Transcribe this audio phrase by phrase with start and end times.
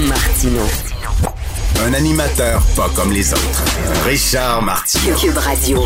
[0.00, 0.60] Martino.
[1.86, 3.64] Un animateur pas comme les autres.
[4.04, 5.16] Richard Martineau.
[5.16, 5.82] Cube Radio.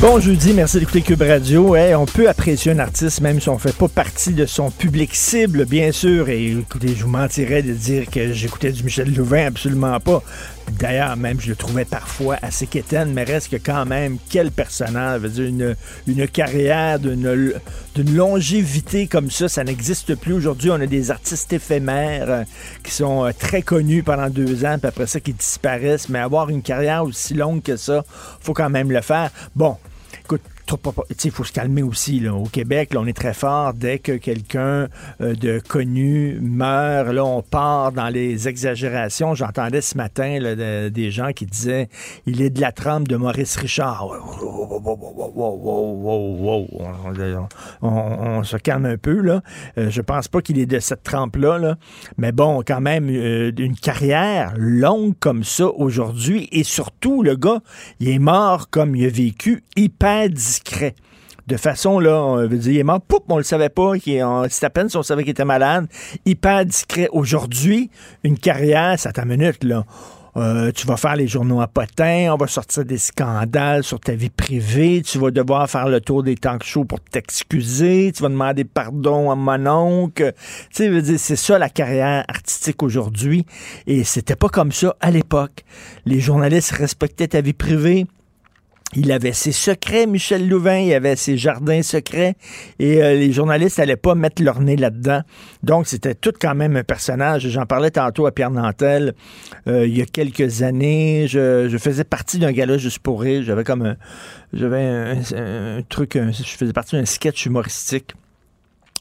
[0.00, 1.74] Bon jeudi, merci d'écouter Cube Radio.
[1.74, 5.14] Hey, on peut apprécier un artiste même si on fait pas partie de son public
[5.14, 6.28] cible, bien sûr.
[6.28, 10.22] Et écoutez, je vous mentirais de dire que j'écoutais du Michel Louvain, absolument pas.
[10.72, 15.22] D'ailleurs, même, je le trouvais parfois assez quétaine, mais reste que quand même, quel personnage?
[15.22, 17.56] Dire, une, une carrière d'une
[17.96, 20.70] longévité comme ça, ça n'existe plus aujourd'hui.
[20.70, 22.44] On a des artistes éphémères euh,
[22.82, 26.08] qui sont euh, très connus pendant deux ans, puis après ça, qui disparaissent.
[26.08, 28.04] Mais avoir une carrière aussi longue que ça,
[28.40, 29.30] faut quand même le faire.
[29.54, 29.76] Bon,
[31.24, 32.20] il faut se calmer aussi.
[32.20, 32.34] Là.
[32.34, 33.74] Au Québec, là, on est très fort.
[33.74, 34.88] Dès que quelqu'un
[35.20, 39.34] euh, de connu meurt, là, on part dans les exagérations.
[39.34, 41.88] J'entendais ce matin là, de- des gens qui disaient
[42.26, 44.08] il est de la trempe de Maurice Richard.
[47.82, 49.20] On se calme un peu.
[49.20, 49.42] Là.
[49.78, 51.58] Euh, je pense pas qu'il est de cette trempe-là.
[51.58, 51.76] Là.
[52.18, 56.48] Mais bon, quand même, euh, une carrière longue comme ça aujourd'hui.
[56.52, 57.60] Et surtout, le gars,
[58.00, 60.94] il est mort comme il a vécu, hyper discret.
[61.46, 63.92] De façon, là, on veut dire, il est mort, poup, on le savait pas,
[64.48, 65.86] c'est à peine si on savait qu'il était malade,
[66.24, 67.08] hyper discret.
[67.12, 67.90] Aujourd'hui,
[68.24, 69.84] une carrière, ça t'a minute, là.
[70.36, 74.12] Euh, tu vas faire les journaux à potins, on va sortir des scandales sur ta
[74.12, 78.28] vie privée, tu vas devoir faire le tour des talk shows pour t'excuser, tu vas
[78.28, 80.34] demander pardon à mon oncle.
[80.74, 83.46] Tu sais, c'est ça la carrière artistique aujourd'hui.
[83.86, 85.64] Et c'était pas comme ça à l'époque.
[86.04, 88.06] Les journalistes respectaient ta vie privée.
[88.96, 92.34] Il avait ses secrets, Michel Louvain, il avait ses jardins secrets,
[92.78, 95.20] et euh, les journalistes n'allaient pas mettre leur nez là-dedans.
[95.62, 97.46] Donc, c'était tout quand même un personnage.
[97.46, 99.14] J'en parlais tantôt à Pierre Nantel,
[99.68, 101.26] euh, il y a quelques années.
[101.28, 103.42] Je, faisais partie d'un gala juste pour rire.
[103.42, 103.96] J'avais comme un,
[104.54, 108.14] j'avais un, truc, je faisais partie d'un sketch humoristique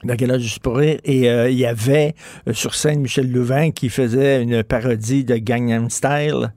[0.03, 0.99] d'un gala juste pour rire.
[1.05, 2.15] Et euh, il y avait
[2.51, 6.51] sur scène Michel Louvain qui faisait une parodie de Gangnam Style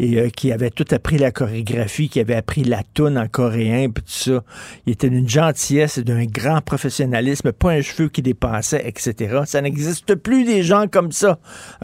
[0.00, 3.90] et euh, qui avait tout appris la chorégraphie, qui avait appris la toune en coréen,
[3.90, 4.42] puis tout ça.
[4.86, 9.40] Il était d'une gentillesse et d'un grand professionnalisme, pas un cheveu qui dépassait, etc.
[9.44, 11.38] Ça n'existe plus des gens comme ça.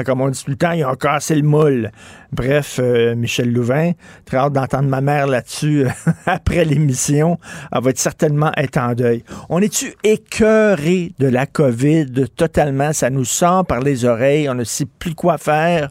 [0.05, 1.91] Comme on dit tout le temps, ils ont cassé le moule.
[2.33, 3.93] Bref, euh, Michel Louvain,
[4.25, 5.87] très hâte d'entendre ma mère là-dessus
[6.27, 7.39] après l'émission.
[7.71, 9.25] Elle va être certainement être en deuil.
[9.49, 12.93] On est-tu écœuré de la COVID totalement?
[12.93, 14.49] Ça nous sort par les oreilles.
[14.49, 15.91] On ne sait plus quoi faire.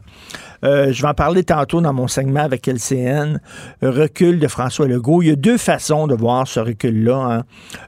[0.64, 3.40] Euh, je vais en parler tantôt dans mon segment avec LCN.
[3.82, 5.22] Recul de François Legault.
[5.22, 7.16] Il y a deux façons de voir ce recul-là.
[7.16, 7.44] hein.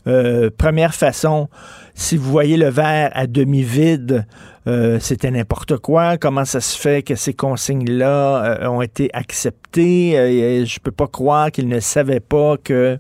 [0.07, 1.49] Euh, première façon,
[1.95, 4.27] si vous voyez le verre à demi vide,
[4.67, 6.19] euh, c'était n'importe quoi.
[6.19, 10.65] Comment ça se fait que ces consignes-là ont été acceptées?
[10.67, 12.99] Je peux pas croire qu'ils ne savaient pas que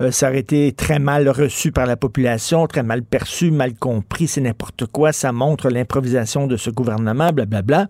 [0.00, 4.28] euh, ça aurait été très mal reçu par la population, très mal perçu, mal compris,
[4.28, 7.88] c'est n'importe quoi, ça montre l'improvisation de ce gouvernement, blablabla.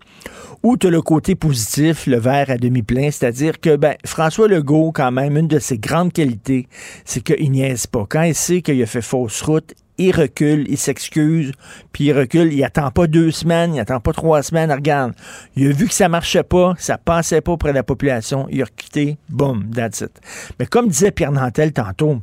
[0.63, 5.11] Ou tu le côté positif, le verre à demi-plein, c'est-à-dire que ben, François Legault, quand
[5.11, 6.67] même, une de ses grandes qualités,
[7.05, 8.05] c'est qu'il niaise pas.
[8.09, 11.51] Quand il sait qu'il a fait fausse route, il recule, il s'excuse,
[11.91, 15.13] puis il recule, il attend pas deux semaines, il attend pas trois semaines, regarde.
[15.55, 18.63] Il a vu que ça marchait pas, ça passait pas auprès de la population, il
[18.63, 20.11] a quitté, boum, that's it.
[20.57, 22.19] Mais comme disait Pierre Nantel tantôt,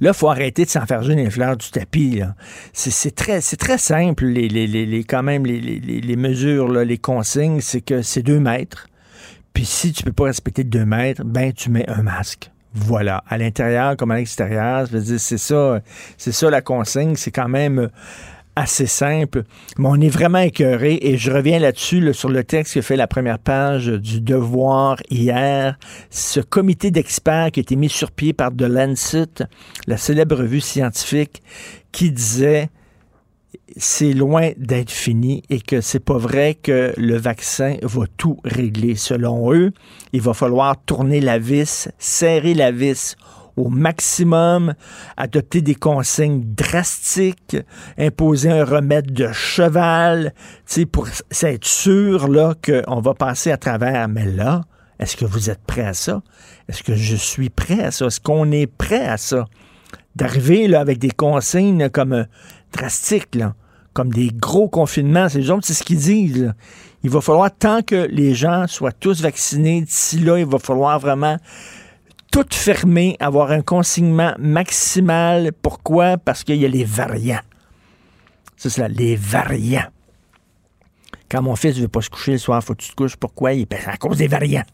[0.00, 2.20] Là, il faut arrêter de s'en faire jouer les fleurs du tapis.
[2.72, 8.02] C'est très, très simple, les, les, les, quand même, les, mesures, les consignes, c'est que
[8.02, 8.88] c'est deux mètres.
[9.54, 12.50] Puis si tu peux pas respecter deux mètres, ben tu mets un masque.
[12.80, 15.80] Voilà, à l'intérieur comme à l'extérieur, je veux dire, c'est ça,
[16.16, 17.90] c'est ça la consigne, c'est quand même
[18.56, 19.44] assez simple,
[19.78, 22.82] mais on est vraiment écœuré et je reviens là-dessus là, sur le texte qui a
[22.82, 25.78] fait la première page du Devoir hier.
[26.10, 29.44] Ce comité d'experts qui a été mis sur pied par The Lancet,
[29.86, 31.42] la célèbre revue scientifique,
[31.92, 32.68] qui disait
[33.78, 38.96] c'est loin d'être fini et que c'est pas vrai que le vaccin va tout régler.
[38.96, 39.72] Selon eux,
[40.12, 43.16] il va falloir tourner la vis, serrer la vis
[43.56, 44.74] au maximum,
[45.16, 47.56] adopter des consignes drastiques,
[47.98, 50.32] imposer un remède de cheval,
[50.92, 51.08] pour
[51.42, 54.08] être sûr là qu'on va passer à travers.
[54.08, 54.62] Mais là,
[54.98, 56.22] est-ce que vous êtes prêt à ça?
[56.68, 58.06] Est-ce que je suis prêt à ça?
[58.06, 59.46] Est-ce qu'on est prêt à ça?
[60.16, 62.24] D'arriver avec des consignes comme euh,
[62.72, 63.54] drastiques, là,
[63.98, 66.54] comme des gros confinements, c'est c'est ce qu'ils disent.
[67.02, 71.00] Il va falloir, tant que les gens soient tous vaccinés, d'ici là, il va falloir
[71.00, 71.36] vraiment
[72.30, 75.50] tout fermer, avoir un consignement maximal.
[75.50, 76.16] Pourquoi?
[76.16, 77.40] Parce qu'il y a les variants.
[78.56, 79.88] C'est ça, les variants.
[81.28, 83.16] Quand mon fils ne veut pas se coucher le soir, faut que tu te couches.
[83.16, 83.52] Pourquoi?
[83.52, 84.66] Il à cause des variants.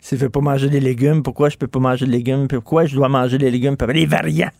[0.00, 2.48] S'il ne veut pas manger des légumes, pourquoi je ne peux pas manger de légumes?
[2.48, 3.76] Pourquoi je dois manger des légumes?
[3.92, 4.52] Les variants.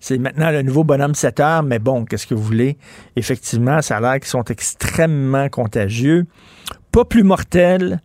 [0.00, 2.78] C'est maintenant le nouveau bonhomme 7 heures, mais bon, qu'est-ce que vous voulez?
[3.16, 6.26] Effectivement, ça a l'air qu'ils sont extrêmement contagieux.
[6.90, 8.00] Pas plus mortels,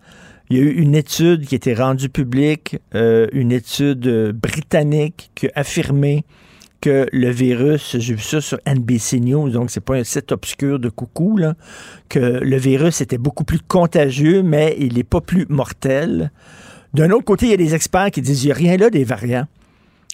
[0.49, 4.33] il y a eu une étude qui a été rendue publique, euh, une étude euh,
[4.33, 6.25] britannique qui a affirmé
[6.81, 10.77] que le virus, j'ai vu ça sur NBC News, donc c'est pas un site obscur
[10.77, 11.55] de coucou, là,
[12.09, 16.31] que le virus était beaucoup plus contagieux, mais il n'est pas plus mortel.
[16.93, 18.89] D'un autre côté, il y a des experts qui disent qu'il n'y a rien là
[18.91, 19.47] des variants.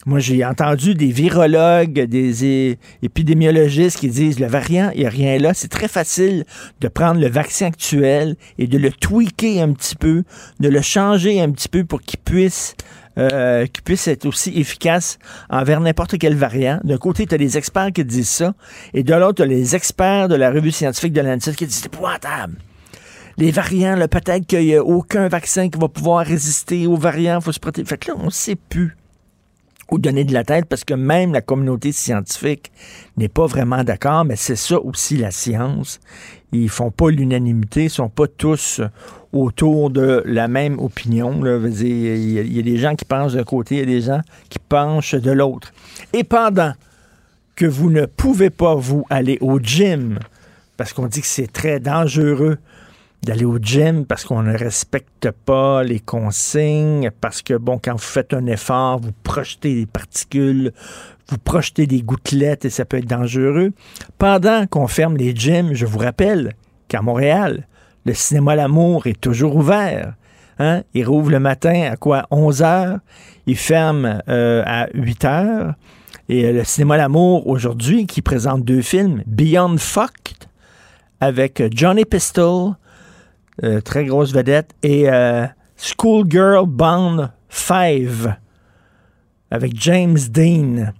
[0.07, 5.37] Moi, j'ai entendu des virologues, des épidémiologistes qui disent le variant, il n'y a rien
[5.37, 5.53] là.
[5.53, 6.43] C'est très facile
[6.79, 10.23] de prendre le vaccin actuel et de le tweaker un petit peu,
[10.59, 12.73] de le changer un petit peu pour qu'il puisse,
[13.19, 15.19] euh, puisse être aussi efficace
[15.51, 16.79] envers n'importe quel variant.
[16.83, 18.55] D'un côté, tu as des experts qui disent ça,
[18.95, 21.75] et de l'autre, tu as les experts de la revue scientifique de l'Ancet qui disent
[21.75, 22.55] c'est épouvantable
[23.37, 27.43] les variants, peut-être qu'il n'y a aucun vaccin qui va pouvoir résister aux variants, il
[27.43, 27.87] faut se protéger.
[27.87, 28.95] Fait que là, on ne sait plus
[29.91, 32.71] ou donner de la tête parce que même la communauté scientifique
[33.17, 35.99] n'est pas vraiment d'accord, mais c'est ça aussi la science.
[36.53, 38.81] Ils font pas l'unanimité, ils sont pas tous
[39.33, 41.45] autour de la même opinion.
[41.45, 44.59] Il y, a des gens qui pensent d'un côté, il y a des gens qui
[44.59, 45.71] penchent de l'autre.
[46.13, 46.73] Et pendant
[47.55, 50.19] que vous ne pouvez pas vous aller au gym,
[50.77, 52.57] parce qu'on dit que c'est très dangereux
[53.23, 57.99] d'aller au gym parce qu'on ne respecte pas les consignes, parce que, bon, quand vous
[57.99, 60.71] faites un effort, vous projetez des particules,
[61.29, 63.71] vous projetez des gouttelettes et ça peut être dangereux.
[64.17, 66.53] Pendant qu'on ferme les gyms, je vous rappelle
[66.87, 67.67] qu'à Montréal,
[68.05, 70.15] le cinéma L'Amour est toujours ouvert.
[70.57, 70.83] Hein?
[70.93, 72.25] Il rouvre le matin à quoi?
[72.31, 72.99] 11 heures.
[73.45, 75.73] Il ferme euh, à 8 heures.
[76.27, 80.47] Et euh, le cinéma L'Amour, aujourd'hui, qui présente deux films, Beyond Fucked,
[81.19, 82.73] avec Johnny Pistol
[83.63, 85.45] euh, très grosse vedette, et euh,
[85.77, 88.07] Schoolgirl Bond 5
[89.49, 90.93] avec James Dean.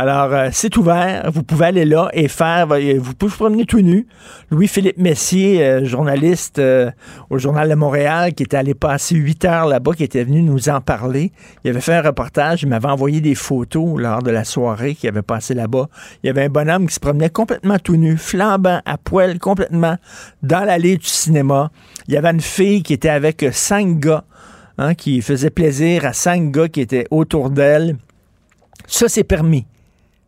[0.00, 1.28] Alors, euh, c'est ouvert.
[1.34, 2.68] Vous pouvez aller là et faire.
[2.68, 4.06] Vous pouvez vous promener tout nu.
[4.52, 6.92] Louis-Philippe Messier, euh, journaliste euh,
[7.30, 10.68] au Journal de Montréal, qui était allé passer huit heures là-bas, qui était venu nous
[10.68, 11.32] en parler.
[11.64, 12.62] Il avait fait un reportage.
[12.62, 15.88] Il m'avait envoyé des photos lors de la soirée qu'il avait passé là-bas.
[16.22, 19.96] Il y avait un bonhomme qui se promenait complètement tout nu, flambant, à poil, complètement,
[20.44, 21.72] dans l'allée du cinéma.
[22.06, 24.22] Il y avait une fille qui était avec cinq gars,
[24.78, 27.96] hein, qui faisait plaisir à cinq gars qui étaient autour d'elle.
[28.86, 29.66] Ça, c'est permis.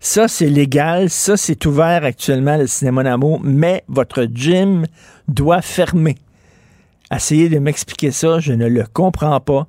[0.03, 1.11] Ça, c'est légal.
[1.11, 4.87] Ça, c'est ouvert actuellement, le cinéma d'amour, mais votre gym
[5.29, 6.17] doit fermer.
[7.15, 9.67] Essayez de m'expliquer ça, je ne le comprends pas.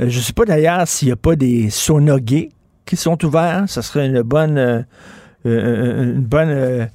[0.00, 3.64] Euh, je ne sais pas d'ailleurs s'il n'y a pas des saunas qui sont ouverts.
[3.68, 4.82] Ce serait une bonne, euh,
[5.46, 6.88] euh, une bonne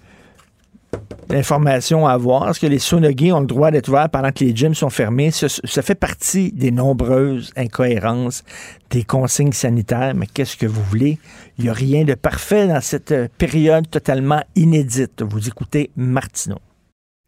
[1.29, 2.49] l'information à avoir.
[2.49, 5.31] Est-ce que les sonogis ont le droit d'être ouverts pendant que les gyms sont fermés?
[5.31, 8.43] Ça, fait partie des nombreuses incohérences
[8.89, 11.19] des consignes sanitaires, mais qu'est-ce que vous voulez?
[11.57, 15.21] Il n'y a rien de parfait dans cette période totalement inédite.
[15.21, 16.59] Vous écoutez Martineau.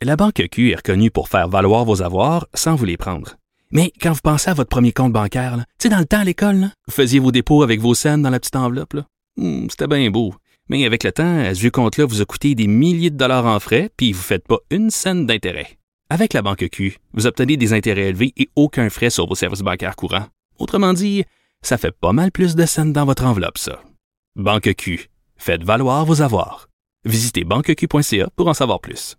[0.01, 3.35] La Banque Q est reconnue pour faire valoir vos avoirs sans vous les prendre.
[3.71, 6.69] Mais quand vous pensez à votre premier compte bancaire, tu dans le temps à l'école,
[6.87, 8.95] vous faisiez vos dépôts avec vos scènes dans la petite enveloppe.
[9.35, 10.33] Hmm, c'était bien beau.
[10.69, 13.59] Mais avec le temps, ce vieux compte-là vous a coûté des milliers de dollars en
[13.59, 15.79] frais, puis vous ne faites pas une scène d'intérêt.
[16.11, 19.61] Avec la banque Q, vous obtenez des intérêts élevés et aucun frais sur vos services
[19.61, 20.27] bancaires courants.
[20.59, 21.23] Autrement dit,
[21.61, 23.81] ça fait pas mal plus de scènes dans votre enveloppe, ça.
[24.35, 26.69] Banque Q, faites valoir vos avoirs.
[27.05, 29.17] Visitez banqueq.ca pour en savoir plus.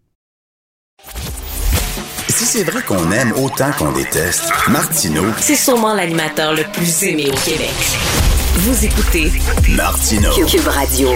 [2.28, 7.26] Si c'est vrai qu'on aime autant qu'on déteste, Martineau, c'est sûrement l'animateur le plus aimé
[7.30, 8.29] au Québec.
[8.54, 9.30] Vous écoutez
[9.74, 11.08] Martino Cube Radio.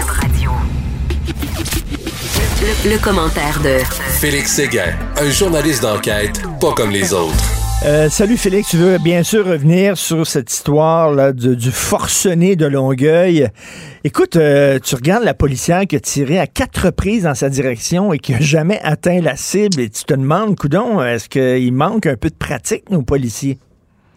[2.84, 3.78] Le, commentaire de
[4.20, 7.34] Félix Séguin, un journaliste d'enquête pas comme les autres.
[7.84, 12.66] Euh, salut Félix, tu veux bien sûr revenir sur cette histoire là, du forcené de
[12.66, 13.48] Longueuil.
[14.04, 18.12] Écoute, euh, tu regardes la policière qui a tiré à quatre reprises dans sa direction
[18.12, 22.06] et qui n'a jamais atteint la cible et tu te demandes, coudon, est-ce qu'il manque
[22.06, 23.58] un peu de pratique, nos policiers?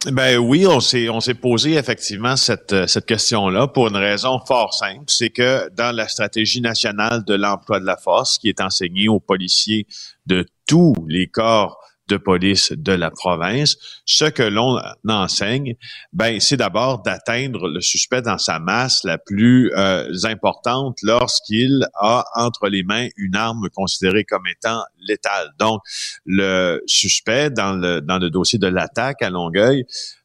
[0.06, 4.38] Ben oui, on s'est on s'est posé effectivement cette euh, cette question-là pour une raison
[4.46, 8.60] fort simple, c'est que dans la stratégie nationale de l'emploi de la force qui est
[8.60, 9.88] enseignée aux policiers
[10.26, 13.76] de tous les corps de police de la province.
[14.04, 15.74] Ce que l'on enseigne,
[16.12, 22.24] ben, c'est d'abord d'atteindre le suspect dans sa masse la plus euh, importante lorsqu'il a
[22.34, 25.50] entre les mains une arme considérée comme étant létale.
[25.58, 25.80] Donc,
[26.24, 29.84] le suspect dans le, dans le dossier de l'attaque à Longueuil,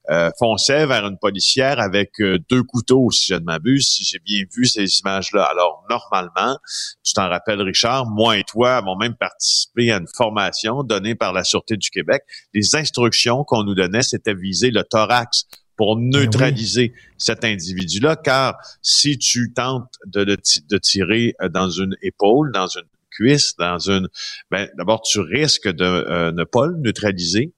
[0.10, 4.20] euh, fonçait vers une policière avec euh, deux couteaux, si je ne m'abuse, si j'ai
[4.20, 5.46] bien vu ces images-là.
[5.46, 6.58] Alors, normalement,
[7.04, 11.32] tu t'en rappelles, Richard, moi et toi avons même participé à une formation donnée par
[11.32, 12.24] la Sûreté du Québec.
[12.54, 15.46] Les instructions qu'on nous donnait, c'était viser le thorax
[15.78, 21.96] pour ben neutraliser cet individu-là, car si tu tentes de, de, tirer euh, dans une
[22.02, 24.10] épaule, dans une cuisse, dans une,
[24.52, 27.54] ben, d'abord tu risques de ne pas le neutraliser.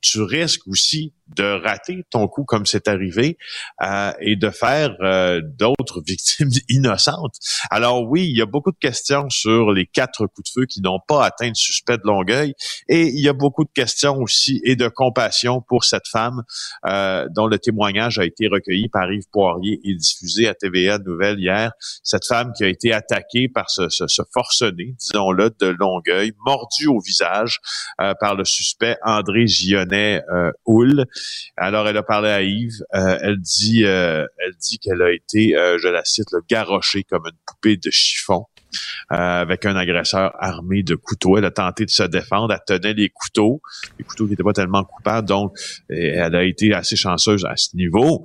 [0.00, 3.38] Tu risques aussi de rater ton coup comme c'est arrivé
[3.82, 7.36] euh, et de faire euh, d'autres victimes innocentes.
[7.70, 10.80] Alors oui, il y a beaucoup de questions sur les quatre coups de feu qui
[10.80, 12.54] n'ont pas atteint le suspect de Longueuil
[12.88, 16.42] et il y a beaucoup de questions aussi et de compassion pour cette femme
[16.86, 21.38] euh, dont le témoignage a été recueilli par Yves Poirier et diffusé à TVA Nouvelle
[21.38, 21.72] hier.
[22.02, 26.86] Cette femme qui a été attaquée par ce, ce, ce forcené, disons-le, de Longueuil, mordu
[26.86, 27.60] au visage
[27.98, 30.22] par le suspect André Gionnet
[30.64, 31.06] Houle.
[31.56, 32.82] Alors, elle a parlé à Yves.
[32.94, 37.02] Euh, elle dit, euh, elle dit qu'elle a été, euh, je la cite, le garochée
[37.04, 38.46] comme une poupée de chiffon.
[39.08, 41.36] avec un agresseur armé de couteaux.
[41.36, 42.54] Elle a tenté de se défendre.
[42.54, 43.60] Elle tenait les couteaux,
[43.98, 45.26] les couteaux qui n'étaient pas tellement coupables.
[45.26, 45.58] Donc,
[45.88, 48.24] elle a été assez chanceuse à ce niveau.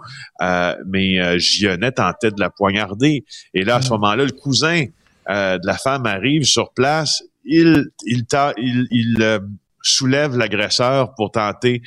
[0.85, 3.25] mais Gionnet tentait de la poignarder.
[3.55, 4.85] Et là, à ce moment-là, le cousin
[5.27, 7.23] de la femme arrive sur place.
[7.43, 8.23] Il, il,
[8.57, 9.39] il, il
[9.81, 11.81] soulève l'agresseur pour tenter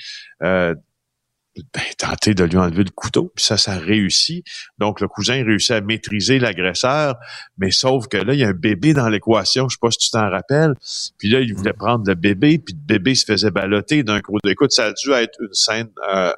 [1.75, 4.45] ben, tenter de lui enlever le couteau, puis ça, ça réussit.
[4.79, 7.17] Donc, le cousin réussit à maîtriser l'agresseur,
[7.59, 9.99] mais sauf que là, il y a un bébé dans l'équation, je sais pas si
[9.99, 10.75] tu t'en rappelles.
[11.19, 14.39] Puis là, il voulait prendre le bébé, puis le bébé se faisait balloter d'un coup.
[14.47, 16.33] Écoute, ça a dû être une scène euh, euh,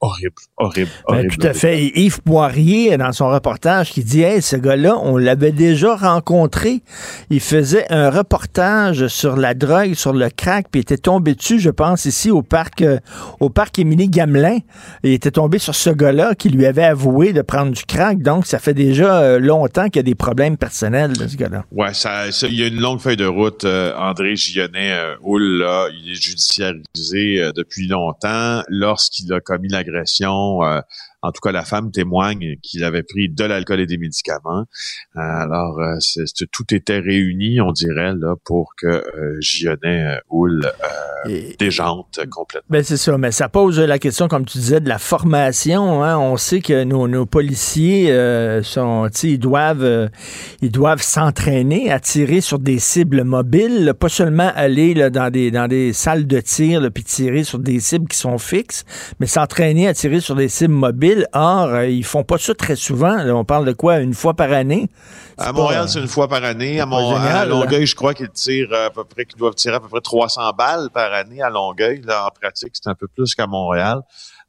[0.00, 1.36] horrible, horrible, ben, horrible.
[1.36, 1.84] tout à fait.
[1.94, 6.82] Yves Poirier, dans son reportage, qui dit, hey, ce gars-là, on l'avait déjà rencontré.
[7.30, 11.58] Il faisait un reportage sur la drogue, sur le crack, puis il était tombé dessus,
[11.58, 12.98] je pense, ici au parc, euh,
[13.40, 14.47] au parc Émilie Gamelin
[15.02, 18.22] il était tombé sur ce gars-là qui lui avait avoué de prendre du crack.
[18.22, 21.64] Donc, ça fait déjà euh, longtemps qu'il y a des problèmes personnels de ce gars-là.
[21.72, 23.64] Ouais, ça, il y a une longue feuille de route.
[23.64, 28.62] Euh, André Gionnet, euh, là, il est judiciarisé depuis longtemps.
[28.68, 30.60] Lorsqu'il a commis l'agression,
[31.22, 34.64] en tout cas, la femme témoigne qu'il avait pris de l'alcool et des médicaments.
[35.16, 35.98] Euh, alors, euh,
[36.52, 40.70] tout était réuni, on dirait, là, pour que euh, Gionnet euh, Houle
[41.58, 42.66] déjante complètement.
[42.70, 46.04] Ben c'est ça, mais ça pose la question, comme tu disais, de la formation.
[46.04, 46.16] Hein.
[46.18, 48.12] On sait que nos, nos policiers
[48.62, 50.10] sont, ils doivent,
[50.62, 55.50] ils doivent s'entraîner à tirer sur des cibles mobiles, pas seulement aller là, dans des
[55.50, 58.84] dans des salles de tir, puis tirer sur des cibles qui sont fixes,
[59.18, 62.76] mais s'entraîner à tirer sur des cibles mobiles Or, euh, ils font pas ça très
[62.76, 63.18] souvent.
[63.18, 63.98] on parle de quoi?
[63.98, 64.88] Une fois par année?
[65.36, 66.80] À Montréal, c'est une fois par année.
[66.80, 69.88] À, à Longueuil, je crois qu'ils tirent à peu près, qu'ils doivent tirer à peu
[69.88, 72.02] près 300 balles par année à Longueuil.
[72.04, 74.00] Là, en pratique, c'est un peu plus qu'à Montréal.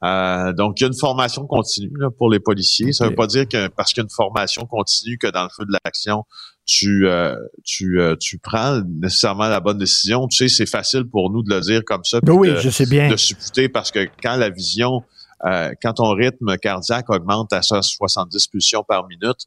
[0.03, 2.93] Euh, donc, il y a une formation continue pour les policiers.
[2.93, 5.43] Ça ne veut pas dire que parce qu'il y a une formation continue que dans
[5.43, 6.23] le feu de l'action,
[6.65, 7.35] tu euh,
[7.65, 10.27] tu tu prends nécessairement la bonne décision.
[10.27, 12.19] Tu sais, c'est facile pour nous de le dire comme ça.
[12.27, 13.09] Oui, de, je sais bien.
[13.09, 15.03] De supputer parce que quand la vision
[15.45, 19.39] euh, quand ton rythme cardiaque augmente à 170 pulsions par minute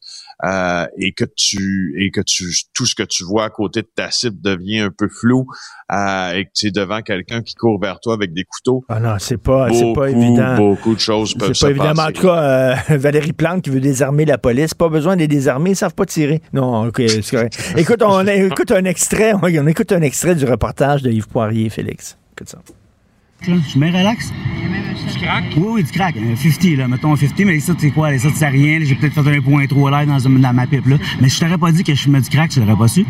[0.43, 3.89] euh, et que tu et que tu tout ce que tu vois à côté de
[3.95, 5.45] ta cible devient un peu flou
[5.91, 8.83] euh, et que tu es devant quelqu'un qui court vers toi avec des couteaux.
[8.89, 10.55] Ah non, c'est pas c'est pas évident.
[10.55, 11.93] Beaucoup de choses peuvent se pas évident.
[11.95, 15.71] En tout cas, Valérie Plante qui veut désarmer la police, pas besoin de les désarmer,
[15.71, 16.41] ils savent pas tirer.
[16.53, 17.73] Non, ok, c'est correct.
[17.77, 22.17] écoute, on écoute un extrait, on écoute un extrait du reportage de Yves Poirier, Félix.
[22.33, 22.59] Écoute ça.
[23.45, 24.31] Je suis bien relax.
[24.31, 25.43] Du crack?
[25.57, 26.15] Oui, oui, du crack.
[26.15, 26.87] Un 50, là.
[26.87, 28.17] Mettons un 50, mais ça, tu sais quoi?
[28.17, 28.79] Ça, tu sais rien.
[28.81, 30.97] J'ai peut-être fait un point trop l'air dans, dans ma pipe, là.
[31.19, 33.05] Mais si je t'aurais pas dit que je fumais du crack, tu l'aurais pas su.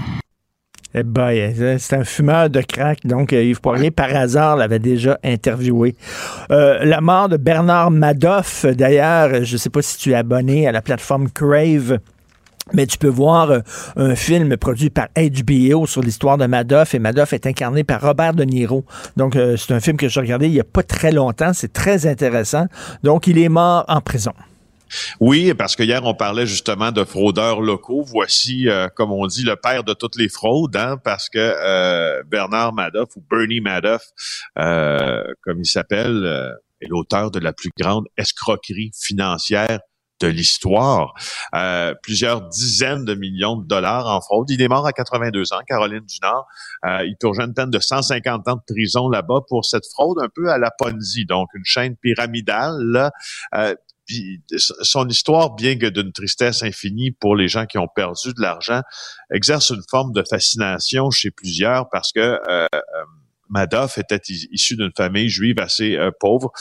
[0.96, 3.00] Eh ben, c'est un fumeur de crack.
[3.06, 5.96] Donc, euh, Yves Poirier, par hasard, l'avait déjà interviewé.
[6.52, 10.68] Euh, la mort de Bernard Madoff, d'ailleurs, je ne sais pas si tu es abonné
[10.68, 12.00] à la plateforme Crave.
[12.72, 13.60] Mais tu peux voir euh,
[13.98, 18.34] un film produit par HBO sur l'histoire de Madoff et Madoff est incarné par Robert
[18.34, 18.86] De Niro.
[19.18, 21.74] Donc euh, c'est un film que j'ai regardé il y a pas très longtemps, c'est
[21.74, 22.68] très intéressant.
[23.04, 24.32] Donc il est mort en prison.
[25.20, 28.04] Oui, parce que hier, on parlait justement de fraudeurs locaux.
[28.06, 32.74] Voici, euh, comme on dit, le père de toutes les fraudes, hein, parce que Bernard
[32.74, 34.04] Madoff ou Bernie Madoff,
[34.56, 39.80] comme il s'appelle, est l'auteur de la plus grande escroquerie financière
[40.24, 41.14] de l'histoire.
[42.02, 44.50] plusieurs dizaines de millions de dollars en fraude.
[44.50, 46.48] Il est mort à 82 ans, Caroline du Nord.
[47.06, 50.50] il tourne une peine de 150 ans de prison là-bas pour cette fraude un peu
[50.50, 52.78] à la Ponzi, donc une chaîne pyramidale.
[52.80, 53.12] Là,
[54.06, 58.42] puis son histoire, bien que d'une tristesse infinie pour les gens qui ont perdu de
[58.42, 58.82] l'argent,
[59.32, 63.04] exerce une forme de fascination chez plusieurs parce que euh, euh
[63.54, 64.20] Madoff était
[64.52, 66.52] issu d'une famille juive assez euh, pauvre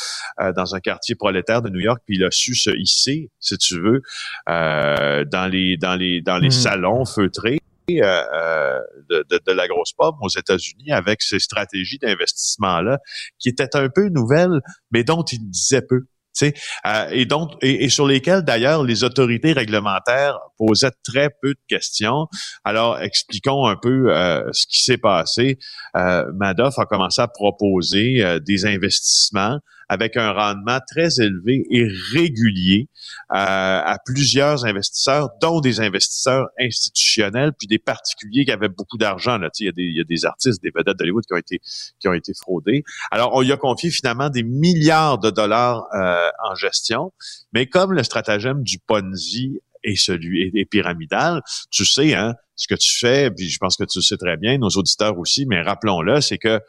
[0.40, 3.56] euh, dans un quartier prolétaire de New York, puis il a su se hisser, si
[3.58, 4.02] tu veux,
[4.46, 6.52] dans les dans les dans les mmh.
[6.52, 7.58] salons feutrés.
[7.88, 13.00] de, de, de, la grosse pomme aux États-Unis avec ces stratégies d'investissement-là
[13.38, 14.60] qui étaient un peu nouvelles,
[14.92, 16.04] mais dont il disait peu.
[16.42, 22.26] Euh, et donc et, sur lesquels d'ailleurs les autorités réglementaires posaient très peu de questions.
[22.64, 25.58] Alors expliquons un peu euh, ce qui s'est passé.
[25.96, 29.58] Euh, Madoff a commencé à proposer euh, des investissements
[29.92, 32.88] avec un rendement très élevé et régulier
[33.30, 39.36] euh, à plusieurs investisseurs, dont des investisseurs institutionnels, puis des particuliers qui avaient beaucoup d'argent.
[39.36, 39.50] Là.
[39.60, 41.60] Il, y a des, il y a des artistes, des vedettes d'Hollywood qui ont été
[42.00, 42.84] qui ont été fraudés.
[43.10, 47.12] Alors, on lui a confié finalement des milliards de dollars euh, en gestion,
[47.52, 52.74] mais comme le stratagème du Ponzi est celui est, pyramidal, tu sais, hein, ce que
[52.74, 55.62] tu fais, puis je pense que tu le sais très bien, nos auditeurs aussi, mais
[55.62, 56.60] rappelons-le, c'est que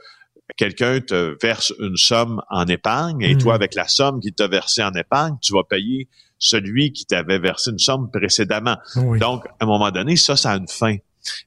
[0.58, 3.56] quelqu'un te verse une somme en épargne et toi, hmm.
[3.56, 7.72] avec la somme qu'il t'a versée en épargne, tu vas payer celui qui t'avait versé
[7.72, 8.78] une somme précédemment.
[9.20, 10.98] Donc, à un moment donné, ça, ça a une fin.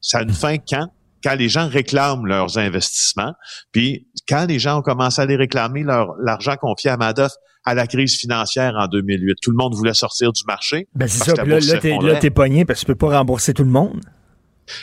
[0.00, 0.88] Ça a une fin quand?
[1.22, 3.34] Quand les gens réclament leurs investissements,
[3.72, 7.32] puis quand les gens ont commencé à les réclamer, leur, l'argent confié à Madoff
[7.66, 9.36] à la crise financière en 2008.
[9.42, 10.88] Tout le monde voulait sortir du marché.
[10.94, 11.44] Ben c'est ça.
[11.44, 14.00] Là, là, t'es, là, t'es pogné parce que tu peux pas rembourser tout le monde.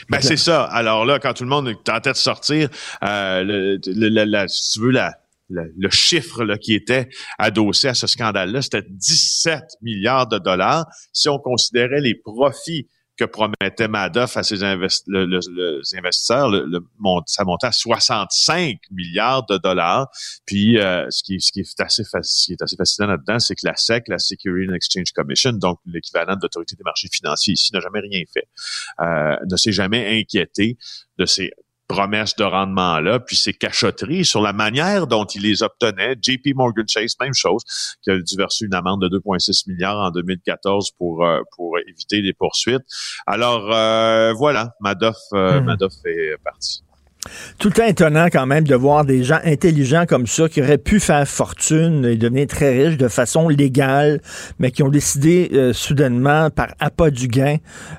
[0.08, 0.64] Ben c'est ça.
[0.64, 2.68] Alors là, quand tout le monde tête de sortir,
[3.02, 5.14] euh, le, le, si tu veux la,
[5.48, 10.86] le, chiffre là, qui était adossé à ce scandale-là, c'était 17 milliards de dollars.
[11.12, 16.50] Si on considérait les profits que promettait Madoff à ses investisseurs,
[17.26, 20.10] ça montait à 65 milliards de dollars.
[20.46, 23.54] Puis, euh, ce, qui, ce, qui est assez, ce qui est assez fascinant là-dedans, c'est
[23.54, 27.54] que la SEC, la Security and Exchange Commission, donc l'équivalent de l'autorité des marchés financiers
[27.54, 28.48] ici, n'a jamais rien fait,
[29.00, 30.76] euh, ne s'est jamais inquiété
[31.18, 31.52] de ces
[31.88, 36.16] promesses de rendement-là, puis ces cachotteries sur la manière dont il les obtenait.
[36.20, 37.62] JP Morgan Chase, même chose,
[38.02, 42.22] qui a dû verser une amende de 2,6 milliards en 2014 pour euh, pour éviter
[42.22, 42.84] des poursuites.
[43.26, 45.64] Alors euh, voilà, Madoff, euh, hmm.
[45.64, 46.83] Madoff est parti.
[47.58, 50.78] Tout le temps étonnant quand même de voir des gens intelligents comme ça qui auraient
[50.78, 54.20] pu faire fortune et devenir très riches de façon légale,
[54.58, 57.56] mais qui ont décidé euh, soudainement, par appât du gain,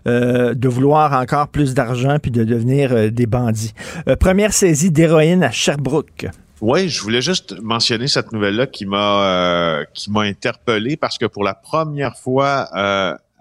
[0.07, 3.73] euh, de vouloir encore plus d'argent puis de devenir euh, des bandits.
[4.19, 6.27] première saisie d'héroïne à Sherbrooke.
[6.61, 11.43] Oui, je voulais juste mentionner cette nouvelle-là qui m'a qui m'a interpellé parce que pour
[11.43, 12.69] la première fois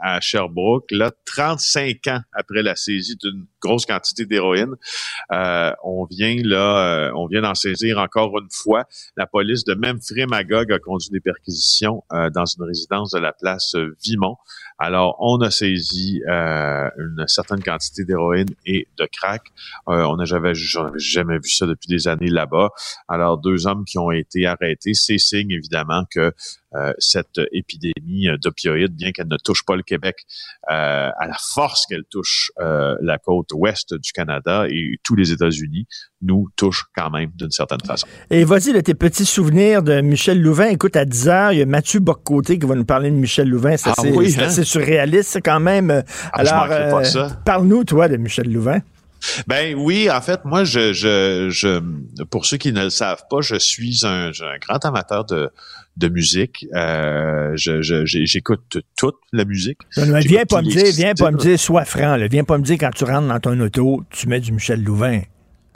[0.04, 4.74] à Sherbrooke, là, 35 ans après la saisie d'une grosse quantité d'héroïne,
[5.32, 8.84] euh, on vient là, euh, on vient d'en saisir encore une fois.
[9.16, 13.32] La police de même Magog a conduit des perquisitions euh, dans une résidence de la
[13.32, 14.36] place Vimont.
[14.78, 19.42] Alors, on a saisi une certaine quantité d'héroïne et de crack.
[19.86, 20.52] on n'a jamais,
[20.96, 22.70] jamais vu ça depuis des années là-bas.
[23.08, 26.30] Alors, deux hommes qui ont été arrêtés, c'est signe évidemment que euh,
[26.98, 30.16] cette épidémie d'opioïdes, bien qu'elle ne touche pas le Québec
[30.70, 35.32] euh, à la force qu'elle touche euh, la côte ouest du Canada et tous les
[35.32, 35.86] États-Unis,
[36.22, 38.06] nous touche quand même d'une certaine façon.
[38.30, 40.68] Et vas-y, de tes petits souvenirs de Michel Louvain.
[40.68, 43.48] Écoute, à 10 heures, il y a Mathieu Boccoté qui va nous parler de Michel
[43.48, 43.76] Louvain.
[43.76, 44.64] C'est ah assez, hein?
[44.64, 46.02] surréaliste quand même.
[46.32, 47.02] Ah, Alors,
[47.44, 48.80] parle-nous, toi, de Michel Louvain.
[49.46, 51.80] Ben oui, en fait, moi, je, je, je,
[52.24, 55.50] pour ceux qui ne le savent pas, je suis un, un grand amateur de,
[55.96, 56.66] de musique.
[56.74, 59.78] Euh, j'écoute toute la musique.
[59.96, 62.16] viens pas me dire, viens pas me dire, sois franc.
[62.30, 65.20] Viens pas me dire quand tu rentres dans ton auto, tu mets du Michel Louvain.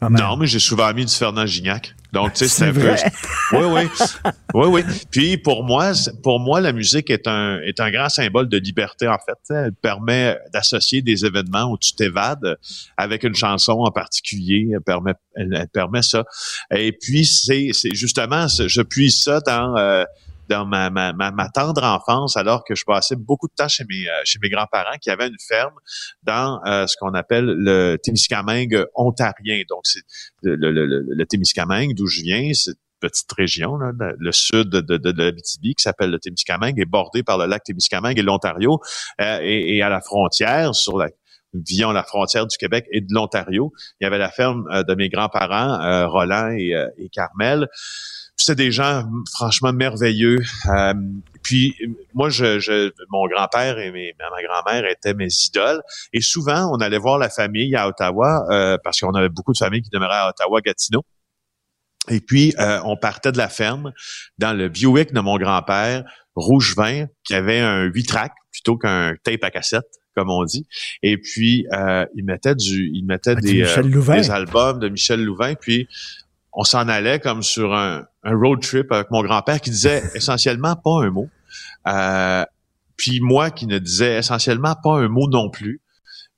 [0.01, 1.95] Non, mais j'ai souvent mis du Fernand Gignac.
[2.12, 2.94] Donc, tu sais, c'est un peu.
[3.53, 3.83] Oui, oui.
[4.55, 4.83] Oui, oui.
[5.11, 5.92] Puis pour moi,
[6.23, 9.55] pour moi, la musique est un est un grand symbole de liberté, en fait.
[9.55, 12.57] Elle permet d'associer des événements où tu t'évades
[12.97, 14.68] avec une chanson en particulier.
[14.75, 16.25] Elle permet, elle, permet ça.
[16.71, 20.05] Et puis, c'est, c'est justement, je puise ça dans euh,
[20.49, 24.07] dans ma, ma, ma, tendre enfance, alors que je passais beaucoup de temps chez mes,
[24.25, 25.75] chez mes grands-parents qui avaient une ferme
[26.23, 29.63] dans ce qu'on appelle le Témiscamingue ontarien.
[29.69, 30.03] Donc, c'est
[30.43, 34.81] le, le, le, le Témiscamingue, d'où je viens, c'est petite région, là, le sud de,
[34.81, 38.81] de, de l'Abitibi, qui s'appelle le Témiscamingue, est bordé par le lac Témiscamingue et l'Ontario,
[39.21, 41.09] euh, et, et, à la frontière, sur la
[41.55, 44.95] via la frontière du Québec et de l'Ontario, il y avait la ferme euh, de
[44.95, 47.69] mes grands-parents, euh, Roland et, et Carmel.
[48.38, 50.38] C'était des gens franchement merveilleux.
[51.42, 51.74] puis
[52.14, 55.83] moi, je, je mon grand-père et mes, ma grand-mère étaient mes idoles.
[56.12, 59.83] Et souvent, on allait voir la famille à Ottawa parce qu'on avait beaucoup de familles
[59.83, 61.05] qui demeuraient à Ottawa-Gatineau.
[62.11, 63.92] Et puis, euh, on partait de la ferme
[64.38, 69.14] dans le Buick de mon grand-père, rouge vin, qui avait un 8 track plutôt qu'un
[69.22, 70.66] tape à cassette, comme on dit.
[71.03, 75.22] Et puis, euh, il mettait du, il mettait ah, des, euh, des, albums de Michel
[75.22, 75.55] Louvain.
[75.55, 75.88] Puis,
[76.53, 80.77] on s'en allait comme sur un, un, road trip avec mon grand-père qui disait essentiellement
[80.77, 81.29] pas un mot.
[81.87, 82.45] Euh,
[82.97, 85.81] puis moi qui ne disais essentiellement pas un mot non plus.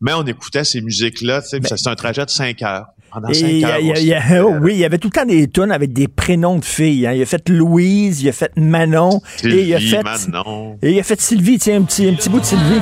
[0.00, 2.87] Mais on écoutait ces musiques-là, tu sais, c'est un trajet de cinq heures.
[3.14, 7.07] Oh oui, il y avait tout le temps des tunes avec des prénoms de filles.
[7.07, 7.12] Hein.
[7.12, 9.20] Il a fait Louise, il a fait Manon.
[9.42, 10.79] et il a fait, Manon.
[10.81, 12.81] Et il a fait Sylvie, tiens, un petit, un petit bout de Sylvie.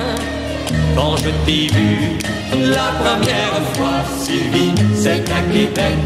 [0.95, 2.19] Quand je t'ai vu
[2.71, 5.97] la première fois, Sylvie, c'est à Québec.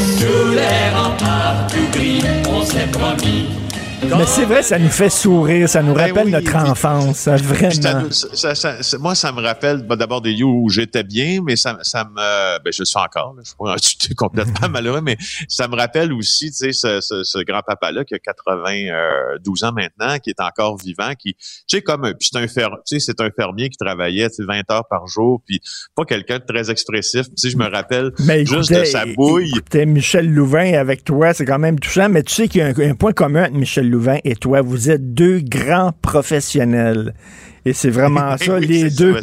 [0.00, 3.46] Sous les remparts tout gris, on s'est promis
[4.02, 8.08] mais c'est vrai, ça nous fait sourire, ça nous ben rappelle notre enfance, vraiment.
[9.00, 12.58] moi, ça me rappelle ben, d'abord des lieux où j'étais bien, mais ça, ça me,
[12.62, 15.16] ben, je suis encore, là, je suis complètement malheureux, mais
[15.48, 20.30] ça me rappelle aussi, tu sais, ce, ce, grand-papa-là qui a 92 ans maintenant, qui
[20.30, 23.30] est encore vivant, qui, tu sais, comme, puis c'est un fer, tu sais, c'est un
[23.30, 25.60] fermier qui travaillait, 20 heures par jour, puis
[25.94, 27.26] pas quelqu'un de très expressif.
[27.26, 28.12] Tu sais, je me rappelle
[28.44, 29.52] juste de sa bouille.
[29.86, 32.90] Michel Louvain avec toi, c'est quand même touchant, mais tu sais qu'il y a un,
[32.90, 37.14] un point commun entre Michel Louvain et toi, vous êtes deux grands professionnels.
[37.64, 39.20] Et c'est vraiment ça, les deux.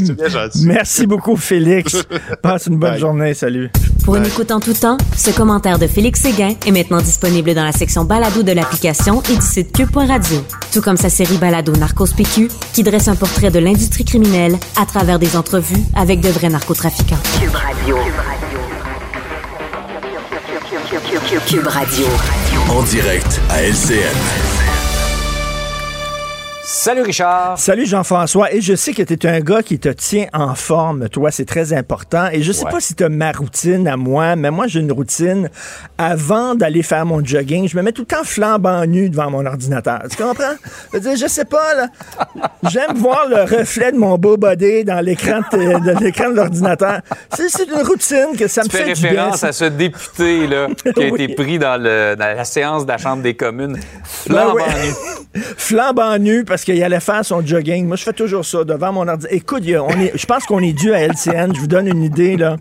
[0.63, 2.03] Merci beaucoup, Félix.
[2.41, 3.33] Passe une bonne journée.
[3.33, 3.69] Salut.
[4.03, 7.65] Pour une écoute en tout temps, ce commentaire de Félix Séguin est maintenant disponible dans
[7.65, 10.37] la section balado de l'application et du site cube.radio.
[10.71, 14.85] Tout comme sa série balado Narcos PQ, qui dresse un portrait de l'industrie criminelle à
[14.85, 17.19] travers des entrevues avec de vrais narcotrafiquants.
[17.39, 17.97] Cube Radio.
[21.47, 22.05] Cube Radio.
[22.69, 24.56] En direct à LCN.
[26.69, 27.57] Salut Richard.
[27.57, 28.53] Salut Jean-François.
[28.53, 31.45] Et je sais que tu es un gars qui te tient en forme, toi, c'est
[31.45, 32.27] très important.
[32.33, 34.91] Et je sais pas si tu as ma routine à moi, mais moi j'ai une
[34.91, 35.49] routine.
[35.97, 39.45] Avant d'aller faire mon jogging, je me mets tout le temps flambant nu devant mon
[39.45, 40.01] ordinateur.
[40.11, 40.55] Tu comprends?
[40.93, 41.87] Je, dire, je sais pas, là.
[42.69, 46.99] J'aime voir le reflet de mon beau body dans l'écran de, l'écran de l'ordinateur.
[47.33, 51.07] C'est une routine que ça me fait, fais référence à ce député là, qui a
[51.07, 53.79] été pris dans, le, dans, la séance de la Chambre des communes.
[54.03, 55.41] Flambant nu.
[55.57, 57.87] flambant nu, parce qu'il allait faire son jogging.
[57.87, 59.27] Moi, je fais toujours ça devant mon ordi.
[59.29, 61.53] Écoute, on est, je pense qu'on est dû à LCN.
[61.53, 62.57] Je vous donne une idée, là.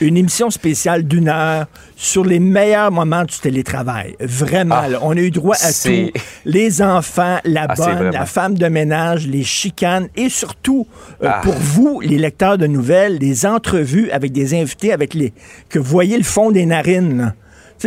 [0.00, 4.16] Une émission spéciale d'une heure sur les meilleurs moments du télétravail.
[4.20, 6.10] Vraiment, ah, on a eu droit à tout.
[6.44, 10.86] Les enfants, la ah, bonne, la femme de ménage, les chicanes et surtout,
[11.22, 11.40] euh, ah.
[11.44, 15.32] pour vous, les lecteurs de nouvelles, les entrevues avec des invités avec les
[15.68, 17.34] que vous voyez le fond des narines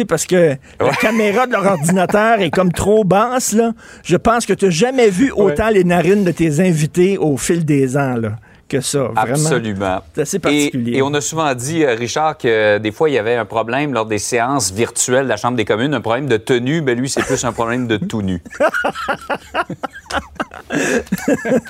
[0.03, 3.71] parce que la caméra de leur ordinateur est comme trop basse, là.
[4.03, 7.63] Je pense que tu n'as jamais vu autant les narines de tes invités au fil
[7.63, 8.33] des ans, là
[8.67, 9.03] que ça.
[9.03, 9.17] Vraiment.
[9.17, 10.01] Absolument.
[10.13, 10.97] C'est assez particulier.
[10.97, 13.93] Et, on a souvent dit, euh, Richard, que des fois, il y avait un problème
[13.93, 16.81] lors des séances virtuelles de la Chambre des communes, un problème de tenue.
[16.81, 18.41] Ben lui, c'est plus un problème de tout nu.
[20.71, 20.79] oui,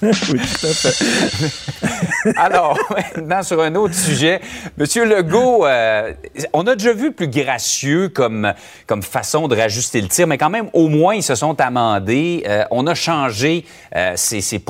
[0.02, 2.34] tout à fait.
[2.38, 4.40] Alors, maintenant, sur un autre sujet,
[4.78, 6.14] Monsieur Legault, euh,
[6.54, 8.54] on a déjà vu plus gracieux comme,
[8.88, 12.44] comme façon de rajuster le tir, mais quand même, au moins, ils se sont amendés.
[12.48, 13.66] Euh, on a changé
[14.16, 14.62] ces, ces,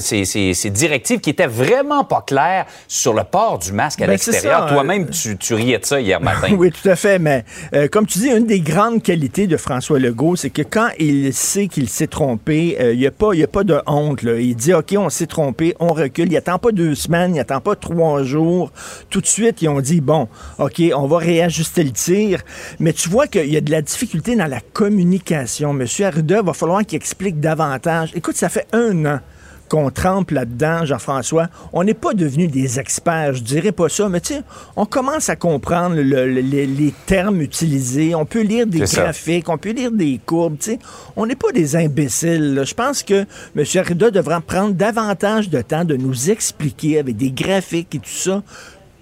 [0.00, 4.06] ces, ces directives qui étaient vraiment vraiment pas clair sur le port du masque à
[4.06, 4.66] ben, l'extérieur.
[4.66, 6.54] Toi-même, tu, tu, riais de ça hier matin.
[6.56, 7.18] oui, tout à fait.
[7.18, 10.88] Mais euh, comme tu dis, une des grandes qualités de François Legault, c'est que quand
[10.98, 14.22] il sait qu'il s'est trompé, euh, il n'y a, pas, a pas de honte.
[14.22, 14.38] Là.
[14.38, 16.30] Il dit, OK, on s'est trompé, on recule.
[16.30, 18.70] Il attend pas deux semaines, il attend pas trois jours.
[19.10, 20.28] Tout de suite, ils ont dit, bon,
[20.58, 22.42] OK, on va réajuster le tir.
[22.78, 25.72] Mais tu vois qu'il y a de la difficulté dans la communication.
[25.72, 28.12] Monsieur Arruda, va falloir qu'il explique davantage.
[28.14, 29.20] Écoute, ça fait un an
[29.68, 31.48] qu'on trempe là-dedans, Jean-François.
[31.72, 34.42] On n'est pas devenus des experts, je dirais pas ça, mais tu sais,
[34.76, 39.90] on commence à comprendre les, termes utilisés, on peut lire des graphiques, on peut lire
[39.90, 40.78] des courbes, tu sais.
[41.16, 42.62] On n'est pas des imbéciles.
[42.64, 43.26] Je pense que
[43.56, 43.64] M.
[43.76, 48.42] Arruda devra prendre davantage de temps de nous expliquer avec des graphiques et tout ça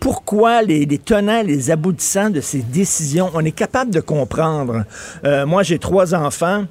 [0.00, 4.84] pourquoi les, tenants, les aboutissants de ces décisions, on est capable de comprendre.
[5.24, 6.66] Euh, moi, j'ai trois enfants.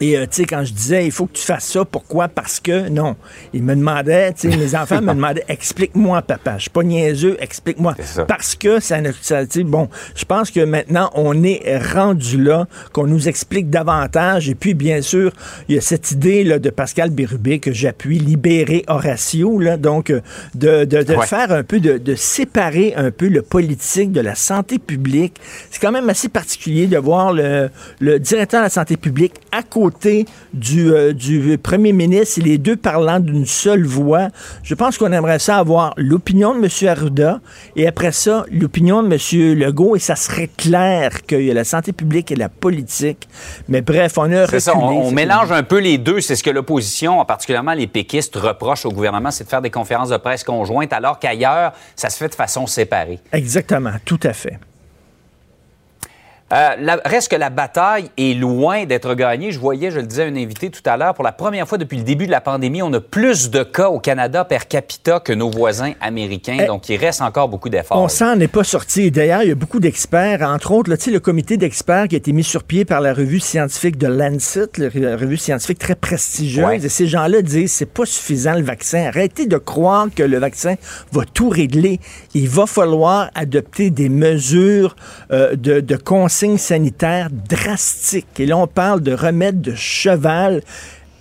[0.00, 2.28] Et euh, tu sais, quand je disais, il faut que tu fasses ça, pourquoi?
[2.28, 3.16] Parce que, non.
[3.52, 6.54] Il me demandait, tu sais, mes enfants me demandaient, explique-moi, papa.
[6.56, 7.94] Je suis pas niaiseux, explique-moi.
[8.26, 12.42] Parce que ça ne, ça, tu sais, bon, je pense que maintenant, on est rendu
[12.42, 14.48] là, qu'on nous explique davantage.
[14.48, 15.32] Et puis, bien sûr,
[15.68, 20.10] il y a cette idée là, de Pascal Bérubé que j'appuie, libérer Horatio, là, donc
[20.10, 20.20] euh,
[20.54, 24.34] de, de, de faire un peu, de, de séparer un peu le politique de la
[24.34, 25.36] santé publique.
[25.70, 29.62] C'est quand même assez particulier de voir le, le directeur de la santé publique à
[29.62, 29.81] côté
[30.52, 34.28] du, euh, du premier ministre et les deux parlant d'une seule voix.
[34.62, 36.88] Je pense qu'on aimerait ça avoir l'opinion de M.
[36.88, 37.40] Arruda
[37.76, 39.58] et après ça, l'opinion de M.
[39.58, 43.28] Legault et ça serait clair qu'il y a la santé publique et la politique.
[43.68, 46.20] Mais bref, on a reculé, on, mélange un peu les deux.
[46.20, 50.10] C'est ce que l'opposition, particulièrement les péquistes, reprochent au gouvernement, c'est de faire des conférences
[50.10, 53.18] de presse conjointes alors qu'ailleurs, ça se fait de façon séparée.
[53.32, 54.58] Exactement, tout à fait.
[56.52, 59.52] Euh, reste que la bataille est loin d'être gagnée.
[59.52, 61.78] Je voyais, je le disais à un invité tout à l'heure, pour la première fois
[61.78, 65.20] depuis le début de la pandémie, on a plus de cas au Canada per capita
[65.20, 66.58] que nos voisins américains.
[66.60, 67.96] Eh, donc, il reste encore beaucoup d'efforts.
[67.96, 69.10] On s'en est pas sorti.
[69.10, 72.32] D'ailleurs, il y a beaucoup d'experts, entre autres, là, le comité d'experts qui a été
[72.32, 76.84] mis sur pied par la revue scientifique de Lancet, la revue scientifique très prestigieuse.
[76.84, 79.06] Et ces gens-là disent c'est pas suffisant le vaccin.
[79.06, 80.74] Arrêtez de croire que le vaccin
[81.12, 81.98] va tout régler.
[82.34, 84.96] Il va falloir adopter des mesures
[85.32, 85.96] euh, de, de
[86.58, 88.38] sanitaire drastique.
[88.38, 90.62] Et là, on parle de remèdes de cheval.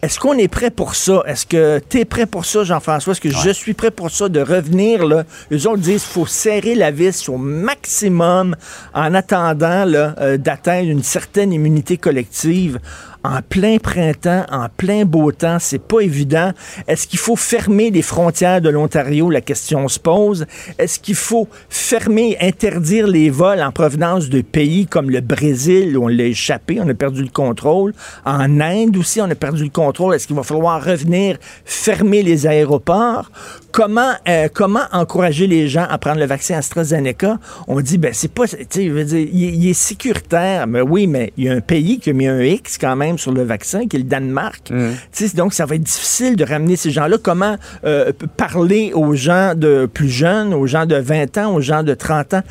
[0.01, 1.21] Est-ce qu'on est prêt pour ça?
[1.27, 3.12] Est-ce que tu es prêt pour ça, Jean-François?
[3.12, 5.05] Est-ce que je suis prêt pour ça, de revenir?
[5.05, 5.25] Là?
[5.51, 8.55] Eux autres disent qu'il faut serrer la vis au maximum
[8.95, 12.79] en attendant euh, d'atteindre une certaine immunité collective
[13.23, 16.51] en plein printemps, en plein beau temps, c'est pas évident.
[16.88, 19.29] Est-ce qu'il faut fermer les frontières de l'Ontario?
[19.29, 20.45] La question se pose.
[20.79, 26.05] Est-ce qu'il faut fermer, interdire les vols en provenance de pays comme le Brésil, où
[26.05, 27.93] on l'a échappé, on a perdu le contrôle.
[28.25, 30.15] En Inde aussi, on a perdu le contrôle.
[30.15, 33.29] Est-ce qu'il va falloir revenir fermer les aéroports?
[33.71, 37.39] Comment, euh, comment encourager les gens à prendre le vaccin AstraZeneca?
[37.67, 40.67] On dit, ben, c'est pas, tu sais, il, est sécuritaire.
[40.67, 43.11] Mais oui, mais il y a un pays qui a mis un X quand même
[43.17, 44.71] sur le vaccin, qui est le Danemark.
[44.71, 44.91] Mm.
[45.36, 47.17] Donc, ça va être difficile de ramener ces gens-là.
[47.21, 51.84] Comment euh, parler aux gens de plus jeunes, aux gens de 20 ans, aux gens
[51.84, 52.43] de 30 ans?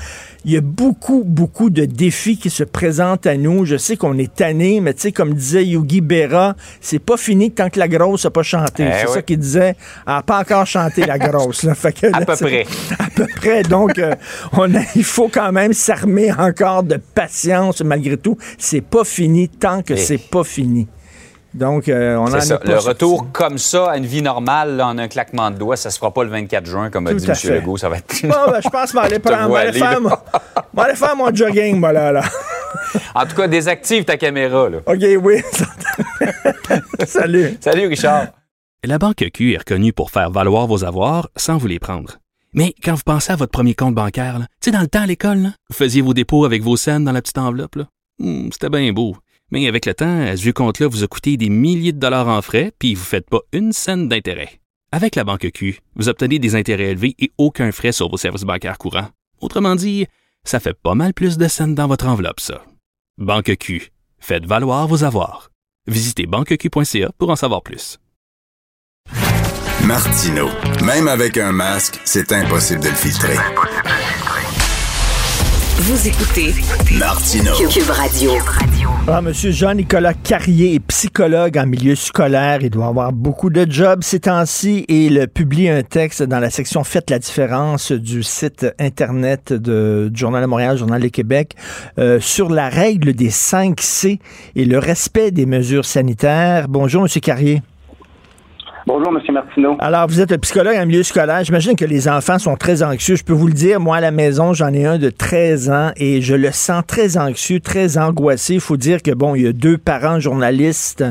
[0.45, 3.67] Il y a beaucoup, beaucoup de défis qui se présentent à nous.
[3.67, 7.51] Je sais qu'on est tanné, mais tu sais, comme disait Yogi Berra, c'est pas fini
[7.51, 8.87] tant que la grosse n'a pas chanté.
[8.89, 9.75] Eh c'est ça qu'il disait.
[10.07, 11.63] Elle n'a pas encore chanté, la grosse.
[11.63, 11.75] Là.
[11.75, 12.67] Fait que, à peu près.
[12.99, 13.63] À peu près.
[13.63, 14.15] Donc, euh,
[14.53, 18.39] on a, il faut quand même s'armer encore de patience malgré tout.
[18.59, 20.89] C'est pas fini tant que c'est pas fini.
[21.53, 25.51] Donc, euh, on a Le retour comme ça à une vie normale, en un claquement
[25.51, 27.35] de doigts, ça se fera pas le 24 juin, comme a dit M.
[27.55, 27.77] Legault.
[27.77, 28.23] Ça va être.
[28.23, 30.11] Bon, ben, je pense que je vais aller, faire, mon,
[30.77, 32.23] aller faire mon jogging, moi, là, là.
[33.15, 34.69] En tout cas, désactive ta caméra.
[34.69, 34.79] Là.
[34.87, 35.43] OK, oui.
[37.07, 37.57] Salut.
[37.61, 38.29] Salut, Richard.
[38.85, 42.19] La Banque Q est reconnue pour faire valoir vos avoirs sans vous les prendre.
[42.53, 45.07] Mais quand vous pensez à votre premier compte bancaire, tu sais, dans le temps à
[45.07, 47.79] l'école, vous faisiez vos dépôts avec vos scènes dans la petite enveloppe.
[48.19, 49.17] Hmm, c'était bien beau.
[49.51, 52.41] Mais avec le temps, ce vieux compte-là vous a coûté des milliers de dollars en
[52.43, 54.61] frais, puis vous ne faites pas une scène d'intérêt.
[54.93, 58.43] Avec la banque Q, vous obtenez des intérêts élevés et aucun frais sur vos services
[58.43, 59.09] bancaires courants.
[59.41, 60.07] Autrement dit,
[60.45, 62.65] ça fait pas mal plus de scènes dans votre enveloppe, ça.
[63.19, 65.51] Banque Q, faites valoir vos avoirs.
[65.87, 67.99] Visitez banqueq.ca pour en savoir plus.
[69.85, 70.49] Martino,
[70.85, 73.37] même avec un masque, c'est impossible de le filtrer.
[75.83, 76.53] Vous écoutez
[76.99, 78.33] Martino Cube Radio.
[79.09, 82.59] Ah, Monsieur Jean-Nicolas Carrier est psychologue en milieu scolaire.
[82.61, 86.51] Il doit avoir beaucoup de jobs ces temps-ci et il publie un texte dans la
[86.51, 91.55] section Faites la différence du site Internet de, du Journal de Montréal, Journal de Québec,
[91.99, 94.19] euh, sur la règle des 5 C
[94.57, 96.69] et le respect des mesures sanitaires.
[96.69, 97.63] Bonjour, Monsieur Carrier.
[98.93, 99.35] Bonjour, M.
[99.35, 99.77] Martineau.
[99.79, 101.45] Alors, vous êtes psychologue en milieu scolaire.
[101.45, 103.15] J'imagine que les enfants sont très anxieux.
[103.15, 105.93] Je peux vous le dire, moi, à la maison, j'en ai un de 13 ans
[105.97, 108.55] et je le sens très anxieux, très angoissé.
[108.55, 111.05] Il faut dire que, bon, il y a deux parents journalistes.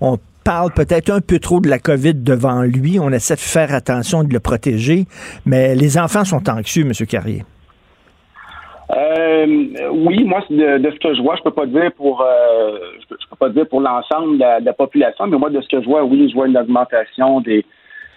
[0.00, 2.98] On parle peut-être un peu trop de la COVID devant lui.
[2.98, 5.04] On essaie de faire attention, de le protéger.
[5.44, 7.06] Mais les enfants sont anxieux, M.
[7.06, 7.44] Carrier.
[8.94, 9.46] Euh,
[9.90, 13.36] oui, moi, de, ce que je vois, je peux pas dire pour euh, je, peux,
[13.36, 16.28] pas dire pour l'ensemble de, la population, mais moi, de ce que je vois, oui,
[16.28, 17.64] je vois une augmentation des,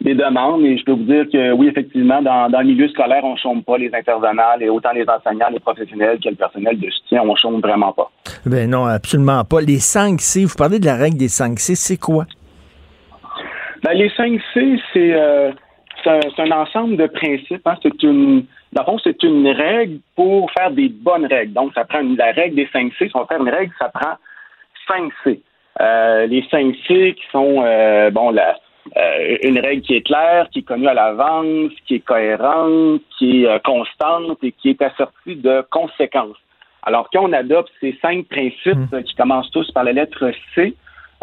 [0.02, 3.24] des demandes et je peux vous dire que oui, effectivement, dans, dans le milieu scolaire,
[3.24, 6.80] on ne chôme pas les intervenants, et autant les enseignants, les professionnels que le personnel
[6.80, 8.12] de soutien, on ne chôme vraiment pas.
[8.46, 9.62] Ben non, absolument pas.
[9.62, 12.26] Les 5 C, vous parlez de la règle des 5 C, c'est quoi?
[13.84, 15.52] Ben, les 5 C, c'est euh,
[16.06, 17.66] un, ensemble de principes.
[17.66, 17.76] Hein.
[17.82, 21.54] C'est une dans le fond, c'est une règle pour faire des bonnes règles.
[21.54, 23.08] Donc, ça prend la règle des 5 C.
[23.08, 24.16] Si on fait une règle, ça prend
[24.88, 25.42] 5 C.
[26.28, 27.64] les 5 C qui sont
[28.12, 28.56] bon la
[29.44, 33.64] une règle qui est claire, qui est connue à l'avance, qui est cohérente, qui est
[33.64, 36.38] constante et qui est assortie de conséquences.
[36.84, 39.04] Alors, quand on adopte ces cinq principes mmh.
[39.04, 40.76] qui commencent tous par la lettre C,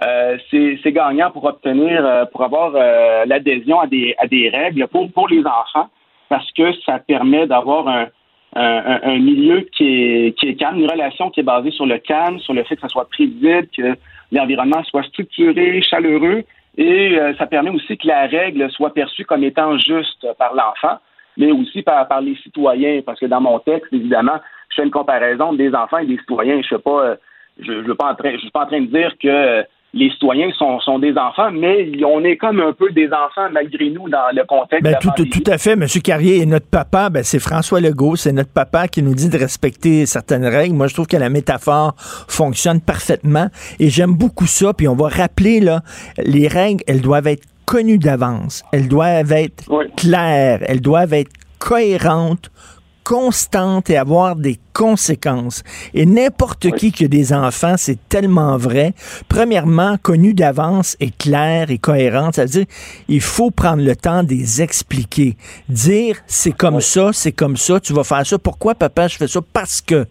[0.05, 4.87] euh, c'est gagnant pour obtenir, euh, pour avoir euh, l'adhésion à des, à des règles
[4.89, 5.89] pour, pour les enfants,
[6.29, 8.07] parce que ça permet d'avoir un,
[8.55, 12.65] un, milieu qui est, calme, une relation qui est basée sur le calme, sur le
[12.65, 13.97] fait que ça soit prévisible, que
[14.33, 16.45] l'environnement soit structuré, chaleureux,
[16.79, 20.99] et ça permet aussi que la règle soit perçue comme étant juste par l'enfant,
[21.37, 24.39] mais aussi par, les citoyens, parce que dans mon texte, évidemment,
[24.71, 26.61] je fais une comparaison des enfants et des citoyens.
[26.63, 27.17] Je ne pas,
[27.59, 29.65] je, je, je suis pas en train de dire que
[29.97, 33.89] les citoyens sont, sont, des enfants, mais on est comme un peu des enfants malgré
[33.89, 34.85] nous dans le contexte.
[34.85, 35.87] Ben, tout, tout, à fait, M.
[36.05, 36.43] Carrier.
[36.43, 38.17] Et notre papa, ben, c'est François Legault.
[38.17, 40.75] C'est notre papa qui nous dit de respecter certaines règles.
[40.75, 43.49] Moi, je trouve que la métaphore fonctionne parfaitement.
[43.81, 44.75] Et j'aime beaucoup ça.
[44.75, 45.81] Puis on va rappeler, là,
[46.19, 48.65] les règles, elles doivent être connues d'avance.
[48.73, 49.65] Elles doivent être
[49.97, 50.61] claires.
[50.69, 52.51] Elles doivent être cohérentes,
[53.07, 55.63] constantes et avoir des conséquences.
[55.95, 58.95] Et n'importe qui qui a des enfants, c'est tellement vrai.
[59.29, 62.67] Premièrement, connu d'avance et clair et cohérent, ça veut dire
[63.07, 65.37] il faut prendre le temps de les expliquer.
[65.69, 68.41] Dire c'est comme ça, c'est comme ça, tu vas faire ça.
[68.41, 69.41] Pourquoi papa je fais ça?
[69.53, 70.07] Parce que.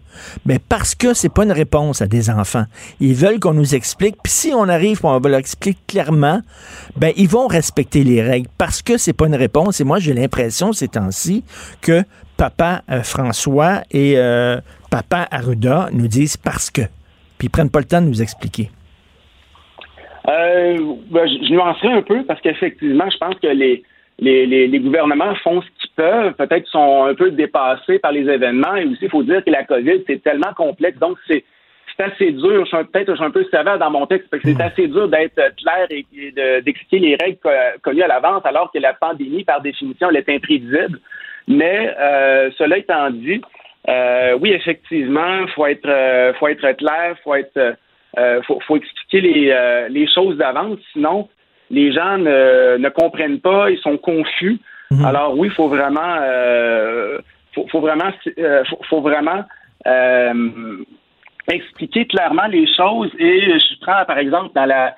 [0.46, 2.64] Mais parce que c'est pas une réponse à des enfants.
[2.98, 4.16] Ils veulent qu'on nous explique.
[4.22, 6.40] Puis si on arrive, on va leur expliquer clairement,
[6.96, 9.82] ben ils vont respecter les règles parce que c'est pas une réponse.
[9.82, 11.44] Et moi j'ai l'impression ces temps-ci
[11.82, 12.02] que
[12.36, 14.58] papa euh, François et euh,
[14.90, 16.82] papa Arruda nous disent parce que.
[17.38, 18.70] Puis ils prennent pas le temps de nous expliquer.
[20.28, 20.78] Euh,
[21.10, 23.82] ben, je, nuancerai un peu parce qu'effectivement, je pense que les,
[24.18, 28.74] les, gouvernements font ce qu'ils peuvent, peut-être sont un peu dépassés par les événements.
[28.76, 30.98] Et aussi, il faut dire que la COVID, c'est tellement complexe.
[30.98, 31.44] Donc, c'est
[31.98, 32.64] assez dur.
[32.64, 34.60] Je suis peut-être un peu sévère dans mon texte parce que c'est hmm.
[34.72, 36.06] assez dur d'être clair et,
[36.62, 37.38] d'expliquer les règles
[37.82, 40.98] connues à l'avance alors que la pandémie, par définition, elle est imprévisible.
[41.48, 43.40] Mais euh, cela étant dit,
[43.88, 47.76] euh, oui, effectivement, faut être, euh, faut être clair, faut être,
[48.46, 51.28] faut, faut, expliquer les, les choses d'avance, sinon
[51.70, 54.58] les gens ne, ne, comprennent pas, ils sont confus.
[54.90, 55.04] Mhm.
[55.04, 56.16] Alors oui, faut vraiment,
[57.54, 58.10] faut, faut, vraiment,
[58.68, 59.44] faut, faut, vraiment
[61.52, 63.10] expliquer clairement les choses.
[63.18, 64.96] Et je prends par exemple dans la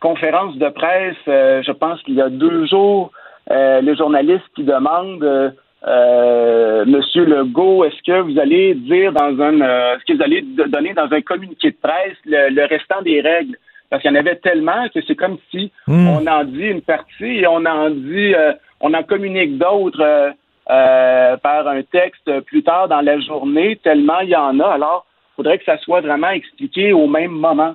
[0.00, 3.12] conférence de presse, je pense qu'il y a deux jours,
[3.48, 5.54] le journaliste qui demande
[5.86, 10.42] euh, Monsieur Legault, est-ce que vous allez dire dans un, euh, est-ce que vous allez
[10.42, 13.56] donner dans un communiqué de presse le, restant des règles?
[13.88, 16.08] Parce qu'il y en avait tellement que c'est comme si hmm.
[16.08, 20.34] on en dit une partie et on en dit, euh, on en communique d'autres
[20.66, 24.66] par un texte plus tard dans la journée, tellement il y en a.
[24.66, 27.74] Alors, il faudrait que ça soit vraiment expliqué au même moment.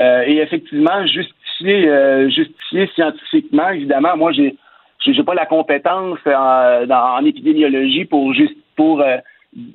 [0.00, 1.88] et effectivement, justifié,
[2.30, 4.56] justifié scientifiquement, évidemment, moi j'ai
[5.04, 9.18] j'ai pas la compétence en, en épidémiologie pour juste pour euh,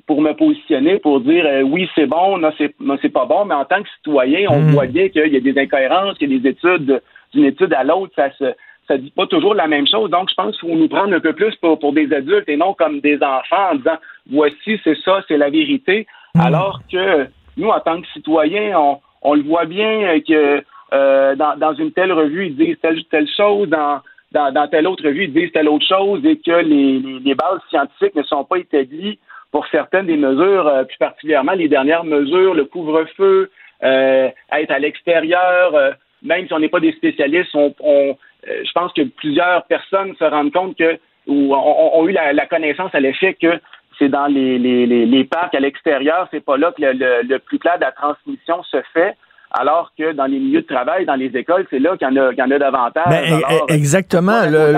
[0.06, 3.44] pour me positionner, pour dire euh, oui, c'est bon, non, c'est non, c'est pas bon,
[3.44, 4.70] mais en tant que citoyen, on hmm.
[4.72, 7.00] voit bien qu'il y a des incohérences, qu'il y a des études
[7.32, 8.54] d'une étude à l'autre, ça se
[8.88, 10.10] ça dit pas toujours la même chose.
[10.10, 12.56] Donc, je pense qu'il faut nous prendre un peu plus pour, pour des adultes et
[12.56, 13.98] non comme des enfants en disant
[14.30, 16.06] voici, c'est ça, c'est la vérité.
[16.34, 16.40] Hmm.
[16.40, 20.62] Alors que nous, en tant que citoyens, on, on le voit bien que
[20.92, 24.00] euh, dans, dans une telle revue, ils disent telle, telle chose, dans
[24.32, 28.14] dans, telle autre revue, ils disent telle autre chose et que les, les, bases scientifiques
[28.14, 29.18] ne sont pas établies
[29.50, 33.50] pour certaines des mesures, euh, plus particulièrement les dernières mesures, le couvre-feu,
[33.82, 38.92] euh, être à l'extérieur, euh, même si on n'est pas des spécialistes, on, je pense
[38.92, 43.60] que plusieurs personnes se rendent compte que ou ont, eu la, connaissance à l'effet que
[43.98, 47.58] c'est dans les, les, les, parcs à l'extérieur, c'est pas là que le, le, plus
[47.58, 49.14] clair de la transmission se fait
[49.50, 52.50] alors que dans les milieux de travail, dans les écoles, c'est là qu'il y, en
[52.50, 53.08] a, davantage.
[53.08, 54.44] Ben, e, exactement.
[54.44, 54.74] Le,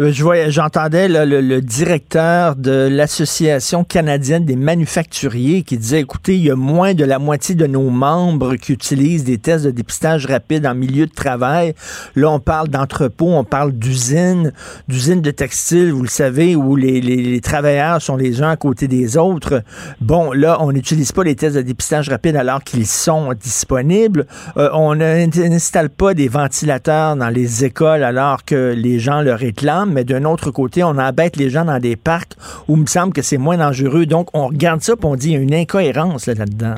[0.00, 0.12] euh,
[0.48, 6.94] j'entendais le, directeur de l'Association canadienne des manufacturiers qui disait, écoutez, il y a moins
[6.94, 11.06] de la moitié de nos membres qui utilisent des tests de dépistage rapide en milieu
[11.06, 11.74] de travail.
[12.14, 14.52] Là, on parle d'entrepôts, on parle d'usines,
[14.86, 18.86] d'usines de textiles, vous le savez, où les, les, travailleurs sont les uns à côté
[18.86, 19.64] des autres.
[20.00, 24.26] Bon, là, on n'utilise pas les tests de dépistage rapide alors qu'ils sont disponibles.
[24.56, 29.87] Euh, on n'installe pas des ventilateurs dans les écoles alors que les gens le réclament
[29.92, 32.32] mais d'un autre côté, on embête les gens dans des parcs
[32.68, 34.06] où il me semble que c'est moins dangereux.
[34.06, 36.76] Donc, on regarde ça et on dit qu'il y a une incohérence là-dedans.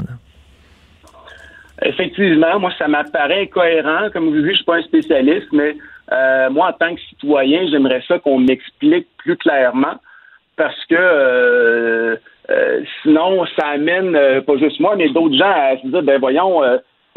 [1.82, 4.10] Effectivement, moi, ça m'apparaît incohérent.
[4.12, 5.76] Comme vous dites, je ne suis pas un spécialiste, mais
[6.12, 9.94] euh, moi, en tant que citoyen, j'aimerais ça qu'on m'explique plus clairement
[10.56, 12.16] parce que euh,
[12.50, 14.12] euh, sinon, ça amène
[14.42, 16.62] pas juste moi, mais d'autres gens à se dire, ben voyons,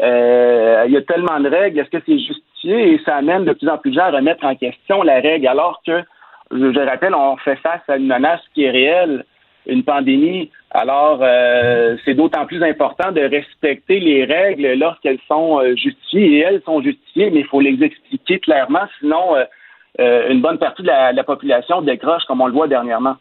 [0.00, 2.18] il y a tellement de règles, est-ce que c'est
[2.64, 5.46] Et ça amène de plus en plus de gens à remettre en question la règle,
[5.46, 6.02] alors que,
[6.50, 9.24] je, rappelle, on fait face à une menace qui est réelle,
[9.66, 10.50] une pandémie.
[10.70, 16.38] Alors, euh, c'est d'autant plus important de respecter les règles lorsqu'elles sont euh, justifiées.
[16.38, 19.36] Et elles sont justifiées, mais il faut les expliquer clairement, sinon
[20.00, 23.16] euh, une bonne partie de la population décroche, comme on le voit dernièrement.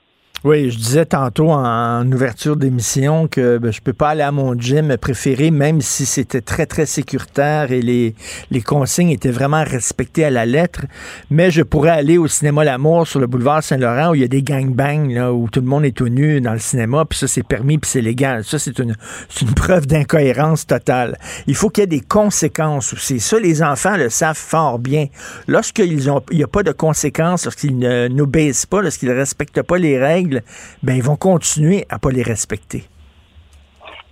[0.46, 4.60] Oui, je disais tantôt en, ouverture d'émission que ben, je peux pas aller à mon
[4.60, 8.14] gym préféré, même si c'était très, très sécuritaire et les,
[8.52, 10.82] les consignes étaient vraiment respectées à la lettre.
[11.30, 14.28] Mais je pourrais aller au cinéma L'Amour sur le boulevard Saint-Laurent où il y a
[14.28, 17.30] des gangbangs, là, où tout le monde est tout nu dans le cinéma, puis ça,
[17.30, 18.44] c'est permis, puis c'est légal.
[18.44, 18.98] Ça, c'est une,
[19.42, 21.18] une preuve d'incohérence totale.
[21.48, 23.22] Il faut qu'il y ait des conséquences aussi.
[23.22, 25.08] Ça, les enfants le savent fort bien.
[25.48, 30.33] Lorsqu'il n'y a pas de conséquences, lorsqu'ils n'obéissent pas, lorsqu'ils ne respectent pas les règles,
[30.82, 32.84] ben, ils vont continuer à pas les respecter.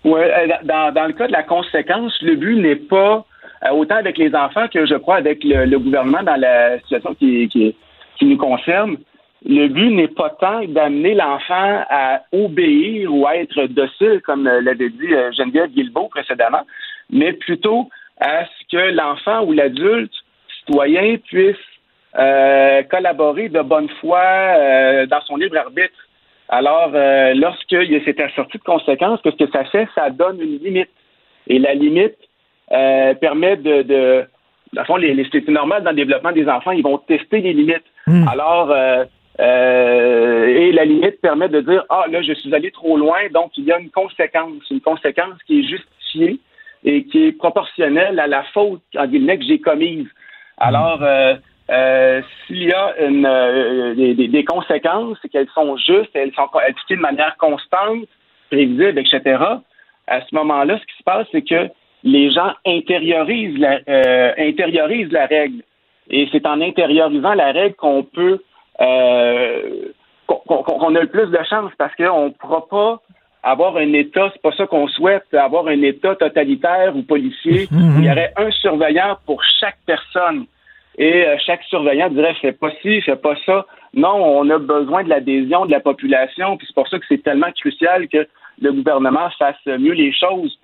[0.04, 3.24] Oui, euh, dans, le cas de la conséquence, le but n'est pas,
[3.64, 7.48] euh, autant avec les enfants que je crois avec le, gouvernement dans la situation qui,
[7.50, 7.76] qui,
[8.26, 8.98] nous concerne,
[9.46, 14.62] le but n'est pas tant d'amener l'enfant à obéir ou à être docile, comme euh,
[14.62, 16.62] l'avait dit Geneviève Guilbeault précédemment,
[17.12, 20.14] mais plutôt à ce que l'enfant ou l'adulte
[20.60, 21.56] citoyen puisse
[22.90, 25.96] collaborer de bonne foi dans son libre arbitre.
[26.52, 29.88] Alors, euh, lorsqu'il y a cette assortie de conséquences, qu'est-ce que ça fait?
[29.96, 30.90] Ça donne une limite.
[31.48, 32.18] Et la limite
[32.72, 34.26] euh, permet de, de
[34.74, 37.54] dans le fond, les, c'est normal dans le développement des enfants, ils vont tester les
[37.54, 37.84] limites.
[38.08, 38.28] Hmm.
[38.28, 39.04] Alors, euh,
[39.40, 43.52] euh, et la limite permet de dire, ah, là, je suis allé trop loin, donc
[43.58, 46.40] il y a une conséquence, une conséquence qui est justifiée
[46.84, 50.08] et qui est proportionnelle à la faute, en guillemets, que j'ai commise.
[50.58, 51.36] Alors, euh,
[51.70, 56.96] euh, s'il y a une, euh, des, conséquences, c'est qu'elles sont justes, elles sont appliquées
[56.96, 58.08] de manière constante,
[58.50, 59.40] prévisible, etc.
[60.08, 61.70] À ce moment-là, ce qui se passe, c'est que
[62.04, 65.64] les gens intériorisent la, euh, intériorisent la règle.
[66.10, 68.40] Et c'est en intériorisant la règle qu'on peut
[70.28, 73.02] qu'on a le plus de chance parce qu'on ne pourra pas
[73.44, 78.00] avoir un État, c'est pas ça qu'on souhaite, avoir un État totalitaire ou policier où
[78.00, 80.46] il y aurait un surveillant pour chaque personne
[81.02, 83.66] et euh, chaque surveillant dirait fais pas ci, fais pas ça.
[83.96, 87.24] Non, on a besoin de l'adhésion de la population, puis c'est pour ça que c'est
[87.24, 88.28] tellement crucial que
[88.62, 90.56] le gouvernement fasse mieux les choses.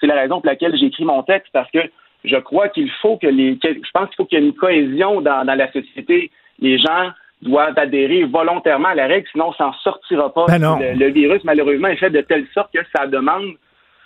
[0.00, 1.78] C'est la raison pour laquelle j'ai écrit mon texte, parce que
[2.24, 3.58] je crois qu'il faut que les.
[3.64, 6.30] Je pense qu'il faut qu'il y ait une cohésion dans, la société.
[6.60, 10.44] Les gens doivent adhérer volontairement à la règle, sinon on s'en sortira pas.
[10.46, 10.60] Ben
[10.94, 13.54] le, virus, malheureusement, est fait de telle sorte que ça demande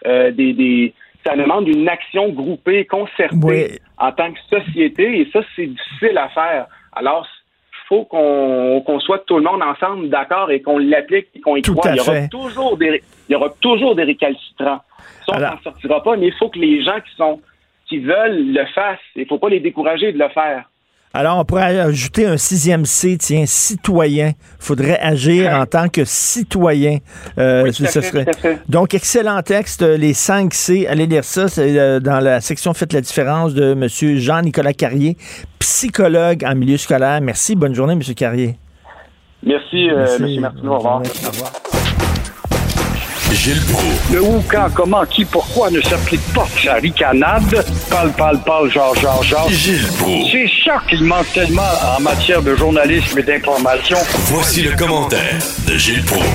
[0.07, 0.95] euh, des,
[1.25, 6.29] ça demande une action groupée, concertée en tant que société, et ça, c'est difficile à
[6.31, 6.66] faire.
[6.93, 7.27] Alors,
[7.73, 11.62] il faut qu'on soit tout le monde ensemble d'accord et qu'on l'applique et qu'on y
[11.62, 11.91] croit.
[11.91, 14.81] Il y, aura toujours des, il y aura toujours des récalcitrants.
[15.27, 17.41] Ça, on n'en sortira pas, mais il faut que les gens qui sont
[17.87, 18.99] qui veulent le fassent.
[19.16, 20.64] Il ne faut pas les décourager de le faire.
[21.15, 24.29] Alors, on pourrait ajouter un sixième C, tiens, citoyen.
[24.29, 26.99] Il faudrait agir en tant que citoyen.
[27.39, 27.71] Euh.
[28.69, 30.87] Donc, excellent texte, les 5 C.
[30.87, 33.87] Allez lire ça, c'est euh, dans la section Faites la différence de M.
[34.19, 35.19] Jean-Nicolas Carrier,
[35.59, 37.21] psychologue en milieu scolaire.
[37.21, 38.03] Merci, bonne journée, M.
[38.15, 38.57] Carrier.
[39.45, 40.41] Merci, euh, M.
[40.41, 40.73] Martineau.
[40.73, 41.03] Au revoir.
[41.03, 41.82] Au revoir.
[43.35, 43.62] Gilles
[44.12, 47.64] Le où, quand, comment, qui, pourquoi ne s'applique pas sa ricanade?
[47.91, 49.49] Parle, parle, parle, genre, genre, genre.
[49.49, 49.89] Gilles
[50.30, 51.62] C'est ça qu'il manque tellement
[51.97, 53.97] en matière de journalisme et d'information.
[54.26, 56.26] Voici le commentaire de Gilles Proulx.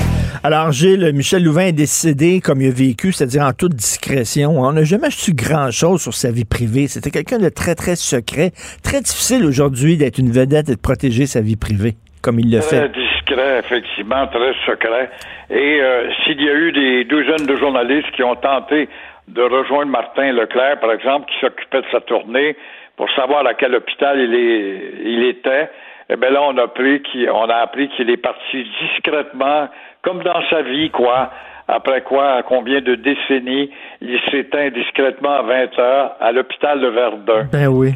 [0.42, 4.60] Alors, Gilles, Michel Louvain est décédé comme il a vécu, c'est-à-dire en toute discrétion.
[4.60, 6.88] On n'a jamais su grand-chose sur sa vie privée.
[6.88, 8.52] C'était quelqu'un de très, très secret.
[8.82, 12.60] Très difficile aujourd'hui d'être une vedette et de protéger sa vie privée, comme il le
[12.60, 12.90] fait.
[13.30, 15.10] Effectivement, très secret.
[15.50, 18.88] Et euh, s'il y a eu des douzaines de journalistes qui ont tenté
[19.28, 22.56] de rejoindre Martin Leclerc, par exemple, qui s'occupait de sa tournée
[22.96, 25.70] pour savoir à quel hôpital il, est, il était,
[26.10, 29.68] eh bien là, on a qu'il, on a appris qu'il est parti discrètement,
[30.02, 31.30] comme dans sa vie, quoi.
[31.70, 33.70] Après quoi, à combien de décennies,
[34.00, 37.46] il s'éteint discrètement à 20 heures à l'hôpital de Verdun.
[37.52, 37.92] Ben oui.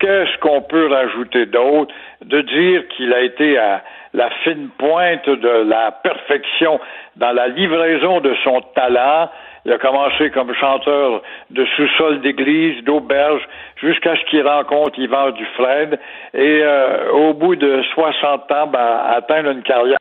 [0.00, 1.92] Qu'est-ce qu'on peut rajouter d'autre?
[2.24, 3.84] De dire qu'il a été à
[4.14, 6.80] la fine pointe de la perfection
[7.16, 9.28] dans la livraison de son talent.
[9.66, 13.42] Il a commencé comme chanteur de sous-sol d'église, d'auberge,
[13.76, 15.98] jusqu'à ce qu'il rencontre Yvan Dufresne.
[16.34, 19.98] Et euh, au bout de 60 ans, ben, atteindre une carrière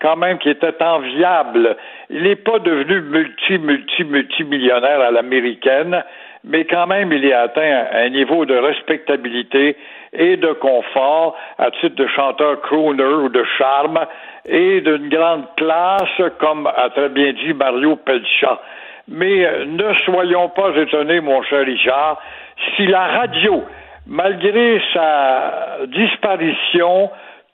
[0.00, 1.76] quand même qui était enviable.
[2.10, 6.04] Il n'est pas devenu multi, multi, multimillionnaire à l'américaine,
[6.44, 9.76] mais quand même, il est atteint un niveau de respectabilité
[10.16, 14.00] et de confort à titre de chanteur crooner ou de charme
[14.44, 18.60] et d'une grande classe, comme a très bien dit Mario Pelcha.
[19.08, 22.20] mais euh, ne soyons pas étonnés, mon cher Richard,
[22.76, 23.62] si la radio,
[24.06, 27.10] malgré sa disparition,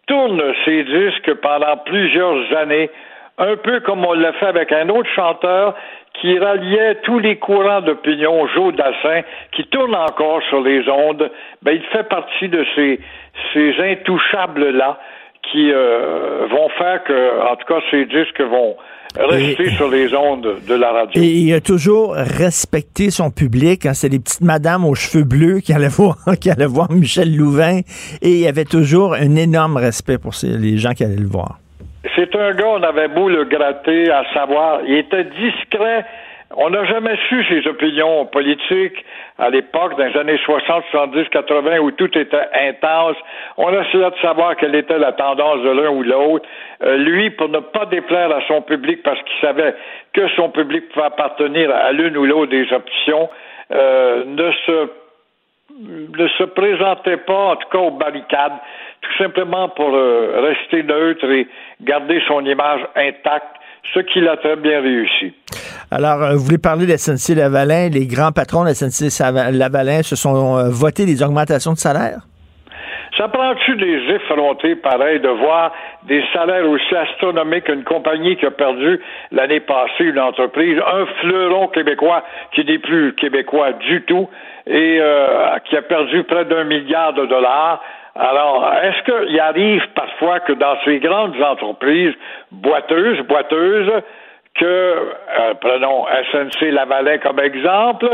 [0.07, 2.91] tourne ses disques pendant plusieurs années,
[3.39, 5.75] un peu comme on l'a fait avec un autre chanteur
[6.21, 11.31] qui ralliait tous les courants d'opinion, Joe Dassin, qui tourne encore sur les ondes,
[11.63, 13.01] ben, il fait partie de ces,
[13.53, 14.99] ces intouchables-là
[15.51, 18.77] qui euh, vont faire que, en tout cas, ces disques vont
[19.19, 21.21] rester sur les ondes de la radio.
[21.21, 23.87] Et il a toujours respecté son public.
[23.87, 23.95] Hein.
[23.95, 27.81] C'est les petites madames aux cheveux bleus qui allaient voir, qui allaient voir Michel Louvain.
[28.23, 31.27] Et il y avait toujours un énorme respect pour ces, les gens qui allaient le
[31.27, 31.59] voir.
[32.17, 36.05] C'est un gars, on avait beau le gratter, à savoir, il était discret.
[36.55, 39.05] On n'a jamais su ses opinions politiques
[39.39, 43.17] à l'époque, dans les années 60, 70, 80, où tout était intense.
[43.57, 46.47] On essayait de savoir quelle était la tendance de l'un ou l'autre.
[46.83, 49.75] Euh, lui, pour ne pas déplaire à son public, parce qu'il savait
[50.13, 53.31] que son public pouvait appartenir à l'une ou l'autre des options,
[53.73, 54.89] euh, ne se
[55.79, 58.53] ne se présentait pas, en tout cas aux barricades,
[59.01, 61.49] tout simplement pour euh, rester neutre et
[61.85, 63.57] garder son image intacte,
[63.95, 65.35] ce qu'il a très bien réussi.
[65.91, 67.89] Alors, euh, vous voulez parler de SNC Lavalin.
[67.89, 69.23] Les grands patrons de SNC
[69.53, 72.21] Lavalin se sont euh, votés des augmentations de salaire?
[73.19, 75.71] Ça prend-tu des effrontés pareils de voir
[76.05, 81.69] des salaires aussi astronomiques qu'une compagnie qui a perdu l'année passée une entreprise, un fleuron
[81.69, 82.25] québécois
[82.55, 84.31] qui n'est plus québécois du tout
[84.67, 87.83] et euh, qui a perdu près d'un milliard de dollars?
[88.15, 92.15] Alors, est-ce qu'il arrive parfois que dans ces grandes entreprises
[92.51, 94.03] boiteuses, boiteuses,
[94.55, 98.09] que, euh, prenons SNC Lavalin comme exemple,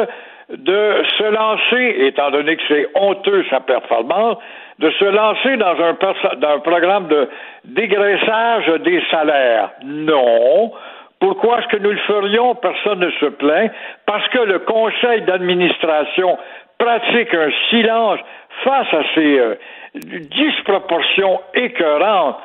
[0.51, 4.39] de se lancer, étant donné que c'est honteux sa performance,
[4.79, 5.97] de se lancer dans un,
[6.37, 7.29] dans un programme de
[7.65, 9.71] dégraissage des salaires?
[9.85, 10.73] Non.
[11.21, 12.55] Pourquoi est-ce que nous le ferions?
[12.55, 13.73] Personne ne se plaint.
[14.07, 16.39] Parce que le conseil d'administration
[16.79, 18.21] pratique un silence
[18.63, 19.57] face à ces euh,
[19.99, 22.37] disproportions écœurantes.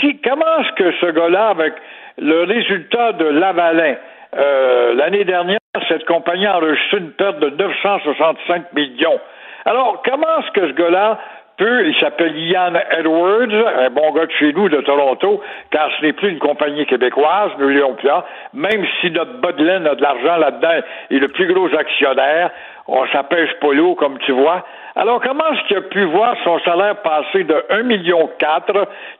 [0.00, 1.74] Si, comment est-ce que ce gars-là, avec
[2.18, 3.94] le résultat de Lavalin,
[4.36, 9.20] euh, l'année dernière, cette compagnie a enregistré une perte de 965 millions?
[9.64, 11.18] Alors, comment est-ce que ce gars-là
[11.60, 16.06] peut, il s'appelle Ian Edwards, un bon gars de chez nous, de Toronto, car ce
[16.06, 17.96] n'est plus une compagnie québécoise, nous l'ayons
[18.54, 20.80] même si notre Bodlin a de l'argent là-dedans,
[21.10, 22.50] est le plus gros actionnaire,
[22.90, 24.64] on s'appelle Polo, comme tu vois.
[24.96, 28.28] Alors, comment est-ce qu'il a pu voir son salaire passer de 1,4 million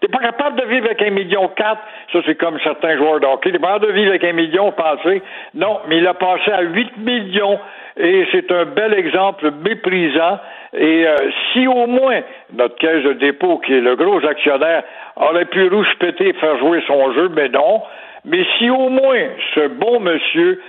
[0.00, 3.52] T'es pas capable de vivre avec 1,4 million Ça, c'est comme certains joueurs de hockey.
[3.52, 5.22] T'es pas capable de vivre avec un million passé.
[5.54, 7.60] Non, mais il a passé à 8 millions.
[7.96, 10.40] Et c'est un bel exemple méprisant.
[10.74, 11.16] Et euh,
[11.52, 12.20] si au moins
[12.52, 14.82] notre caisse de dépôt, qui est le gros actionnaire,
[15.14, 17.82] aurait pu rouspéter et faire jouer son jeu, mais non.
[18.24, 20.60] Mais si au moins ce bon monsieur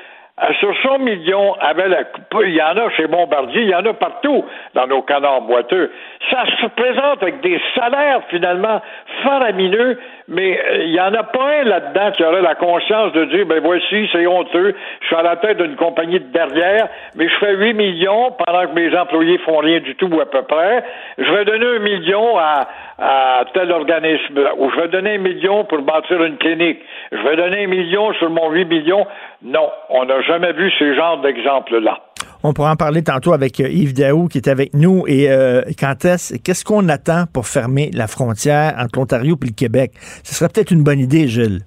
[0.60, 2.04] sur 100 millions, avait la,
[2.44, 5.92] il y en a chez Bombardier, il y en a partout dans nos canards boiteux.
[6.32, 8.82] Ça se présente avec des salaires finalement
[9.24, 10.00] faramineux,
[10.32, 13.46] mais euh, il n'y en a pas un là-dedans qui aurait la conscience de dire,
[13.46, 17.36] ben voici, c'est honteux, je suis à la tête d'une compagnie de derrière, mais je
[17.36, 20.84] fais 8 millions pendant que mes employés font rien du tout ou à peu près.
[21.18, 22.68] Je vais donner un million à,
[22.98, 26.80] à tel organisme, ou je vais donner un million pour bâtir une clinique.
[27.12, 29.06] Je vais donner un million sur mon 8 millions.
[29.44, 32.00] Non, on n'a jamais vu ce genre d'exemple-là.
[32.44, 35.06] On pourra en parler tantôt avec euh, Yves Daou qui est avec nous.
[35.08, 39.54] Et euh, quand est-ce, qu'est-ce qu'on attend pour fermer la frontière entre l'Ontario et le
[39.54, 39.92] Québec?
[40.24, 41.60] Ce serait peut-être une bonne idée, Gilles.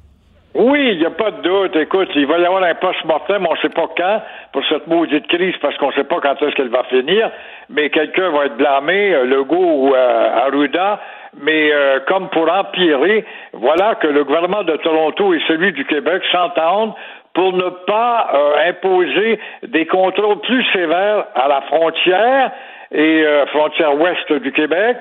[0.54, 1.76] Oui, il n'y a pas de doute.
[1.76, 4.22] Écoute, il va y avoir un post-mortem, on ne sait pas quand,
[4.52, 7.30] pour cette maudite crise, parce qu'on ne sait pas quand est-ce qu'elle va finir,
[7.70, 11.00] mais quelqu'un va être blâmé, euh, Legault ou Arruda,
[11.40, 11.72] mais
[12.06, 16.94] comme pour empirer, voilà que le gouvernement de Toronto et celui du Québec s'entendent
[17.34, 22.52] pour ne pas euh, imposer des contrôles plus sévères à la frontière
[22.92, 24.96] et euh, frontière ouest du Québec.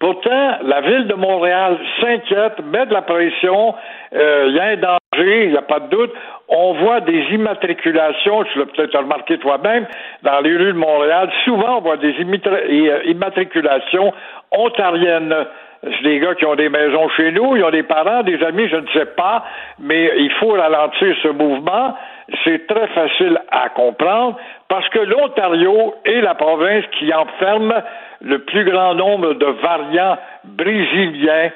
[0.00, 3.74] Pourtant, la ville de Montréal s'inquiète, met de la pression,
[4.14, 6.12] euh, il y a un danger, il n'y a pas de doute.
[6.48, 9.86] On voit des immatriculations, tu l'as peut-être remarqué toi-même,
[10.22, 11.30] dans les rues de Montréal.
[11.44, 12.14] Souvent, on voit des
[13.06, 14.12] immatriculations
[14.50, 15.34] ontariennes.
[15.84, 18.68] C'est des gars qui ont des maisons chez nous, ils ont des parents, des amis,
[18.68, 19.44] je ne sais pas,
[19.78, 21.94] mais il faut ralentir ce mouvement.
[22.44, 27.74] C'est très facile à comprendre parce que l'Ontario est la province qui enferme
[28.22, 31.50] le plus grand nombre de variants brésiliens.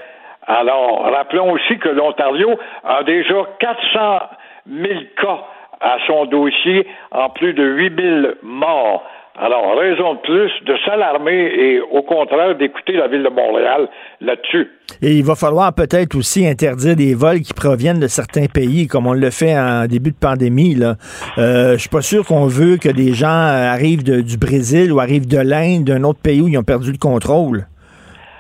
[0.47, 4.19] Alors, rappelons aussi que l'Ontario a déjà 400
[4.67, 5.39] 000 cas
[5.81, 9.05] à son dossier en plus de 8 000 morts.
[9.41, 13.89] Alors, raison de plus de s'alarmer et au contraire d'écouter la ville de Montréal
[14.21, 14.69] là-dessus.
[15.01, 19.07] Et il va falloir peut-être aussi interdire des vols qui proviennent de certains pays, comme
[19.07, 20.75] on le fait en début de pandémie.
[20.75, 20.95] Là.
[21.39, 25.29] Euh, je suis pas sûr qu'on veut que des gens arrivent du Brésil ou arrivent
[25.29, 27.67] de l'Inde, d'un autre pays où ils ont perdu le contrôle.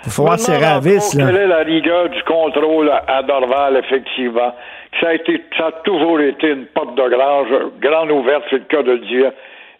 [0.04, 1.16] Il falloir serrer à vis.
[1.16, 4.52] Quelle est la rigueur du contrôle à Dorval, effectivement?
[5.00, 7.48] Ça a, été, ça a toujours été une porte de grange,
[7.80, 9.30] grande ouverte, c'est le cas de le dire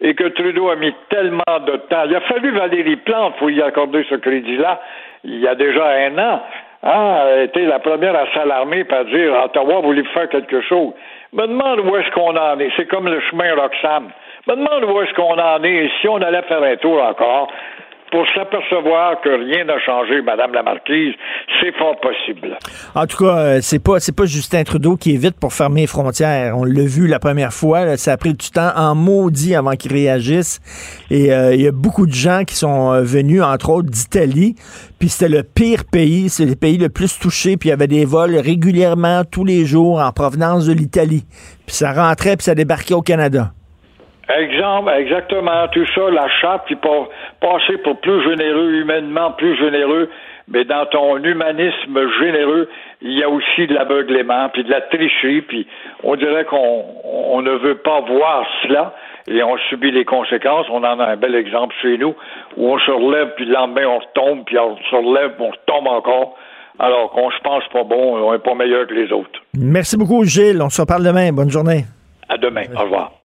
[0.01, 2.05] et que Trudeau a mis tellement de temps.
[2.07, 4.81] Il a fallu Valérie Plante pour y accorder ce crédit-là
[5.25, 6.43] il y a déjà un an.
[6.83, 10.61] Hein, elle a été la première à s'alarmer et à dire Ottawa voulait faire quelque
[10.63, 10.93] chose.
[11.33, 12.71] Me demande où est-ce qu'on en est.
[12.77, 14.11] C'est comme le chemin Roxham.
[14.47, 15.85] Me demande où est-ce qu'on en est.
[15.87, 17.49] Et si on allait faire un tour encore,
[18.11, 21.15] pour s'apercevoir que rien n'a changé, Madame la Marquise,
[21.61, 22.59] c'est fort possible.
[22.95, 25.83] En tout cas, euh, c'est pas c'est pas Justin Trudeau qui est vite pour fermer
[25.83, 26.57] les frontières.
[26.57, 29.93] On l'a vu la première fois, ça a pris du temps en maudit avant qu'il
[29.93, 30.61] réagisse.
[31.11, 34.55] Et euh, il y a beaucoup de gens qui sont euh, venus, entre autres d'Italie,
[34.99, 37.87] puis c'était le pire pays, c'est le pays le plus touché, puis il y avait
[37.87, 41.25] des vols régulièrement tous les jours en provenance de l'Italie.
[41.67, 43.53] Puis ça rentrait, puis ça débarquait au Canada.
[44.29, 47.09] Exemple, exactement, tout ça, la charte, puis pour
[47.41, 50.11] passer pour plus généreux, humainement plus généreux,
[50.49, 52.69] mais dans ton humanisme généreux,
[53.01, 55.67] il y a aussi de l'aveuglement, puis de la tricherie, puis
[56.03, 58.95] on dirait qu'on on ne veut pas voir cela,
[59.29, 60.67] et on subit les conséquences.
[60.71, 62.15] On en a un bel exemple chez nous,
[62.57, 65.51] où on se relève, puis le lendemain, on retombe, puis on se relève, puis on
[65.51, 66.37] retombe encore,
[66.79, 69.41] alors qu'on se pense pas bon, on est pas meilleur que les autres.
[69.55, 70.61] Merci beaucoup, Gilles.
[70.63, 71.33] On se reparle demain.
[71.33, 71.85] Bonne journée.
[72.29, 72.65] À demain.
[72.77, 73.18] Au revoir.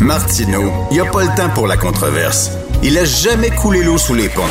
[0.00, 2.50] Martineau, il n'y a pas le temps pour la controverse.
[2.82, 4.42] Il a jamais coulé l'eau sous les ponts.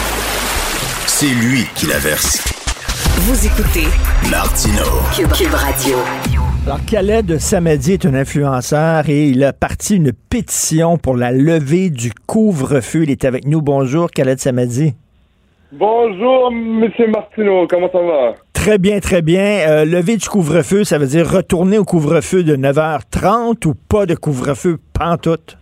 [1.05, 2.43] C'est lui qui la verse.
[3.19, 3.85] Vous écoutez
[4.31, 5.01] Martineau.
[5.15, 5.97] Cube, Radio.
[6.65, 11.89] Alors, Khaled Samedi est un influenceur et il a parti une pétition pour la levée
[11.89, 13.03] du couvre-feu.
[13.03, 13.61] Il est avec nous.
[13.61, 14.95] Bonjour, Khaled Samedi.
[15.71, 17.67] Bonjour, Monsieur Martineau.
[17.67, 18.33] Comment ça va?
[18.63, 19.67] Très bien, très bien.
[19.67, 24.15] Euh, lever du couvre-feu, ça veut dire retourner au couvre-feu de 9h30 ou pas de
[24.15, 25.57] couvre-feu pantoute?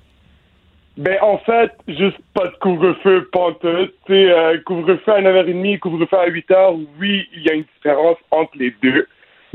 [0.98, 3.96] Ben, en fait, juste pas de couvre-feu pantoute.
[4.06, 8.52] Tu euh, couvre-feu à 9h30, couvre-feu à 8h, oui, il y a une différence entre
[8.60, 9.08] les deux.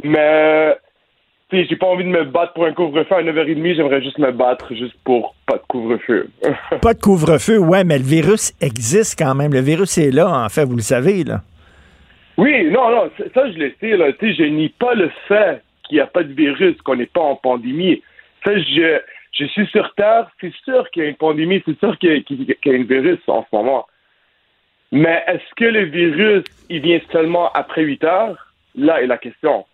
[0.02, 0.76] Mais,
[1.48, 4.18] tu sais, j'ai pas envie de me battre pour un couvre-feu à 9h30, j'aimerais juste
[4.18, 6.28] me battre juste pour pas de couvre-feu.
[6.82, 9.52] pas de couvre-feu, ouais, mais le virus existe quand même.
[9.52, 11.42] Le virus est là, en fait, vous le savez, là.
[12.36, 16.06] Oui, non, non, ça je le sais, je nie pas le fait qu'il n'y a
[16.06, 18.02] pas de virus, qu'on n'est pas en pandémie.
[18.44, 19.00] Ça, je,
[19.32, 22.68] je suis sur Terre, c'est sûr qu'il y a une pandémie, c'est sûr qu'il y,
[22.68, 23.86] a un virus en ce moment.
[24.92, 28.54] Mais est-ce que le virus, il vient seulement après 8 heures?
[28.74, 29.64] Là est la question.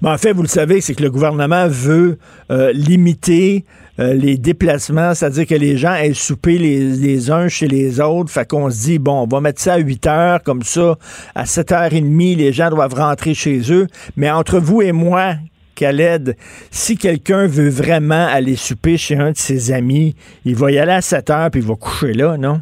[0.00, 2.18] Ben, en fait, vous le savez, c'est que le gouvernement veut
[2.50, 3.64] euh, limiter
[4.00, 8.30] euh, les déplacements, c'est-à-dire que les gens aient souper les, uns chez les autres.
[8.30, 10.96] Fait qu'on se dit, bon, on va mettre ça à 8 heures, comme ça,
[11.34, 13.86] à 7h30, les gens doivent rentrer chez eux.
[14.16, 15.34] Mais entre vous et moi,
[15.76, 16.36] Khaled,
[16.70, 20.14] si quelqu'un veut vraiment aller souper chez un de ses amis,
[20.44, 22.60] il va y aller à 7 heures puis il va coucher là, non?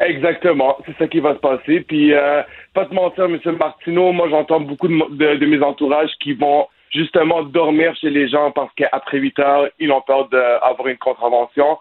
[0.00, 1.80] Exactement, c'est ça qui va se passer.
[1.80, 3.38] Puis, euh, pas te mentir, M.
[3.58, 8.72] Martineau, moi j'entends beaucoup de, mes entourages qui vont justement dormir chez les gens parce
[8.74, 11.78] qu'après 8 heures, ils ont peur d'avoir une contravention.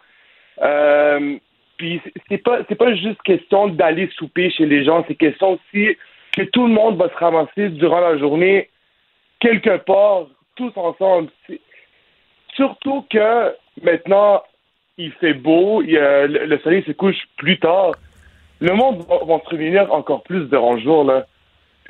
[0.61, 1.37] Euh,
[1.77, 5.95] puis c'est pas c'est pas juste question d'aller souper chez les gens, c'est question aussi
[6.35, 8.69] que tout le monde va se ramasser durant la journée
[9.39, 11.29] quelque part tous ensemble.
[12.55, 13.53] Surtout que
[13.83, 14.41] maintenant
[14.97, 17.91] il fait beau, le, soleil se couche plus tard.
[18.59, 21.27] Le monde va, va se réunir encore plus durant le jour là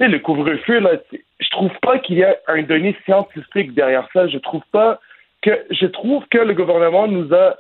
[0.06, 0.92] le couvre-feu, là,
[1.40, 4.28] je trouve pas qu'il y a un donné scientifique derrière ça.
[4.28, 5.00] Je trouve pas
[5.42, 7.56] que je trouve que le gouvernement nous a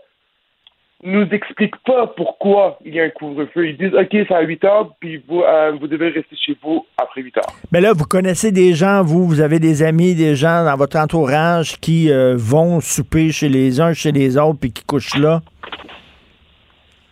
[1.03, 3.67] nous explique pas pourquoi il y a un couvre-feu.
[3.67, 6.85] Ils disent OK, c'est à 8 heures, puis vous, euh, vous devez rester chez vous
[6.97, 7.53] après 8 heures.
[7.71, 10.97] Mais là, vous connaissez des gens, vous, vous avez des amis, des gens dans votre
[10.97, 15.41] entourage qui euh, vont souper chez les uns, chez les autres, puis qui couchent là?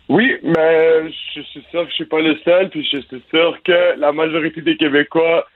[0.08, 3.56] Oui, mais je suis sûr que je suis pas le seul, puis je suis sûr
[3.64, 5.46] que la majorité des Québécois,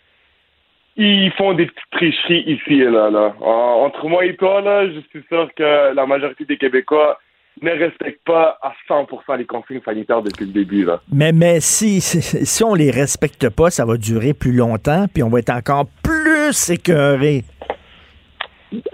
[0.96, 3.10] ils font des petites tricheries ici et là.
[3.10, 3.34] là.
[3.40, 7.18] Entre moi et toi, là, je suis sûr que la majorité des Québécois,
[7.62, 10.84] ne respectent pas à 100% les consignes sanitaires depuis le début.
[10.84, 11.00] Là.
[11.12, 15.22] Mais, mais si, si, si on les respecte pas, ça va durer plus longtemps, puis
[15.22, 17.42] on va être encore plus écœuré.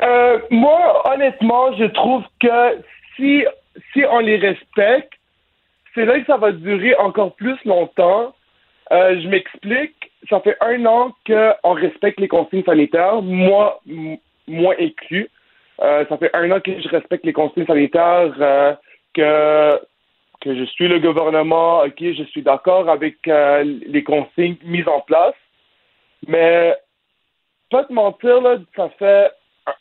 [0.02, 2.82] Euh, moi, honnêtement, je trouve que
[3.14, 3.44] si,
[3.92, 5.12] si on les respecte,
[5.94, 8.34] c'est là que ça va durer encore plus longtemps.
[8.92, 10.05] Euh, je m'explique.
[10.28, 13.80] Ça fait un an qu'on respecte les consignes sanitaires, moi,
[14.46, 15.28] moi inclus.
[15.82, 18.74] Euh, ça fait un an que je respecte les consignes sanitaires, euh,
[19.14, 19.80] que,
[20.40, 25.00] que je suis le gouvernement, ok, je suis d'accord avec euh, les consignes mises en
[25.00, 25.34] place.
[26.26, 26.74] Mais,
[27.70, 29.30] pas te mentir, là, ça fait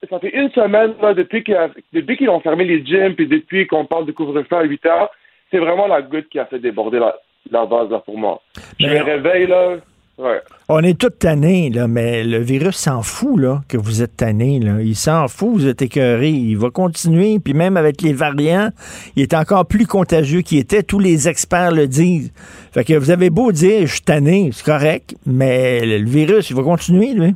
[0.10, 1.58] ça fait une semaine là, depuis qu'ils
[1.94, 5.12] depuis qu'ils ont fermé les gyms puis depuis qu'on parle de couvre-feu à 8 heures,
[5.52, 7.16] c'est vraiment la goutte qui a fait déborder la,
[7.52, 8.42] la vase là, pour moi.
[8.80, 9.78] Je me réveille là.
[10.18, 10.40] Ouais.
[10.70, 14.60] On est tous tannés, là, mais le virus s'en fout là, que vous êtes tannés.
[14.62, 14.82] Là.
[14.82, 16.30] Il s'en fout, vous êtes écœurés.
[16.30, 18.70] Il va continuer, puis même avec les variants,
[19.18, 20.84] il est encore plus contagieux qu'il était.
[20.84, 22.32] Tous les experts le disent.
[22.74, 26.50] Fait que vous avez beau dire, je suis tanné, c'est correct, mais le le virus,
[26.50, 27.36] il va continuer, lui.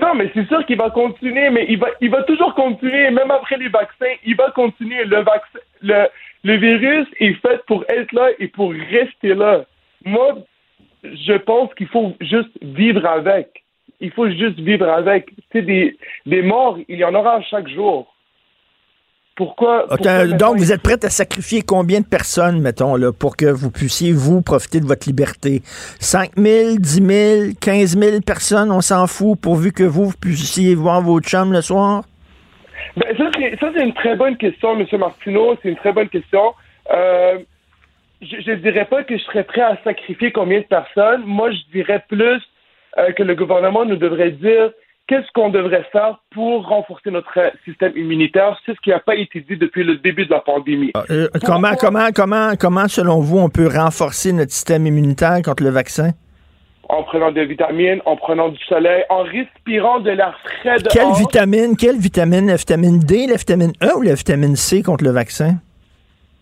[0.00, 3.30] Non, mais c'est sûr qu'il va continuer, mais il va, il va toujours continuer, même
[3.30, 5.04] après les vaccins, il va continuer.
[5.04, 6.06] Le vaccin, le,
[6.44, 9.64] le virus est fait pour être là et pour rester là.
[10.04, 10.38] Moi,
[11.04, 13.62] je pense qu'il faut juste vivre avec.
[14.00, 15.30] Il faut juste vivre avec.
[15.52, 15.96] C'est des,
[16.26, 18.12] des morts, il y en aura chaque jour.
[19.36, 19.86] Pourquoi?
[20.38, 24.12] Donc, vous êtes prêts à sacrifier combien de personnes, mettons, là, pour que vous puissiez,
[24.12, 25.62] vous, profiter de votre liberté?
[25.64, 30.74] 5 000, 10 000, 15 000 personnes, on s'en fout, pourvu que vous, vous puissiez
[30.74, 32.02] voir vos chums le soir?
[32.96, 34.86] Ben, ça, c'est, ça, c'est une très bonne question, M.
[34.98, 35.56] Martineau.
[35.62, 36.52] C'est une très bonne question.
[36.92, 37.38] Euh,
[38.22, 41.22] je ne dirais pas que je serais prêt à sacrifier combien de personnes.
[41.24, 42.42] Moi, je dirais plus
[42.98, 44.70] euh, que le gouvernement nous devrait dire
[45.06, 48.58] qu'est-ce qu'on devrait faire pour renforcer notre système immunitaire.
[48.64, 50.92] C'est ce qui n'a pas été dit depuis le début de la pandémie.
[51.10, 55.70] Euh, comment, comment, comment, comment, selon vous, on peut renforcer notre système immunitaire contre le
[55.70, 56.10] vaccin?
[56.88, 60.92] En prenant des vitamines, en prenant du soleil, en respirant de l'air frais dehors.
[60.92, 62.48] Quelle vitamine, quelle vitamine?
[62.48, 65.54] La vitamine D, la vitamine E ou la vitamine C contre le vaccin?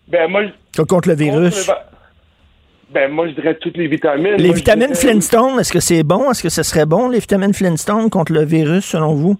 [0.09, 0.41] Ben, moi,
[0.87, 1.55] Contre le virus?
[1.55, 1.85] contre le va-
[2.91, 4.35] Ben, moi, je dirais toutes les vitamines.
[4.37, 6.31] Les Moi, vitamines dirais- Flintstone, est-ce que c'est bon?
[6.31, 9.37] Est-ce que ce serait bon, les vitamines Flintstone contre le virus, selon vous?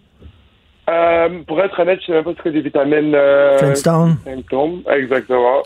[0.90, 3.14] Euh, pour être honnête, je sais même pas ce que des vitamines.
[3.16, 4.18] Euh, Flintstone.
[4.24, 5.64] Flintstone, exactement.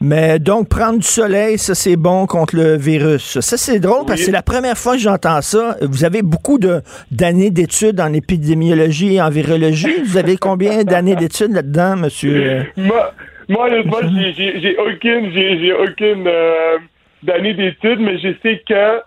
[0.00, 3.40] Mais donc, prendre du soleil, ça, c'est bon contre le virus.
[3.40, 5.76] Ça, c'est drôle parce que c'est la première fois que j'entends ça.
[5.80, 10.02] Vous avez beaucoup de- d'années d'études en épidémiologie et en virologie.
[10.04, 12.66] Vous avez combien d'années d'études là-dedans, monsieur?
[12.76, 13.12] Moi,
[13.48, 13.98] moi honnêtement,
[14.36, 16.78] j'ai- j'ai aucune, j'ai j'ai aucune euh,
[17.22, 19.00] d'année d'études, mais je sais que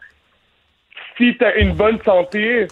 [1.18, 2.68] si tu as une bonne santé,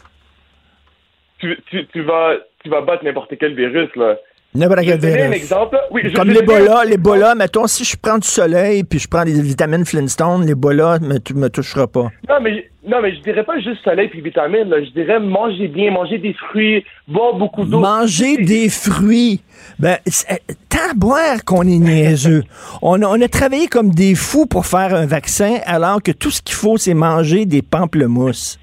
[1.39, 3.89] tu, tu, tu vas, tu vas battre n'importe quel virus.
[3.95, 4.15] Là.
[4.53, 5.35] N'importe quel donner un virus.
[5.43, 5.77] exemple.
[5.91, 9.41] Oui, je Comme l'Ebola, l'Ebola, mettons, si je prends du soleil puis je prends des
[9.41, 12.07] vitamines Flintstone, l'Ebola ne me, me touchera pas.
[12.29, 14.69] Non, mais, non, mais je dirais pas juste soleil puis vitamines.
[14.69, 14.81] Là.
[14.83, 17.79] Je dirais manger bien, manger des fruits, boire beaucoup d'eau.
[17.79, 19.41] Manger des fruits.
[19.79, 22.43] Ben, c'est- tant boire qu'on est niaiseux.
[22.81, 26.31] On a, on a travaillé comme des fous pour faire un vaccin, alors que tout
[26.31, 28.59] ce qu'il faut, c'est manger des pamplemousses.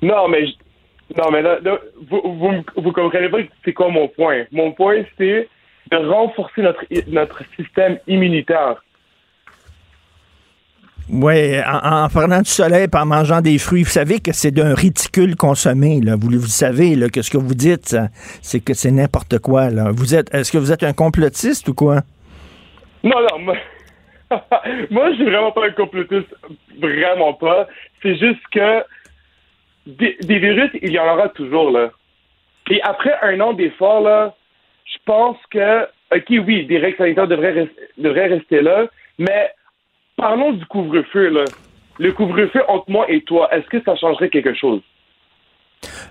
[0.00, 0.44] Non, mais,
[1.16, 1.58] non, mais là,
[2.10, 4.44] vous, vous comprenez pas c'est quoi mon point.
[4.52, 5.48] Mon point, c'est
[5.90, 8.82] de renforcer notre, notre système immunitaire.
[11.10, 13.82] Oui, en, en prenant du soleil et en mangeant des fruits.
[13.82, 16.00] Vous savez que c'est d'un ridicule consommé.
[16.00, 16.16] Là.
[16.16, 17.96] Vous, vous savez que ce que vous dites,
[18.40, 19.68] c'est que c'est n'importe quoi.
[19.90, 22.02] Vous êtes, est-ce que vous êtes un complotiste ou quoi?
[23.02, 23.56] Non, non, moi,
[24.90, 26.34] moi je suis vraiment pas un complotiste.
[26.80, 27.68] Vraiment pas.
[28.02, 28.82] C'est juste que
[29.86, 31.90] des, virus, il y en aura toujours, là.
[32.70, 34.34] Et après un an d'effort, là,
[34.86, 35.82] je pense que,
[36.14, 38.86] OK, oui, des règles sanitaires devraient, devraient rester là,
[39.18, 39.50] mais
[40.22, 41.44] parlons du couvre-feu, là.
[41.98, 44.80] Le couvre-feu entre moi et toi, est-ce que ça changerait quelque chose?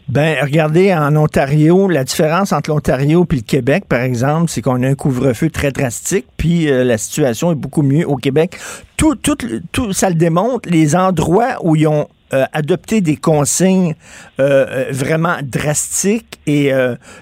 [0.09, 4.83] Ben, regardez, en Ontario, la différence entre l'Ontario et le Québec, par exemple, c'est qu'on
[4.83, 8.57] a un couvre-feu très drastique, puis euh, la situation est beaucoup mieux au Québec.
[8.97, 9.37] Tout, tout,
[9.71, 13.95] tout, ça le démontre, les endroits où ils ont euh, adopté des consignes
[14.41, 16.73] euh, vraiment drastiques et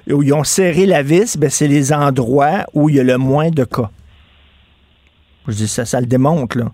[0.09, 3.17] où ils ont serré la vis, ben, c'est les endroits où il y a le
[3.19, 3.91] moins de cas.
[5.49, 6.65] Je dis ça, ça le démontre, là.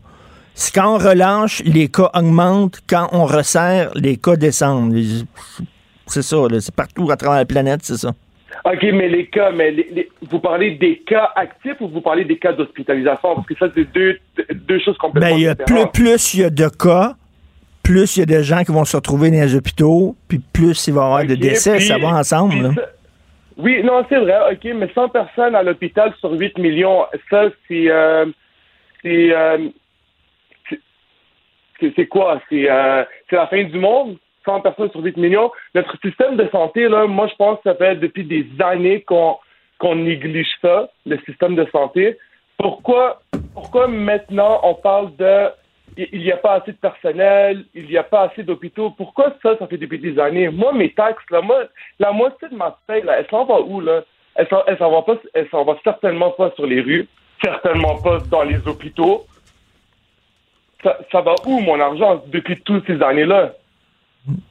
[0.53, 2.79] C'est quand on relâche, les cas augmentent.
[2.89, 4.95] Quand on resserre, les cas descendent.
[6.07, 8.09] C'est ça, c'est partout à travers la planète, c'est ça.
[8.63, 12.23] OK, mais les cas, mais les- les- vous parlez des cas actifs ou vous parlez
[12.23, 13.35] des cas d'hospitalisation?
[13.35, 14.17] Parce que ça, c'est deux,
[14.53, 15.93] deux choses complètement Ben, y a plus, différentes.
[15.93, 17.15] plus il y a de cas,
[17.83, 20.87] plus il y a de gens qui vont se retrouver dans les hôpitaux, puis plus
[20.87, 21.75] il va y avoir de décès.
[21.77, 22.51] puis- ça va ensemble.
[22.53, 22.69] puis là.
[22.75, 22.89] ça-
[23.57, 27.89] Oui, non, c'est vrai, OK, mais 100 personnes à l'hôpital sur 8 millions, ça, c'est...
[27.89, 28.25] euh,
[29.05, 29.31] c'est...
[29.31, 29.69] euh,
[31.79, 32.41] c'est- c'est quoi?
[32.49, 34.17] C'est euh, c'est la fin du monde?
[34.45, 35.51] 100 personnes sur 8 millions?
[35.73, 39.95] Notre système de santé, là, moi, je pense que ça fait depuis des années qu'on
[39.95, 42.17] néglige ça, le système de santé.
[42.57, 43.21] Pourquoi,
[43.53, 45.49] pourquoi maintenant on parle de
[45.97, 48.89] il n'y a pas assez de personnel, il n'y a pas assez d'hôpitaux?
[48.91, 50.49] Pourquoi ça, ça fait depuis des années?
[50.49, 51.65] Moi, mes taxes, là, moi,
[51.99, 54.03] la moitié de ma paye, là, elle s'en va où, là?
[54.35, 57.07] Elle s'en va pas, elle s'en va certainement pas sur les rues,
[57.43, 59.25] certainement pas dans les hôpitaux.
[60.83, 63.53] Ça, ça va où, mon argent, depuis toutes ces années-là?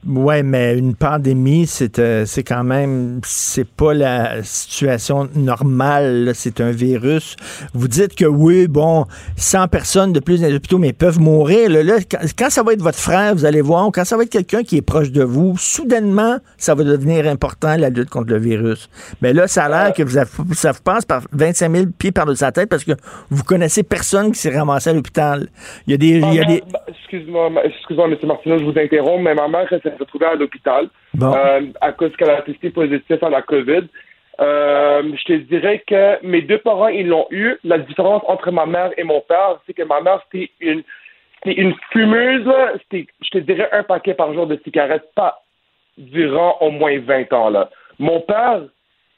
[0.07, 6.25] Ouais, mais une pandémie, c'est euh, c'est quand même c'est pas la situation normale.
[6.25, 6.33] là.
[6.33, 7.35] C'est un virus.
[7.73, 9.05] Vous dites que oui, bon,
[9.35, 11.69] 100 personnes de plus dans les hôpitaux, mais ils peuvent mourir.
[11.69, 14.15] Là, Là, quand, quand ça va être votre frère, vous allez voir, ou quand ça
[14.15, 18.09] va être quelqu'un qui est proche de vous, soudainement, ça va devenir important la lutte
[18.09, 18.89] contre le virus.
[19.21, 22.11] Mais là, ça a l'air que vous avez, ça vous passe par 25 000 pieds
[22.11, 22.91] par-dessus sa tête parce que
[23.29, 25.47] vous connaissez personne qui s'est ramassé à l'hôpital.
[25.87, 28.17] Il y a des, Excuse-moi, excuse-moi, M.
[28.23, 31.33] Martineau, je vous interromps, mais ma mère elle s'est retrouvée à l'hôpital Bon.
[31.33, 33.87] euh, à cause qu'elle a testé positif à la COVID.
[34.41, 37.55] Euh, je te dirais que mes deux parents, ils l'ont eu.
[37.63, 40.83] La différence entre ma mère et mon père, c'est que ma mère, c'était une,
[41.43, 42.45] c'était une fumeuse.
[42.81, 45.41] C'était, je te dirais, un paquet par jour de cigarettes, pas
[45.97, 47.49] durant au moins 20 ans.
[47.49, 47.69] Là.
[47.99, 48.61] Mon père,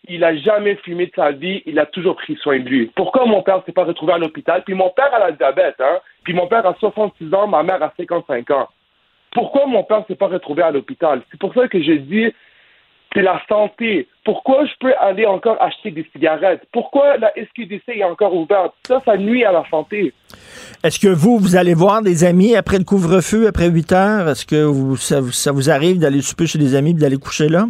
[0.07, 2.91] il a jamais fumé de sa vie, il a toujours pris soin de lui.
[2.95, 4.63] Pourquoi mon père s'est pas retrouvé à l'hôpital?
[4.63, 5.99] Puis mon père a la diabète, hein?
[6.23, 8.69] Puis mon père a 66 ans, ma mère a 55 ans.
[9.37, 11.21] Pourquoi mon père s'est pas retrouvé à l'hôpital?
[11.29, 12.27] C'est pour ça que je dis,
[13.13, 14.07] c'est la santé.
[14.25, 16.63] Pourquoi je peux aller encore acheter des cigarettes?
[16.71, 18.73] Pourquoi la SQDC est encore ouverte?
[18.87, 20.11] Ça, ça nuit à la santé.
[20.83, 24.27] Est-ce que vous, vous allez voir des amis après le couvre-feu, après 8 heures?
[24.27, 27.17] Est-ce que vous, ça, vous- ça vous arrive d'aller souper chez des amis et d'aller
[27.17, 27.65] coucher là?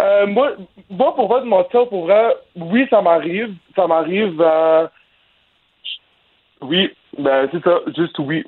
[0.00, 0.52] Euh, moi,
[0.88, 3.52] moi, pour te mentir, pour vrai, oui, ça m'arrive.
[3.74, 4.40] Ça m'arrive.
[4.40, 4.86] euh,
[6.62, 8.44] Oui, ben c'est ça, juste oui.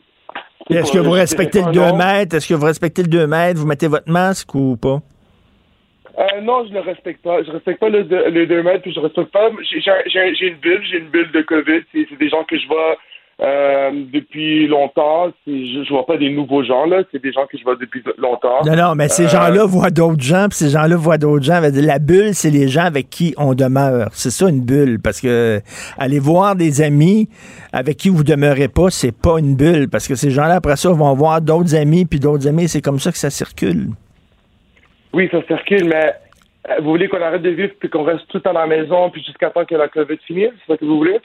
[0.71, 1.97] Est-ce que vous respectez le pas 2 non.
[1.97, 2.37] mètres?
[2.37, 3.59] Est-ce que vous respectez le 2 mètres?
[3.61, 5.01] Vous mettez votre masque ou pas?
[6.18, 7.43] Euh, non, je le respecte pas.
[7.43, 9.51] Je respecte pas le, deux- le 2 mètres, puis je respecte pas.
[10.07, 11.81] J'ai une bulle, j'ai une bulle de COVID.
[11.93, 12.97] C'est des gens que je vois
[13.43, 15.30] euh, depuis longtemps.
[15.47, 17.03] Je, je vois pas des nouveaux gens, là.
[17.11, 18.61] C'est des gens que je vois depuis longtemps.
[18.66, 21.61] Non, non, mais ces Euh, gens-là voient d'autres gens, puis ces gens-là voient d'autres gens.
[21.61, 24.09] La bulle, c'est les gens avec qui on demeure.
[24.12, 25.61] C'est ça une bulle, parce que
[25.99, 27.28] aller voir des amis
[27.72, 30.91] avec qui vous demeurez pas, c'est pas une bulle, parce que ces gens-là, après ça,
[30.91, 33.88] vont voir d'autres amis, puis d'autres amis, c'est comme ça que ça circule.
[35.12, 36.12] Oui, ça circule, mais
[36.68, 39.22] euh, vous voulez qu'on arrête de vivre puis qu'on reste tout à la maison puis
[39.24, 40.51] jusqu'à temps que la COVID finisse?
[40.61, 41.18] C'est ça que vous voulez?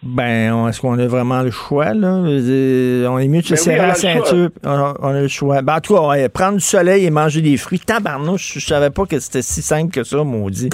[0.00, 2.22] Ben, est-ce qu'on a vraiment le choix, là?
[2.24, 4.50] Je dire, On est mieux de se Ben serrer la ceinture.
[4.64, 5.60] On a, on a le choix.
[5.62, 7.80] Ben, en tout cas, ouais, prendre du soleil et manger des fruits.
[7.80, 10.70] Tabarnouche, je savais pas que c'était si simple que ça, maudit.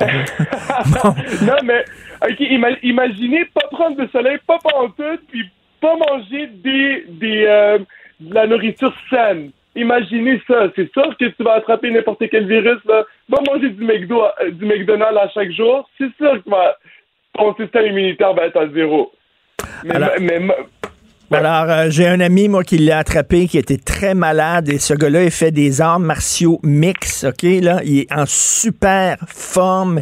[0.00, 1.84] non, mais
[2.22, 5.42] ok, ima- imaginez pas prendre de soleil, pas pantoute, puis
[5.80, 7.78] pas manger des, des, euh,
[8.20, 9.50] de la nourriture saine.
[9.76, 10.68] Imaginez ça.
[10.76, 12.78] C'est sûr que tu vas attraper n'importe quel virus.
[12.86, 13.04] Là.
[13.28, 15.88] Va manger du, McDo, euh, du McDonald's à chaque jour.
[15.98, 16.76] C'est sûr que tu vas-
[17.34, 19.12] ton système immunitaire va être à zéro.
[19.84, 20.56] Mais, Alors- mais- mais-
[21.34, 24.92] Alors, euh, j'ai un ami, moi, qui l'a attrapé, qui était très malade, et ce
[24.92, 30.00] gars-là, il fait des arts martiaux mix, OK, là, il est en super forme,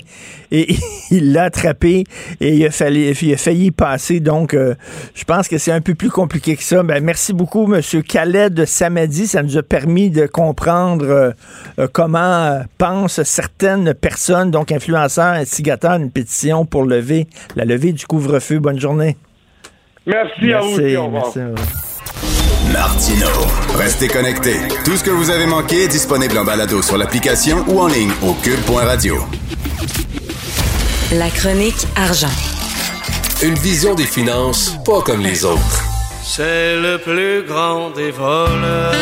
[0.51, 0.74] et
[1.12, 2.05] il l'a attrapé,
[2.41, 4.74] et il a, fallu, il a failli passer, donc euh,
[5.14, 6.83] je pense que c'est un peu plus compliqué que ça.
[6.83, 11.35] Ben, merci beaucoup, Monsieur Khaled de Samedi, ça nous a permis de comprendre
[11.78, 18.05] euh, comment pensent certaines personnes, donc influenceurs, instigateurs, une pétition pour lever la levée du
[18.05, 18.59] couvre-feu.
[18.59, 19.16] Bonne journée.
[20.11, 20.96] Merci, à vous aussi.
[20.96, 21.24] Au revoir.
[21.26, 21.90] merci, au revoir.
[22.72, 23.26] Martino.
[23.76, 24.56] Restez connectés.
[24.84, 28.12] Tout ce que vous avez manqué est disponible en balado sur l'application ou en ligne
[28.22, 29.16] au cube.radio.
[31.12, 32.28] La chronique argent.
[33.42, 35.82] Une vision des finances pas comme les autres.
[36.22, 38.94] C'est le plus grand des voleurs.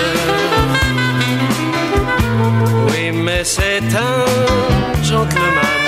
[2.90, 5.78] Oui, mais c'est un gentleman.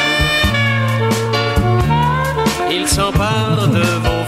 [2.71, 4.20] Il s'empare de vos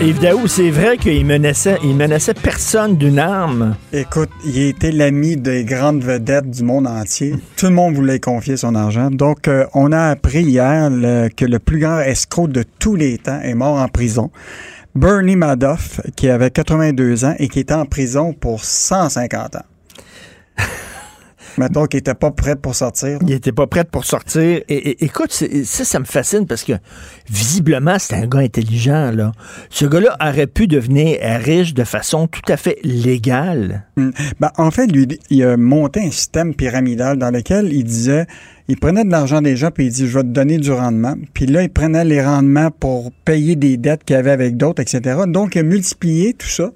[0.00, 3.74] Yves Daou, c'est vrai qu'il menaçait, il menaçait personne d'une arme.
[3.92, 7.34] Écoute, il était l'ami des grandes vedettes du monde entier.
[7.56, 9.10] Tout le monde voulait confier son argent.
[9.10, 13.18] Donc, euh, on a appris hier le- que le plus grand escroc de tous les
[13.18, 14.30] temps est mort en prison.
[14.94, 19.64] Bernie Madoff, qui avait 82 ans et qui était en prison pour 150 ans.
[21.58, 23.18] Mettons qu'il était pas prêt pour sortir.
[23.22, 24.60] Il était pas prêt pour sortir.
[24.68, 26.74] Et, et- écoute, ça, ça me fascine parce que
[27.30, 29.32] visiblement, c'est un gars intelligent, là.
[29.70, 33.86] Ce gars-là aurait pu devenir riche de façon tout à fait légale.
[33.96, 34.10] Hmm.
[34.40, 38.26] Ben, en fait, lui, il a monté un système pyramidal dans lequel il disait,
[38.68, 41.14] il prenait de l'argent des gens puis il dit, je vais te donner du rendement.
[41.34, 45.20] Puis là, il prenait les rendements pour payer des dettes qu'il avait avec d'autres, etc.
[45.26, 46.72] Donc, il a multiplié tout ça.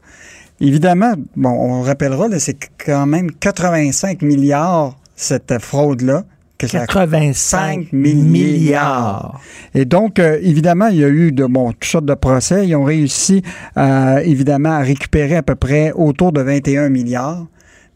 [0.61, 6.25] Évidemment, bon, on rappellera, là, c'est quand même 85 milliards, cette fraude-là.
[6.59, 9.41] que ça a 85 milliards.
[9.75, 12.69] et donc, euh, évidemment, il y a eu de bon, toutes sortes de procès.
[12.69, 13.43] Ils ont réussi,
[13.79, 17.47] euh, évidemment, à récupérer à peu près autour de 21 milliards.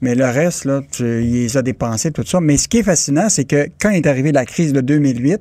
[0.00, 2.40] Mais le reste, là, tu, il les a dépensés, tout ça.
[2.40, 5.40] Mais ce qui est fascinant, c'est que quand est arrivée la crise de 2008,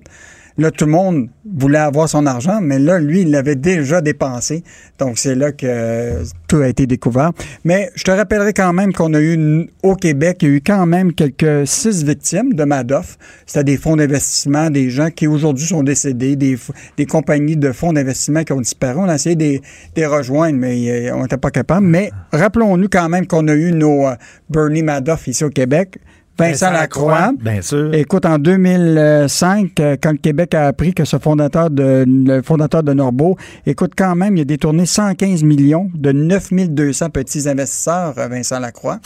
[0.58, 4.64] là, tout le monde voulait avoir son argent, mais là, lui, il l'avait déjà dépensé.
[5.00, 7.32] Donc, c'est là que euh, tout a été découvert.
[7.66, 10.62] Mais je te rappellerai quand même qu'on a eu, au Québec, il y a eu
[10.62, 13.18] quand même quelques six victimes de Madoff.
[13.46, 16.58] C'était des fonds d'investissement, des gens qui aujourd'hui sont décédés, des,
[16.98, 19.00] des compagnies de fonds d'investissement qui ont disparu.
[19.00, 19.64] On a essayé de les- de
[19.98, 21.86] les rejoindre, mais euh, on n'était pas capable.
[21.88, 24.16] Mais rappelons-nous quand même qu'on a eu nos euh,
[24.50, 25.98] Bernie Madoff ici au Québec.
[26.38, 27.32] Vincent, Lacroix.
[27.40, 27.94] Bien sûr.
[27.94, 32.84] Écoute, en 2005, euh, quand le Québec a appris que ce fondateur de, le fondateur
[32.84, 38.28] de Norbeau, écoute, quand même, il a détourné 115 millions de 9200 petits investisseurs, euh,
[38.28, 39.00] Vincent Lacroix.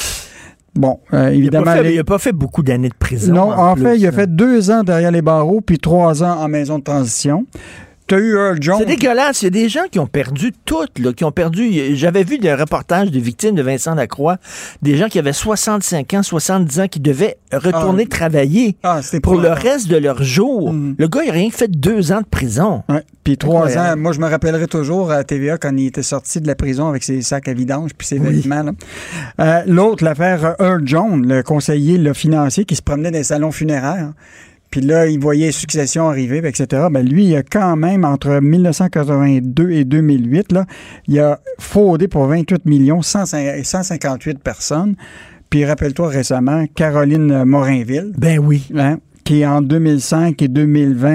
[0.76, 1.66] Bon, euh, Il n'a évidemment.
[1.66, 3.34] pas, fait- les- il a pas fait beaucoup d'années de prison.
[3.34, 4.16] non, en, fait, il a là.
[4.16, 7.46] fait deux ans derrière les barreaux, puis trois ans en maison de transition.
[8.08, 8.78] Tu as eu Earl Jones?
[8.80, 9.42] C'est dégueulasse.
[9.42, 11.96] Il y a des gens qui ont perdu tout, là, qui ont perdu.
[11.96, 14.38] J'avais vu des reportages de victimes de Vincent Lacroix,
[14.82, 18.16] des gens qui avaient 65 ans, 70 ans, qui devaient retourner Ah.
[18.16, 20.74] travailler Ah, pour le reste de leur jour.
[20.98, 22.84] Le gars, il a rien fait deux ans de prison.
[22.90, 23.04] Ouais.
[23.24, 26.48] Puis trois ans, moi je me rappellerai toujours à TVA quand il était sorti de
[26.48, 28.64] la prison avec ses sacs à vidange puis ses vêtements.
[28.64, 28.72] là.
[29.42, 33.52] Euh, L'autre, l'affaire Earl Jones, le conseiller le financier qui se promenait dans les salons
[33.52, 34.14] funéraires.
[34.70, 36.88] Puis là, il voyait Succession arriver, etc.
[36.92, 40.66] Ben lui, il a quand même, entre 1982 et 2008, là,
[41.08, 44.96] il a fraudé pour 28 millions 105 158 personnes.
[45.50, 48.12] Puis rappelle-toi récemment, Caroline Morinville.
[48.18, 48.68] Ben oui.
[48.76, 51.10] hein, qui en 2005 et 2020,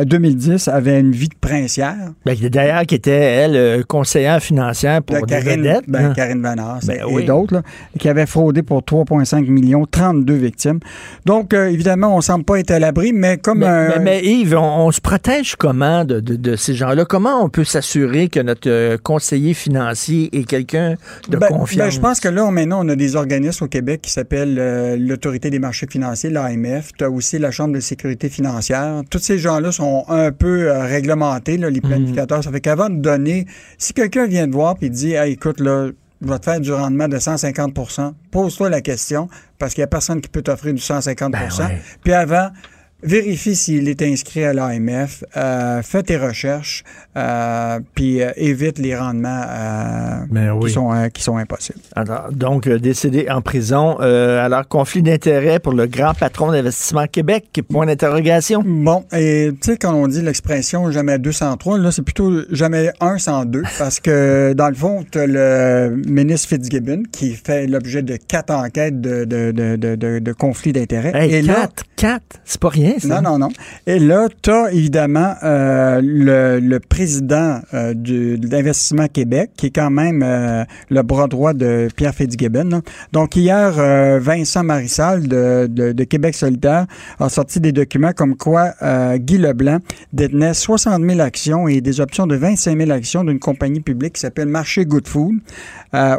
[0.00, 1.96] euh, 2010 avait une vie de princière.
[2.24, 6.12] Ben, D'ailleurs, qui était, elle, euh, conseillère financière pour De des Karine, ben, hein.
[6.16, 7.26] Karine Vanasse Ben et oui.
[7.26, 7.62] d'autres,
[7.98, 10.78] qui avaient fraudé pour 3,5 millions, 32 victimes.
[11.26, 13.58] Donc, euh, évidemment, on ne semble pas être à l'abri, mais comme...
[13.58, 17.04] Mais, un- mais- mais Yves, on, on se protège comment de, de- de ces gens-là?
[17.04, 20.94] Comment on peut s'assurer que notre euh, conseiller financier est quelqu'un
[21.28, 21.76] de Ben, confiance?
[21.88, 24.56] ben, je pense que là, on- maintenant, on a des organismes au Québec qui s'appellent
[24.58, 26.92] euh, l'Autorité des marchés financiers, l'AMF.
[26.96, 29.02] Tu as aussi la Chambre de sécurité financière.
[29.10, 32.44] Tous ces gens-là sont un peu euh, réglementés, là, les planificateurs.
[32.44, 33.46] Ça fait qu'avant de donner,
[33.78, 35.88] si quelqu'un vient te voir et dit Hey, écoute, là,
[36.22, 39.28] je vais te faire du rendement de 150% pose-toi la question,
[39.58, 41.80] parce qu'il n'y a personne qui peut t'offrir du 150 Ben ouais.
[42.04, 42.50] Puis avant,
[43.02, 46.82] vérifie s'il est inscrit à l'AMF, euh, fais tes recherches,
[47.16, 50.66] euh, puis euh, évite les rendements euh, Ben oui.
[50.66, 51.78] qui, sont, euh, qui sont impossibles.
[51.94, 53.98] Alors, donc, euh, décédé en prison.
[54.00, 58.62] Euh, alors, conflit d'intérêt pour le grand patron d'investissement Québec, point d'interrogation.
[58.64, 63.18] Bon, et tu sais, quand on dit l'expression jamais 203, là, c'est plutôt jamais 1
[63.18, 68.02] sans 2, parce que dans le fond, tu as le ministre Fitzgibbon qui fait l'objet
[68.02, 71.12] de quatre enquêtes de, de, de, de, conflits d'intérêt.
[71.14, 73.48] Hey, et là, quatre, quatre, c'est pas rien, Non, non, non.
[73.86, 80.22] Et là, tu as évidemment euh, le, président euh, l'Investissement Québec, qui est quand même
[80.24, 82.68] euh, le bras droit de Pierre Fitzgibbon.
[82.70, 82.80] là.
[83.12, 86.86] Donc, hier, euh, Vincent Marissal de, Québec solidaire
[87.20, 88.72] a sorti des documents comme quoi
[89.16, 89.78] Guy Leblanc
[90.12, 94.20] détenait 60 000 actions et des options de 25 000 actions d'une compagnie publique qui
[94.20, 95.36] s'appelle Marché Good Food,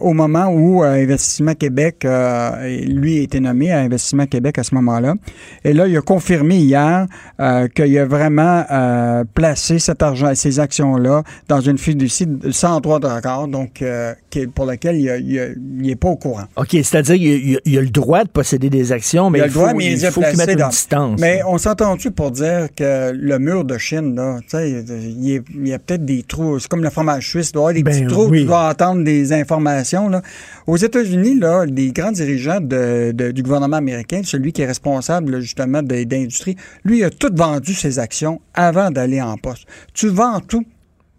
[0.02, 5.16] au moment où Investissement Québec, lui, a été nommé à Investissement Québec à ce moment-là.
[5.64, 7.07] Et là, il a confirmé hier
[7.39, 12.99] euh, qu'il a vraiment euh, placé cet argent, ces actions-là dans une fiducie sans droit
[12.99, 14.14] de regard, donc euh,
[14.55, 16.45] pour laquelle il n'est pas au courant.
[16.55, 19.66] OK, c'est-à-dire qu'il a, il a le droit de posséder des actions, mais il faut,
[19.68, 21.20] qu'il mette une distance.
[21.20, 26.05] Mais on s'entend-tu pour dire que le mur de Chine, là, il, y a peut-être
[26.05, 26.60] des trous.
[26.60, 28.41] C'est comme le fromage suisse, il doit y avoir des Ben petits trous, oui.
[28.41, 30.10] tu dois entendre des informations.
[30.10, 30.22] Là.
[30.68, 35.32] Aux États-Unis, là, les grands dirigeants de- de- du gouvernement américain, celui qui est responsable
[35.34, 36.49] là, justement de- d'industrie,
[36.84, 39.66] lui, il a tout vendu ses actions avant d'aller en poste.
[39.93, 40.66] Tu vends tout,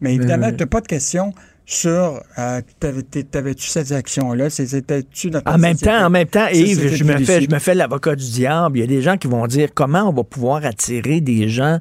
[0.00, 1.32] mais évidemment, tu n'as pas de question
[1.72, 4.50] sur euh, t'avais- t'avais-tu cette action-là?
[4.50, 7.76] C'était-tu ta En même temps, en même temps, Yves, je me fais, je me fais
[7.76, 8.78] l'avocat du diable.
[8.78, 11.78] Il y a des gens qui vont dire comment on va pouvoir attirer des gens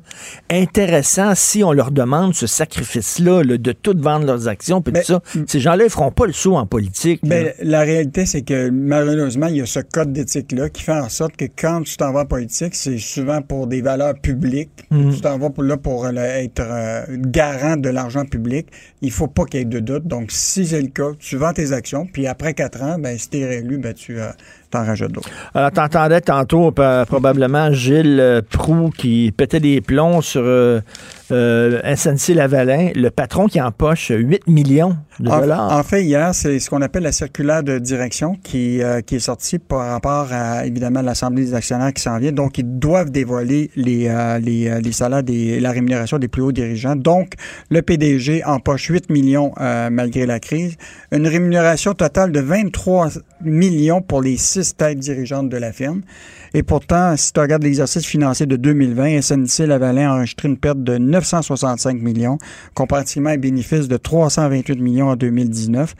[0.51, 5.01] intéressants si on leur demande ce sacrifice-là, là, de tout vendre leurs actions, puis tout
[5.03, 5.21] ça?
[5.47, 7.21] Ces gens-là, ils feront pas le saut en politique.
[7.23, 7.29] là.
[7.29, 11.09] Ben, la réalité, c'est que malheureusement, il y a ce code d'éthique-là qui fait en
[11.09, 14.69] sorte que quand tu t'en vas en politique, c'est souvent pour des valeurs publiques.
[14.91, 15.15] Mhm.
[15.15, 18.67] Tu t'en vas pour, là pour euh, être euh, garant de l'argent public.
[19.01, 20.05] Il faut pas qu'il y ait de doute.
[20.07, 23.29] Donc, si c'est le cas, tu vends tes actions, puis après quatre ans, ben, si
[23.29, 24.27] tu es réélu, ben, tu euh,
[24.71, 25.29] t'en rajoutes d'autres.
[25.53, 30.81] Alors, t'entendais tantôt pa- probablement Gilles euh, Proux qui pétait des plombs sur euh,
[31.31, 35.71] euh, SNC-Lavalin, le patron qui empoche 8 millions de En, dollars.
[35.71, 39.19] en fait, hier, c'est ce qu'on appelle la circulaire de direction qui, euh, qui est
[39.19, 42.31] sortie par rapport à, évidemment, l'Assemblée des actionnaires qui s'en vient.
[42.31, 46.41] Donc, ils doivent dévoiler les, euh, les, euh, les salaires, des, la rémunération des plus
[46.41, 46.95] hauts dirigeants.
[46.95, 47.33] Donc,
[47.69, 50.75] le PDG empoche 8 millions euh, malgré la crise.
[51.11, 53.09] Une rémunération totale de 23
[53.41, 56.01] millions pour les six têtes dirigeantes de la firme.
[56.53, 60.97] Et pourtant, si tu regardes l'exercice financier de 2020, SNC-Lavalin a enregistré une perte de
[60.97, 62.37] 965 millions,
[62.73, 65.95] comparativement à un bénéfice de 328 millions en 2019.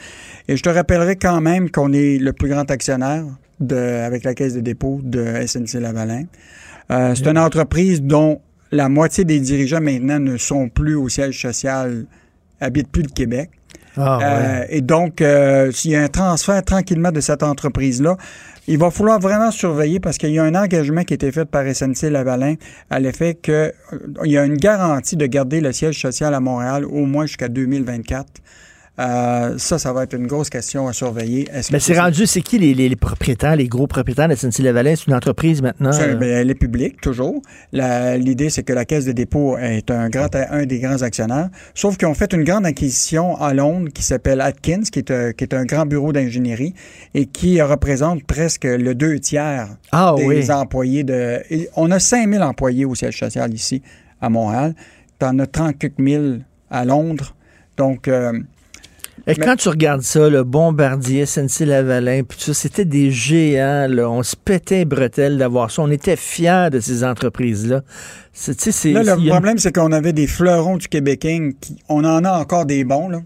[0.48, 3.26] Et je te rappellerai quand même qu'on est le plus grand actionnaire
[3.60, 6.24] de, avec la caisse de dépôt de SNC-Lavalin.
[6.92, 8.42] Euh, c'est une entreprise dont
[8.72, 12.06] la moitié des dirigeants maintenant ne sont plus au siège social,
[12.60, 13.52] habitent plus le Québec.
[13.98, 14.24] Ah, ouais.
[14.26, 18.18] Euh, et donc, euh, s'il y a un transfert tranquillement de cette entreprise-là,
[18.70, 21.46] il va falloir vraiment surveiller parce qu'il y a un engagement qui a été fait
[21.46, 22.54] par SNC-Lavalin
[22.92, 23.74] à l'effet qu'il
[24.26, 28.28] y a une garantie de garder le siège social à Montréal au moins jusqu'à 2024.
[29.00, 31.48] Euh, ça, ça va être une grosse question à surveiller.
[31.72, 34.96] Mais c'est rendu, c'est qui les, propriétaires, les gros propriétaires de SNC-Lavalin?
[34.98, 35.94] C'est une entreprise maintenant?
[35.94, 37.42] C'est- euh, ben, elle est publique, toujours.
[37.72, 41.50] L'idée, c'est que la Caisse de dépôt est un, grand, un des grands actionnaires.
[41.74, 45.32] Sauf qu'ils ont fait une grande acquisition à Londres qui s'appelle Atkins, qui est, un,
[45.32, 46.74] qui est un grand bureau d'ingénierie
[47.14, 50.52] et qui représente presque le deux tiers Ah, des oui.
[50.52, 51.40] employés de...
[51.78, 53.82] On a 5000 employés au siège social ici,
[54.20, 54.76] à Montréal.
[55.20, 57.34] T'en as 30 quelques mille à Londres.
[57.78, 58.10] Donc...
[58.10, 58.34] euh,
[59.30, 64.10] Et mais- quand tu regardes ça, le Bombardier, SNC-Lavalin, puis ça, c'était des géants, là.
[64.10, 65.82] On se pétait les bretelles d'avoir ça.
[65.82, 67.82] On était fiers de ces entreprises-là.
[68.94, 70.88] Là, le problème, c'est qu'on avait des fleurons du.
[70.88, 73.22] Qui, on en a encore des bons, là.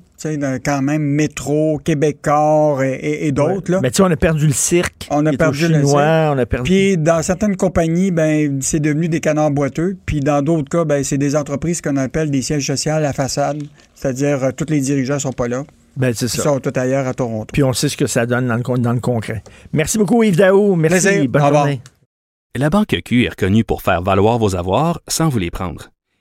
[0.64, 3.80] Quand même, Métro, Québécois et, et- et d'autres, là.
[3.82, 5.08] Mais tu sais, on a perdu le cirque.
[5.10, 6.36] On a perdu le chinois, cirque.
[6.36, 6.70] on a perdu...
[6.70, 9.98] Puis dans certaines compagnies, ben c'est devenu des canards boiteux.
[10.06, 13.64] Puis dans d'autres cas, ben c'est des entreprises qu'on appelle des sièges sociaux à façade.
[13.96, 15.64] C'est-à-dire, euh, tous les dirigeants sont pas là.
[15.96, 16.44] Ben, c'est Ils ça.
[16.44, 17.48] sont tout ailleurs à Toronto.
[17.54, 19.44] Puis on sait ce que ça donne dans le, con- dans le concret.
[19.74, 20.76] Merci beaucoup, Yves Daou.
[20.76, 21.08] Merci.
[21.08, 21.30] Plaisir.
[21.30, 21.64] Bonne Au revoir.
[21.66, 21.82] journée.
[22.56, 25.90] La Banque Q est reconnue pour faire valoir vos avoirs sans vous les prendre.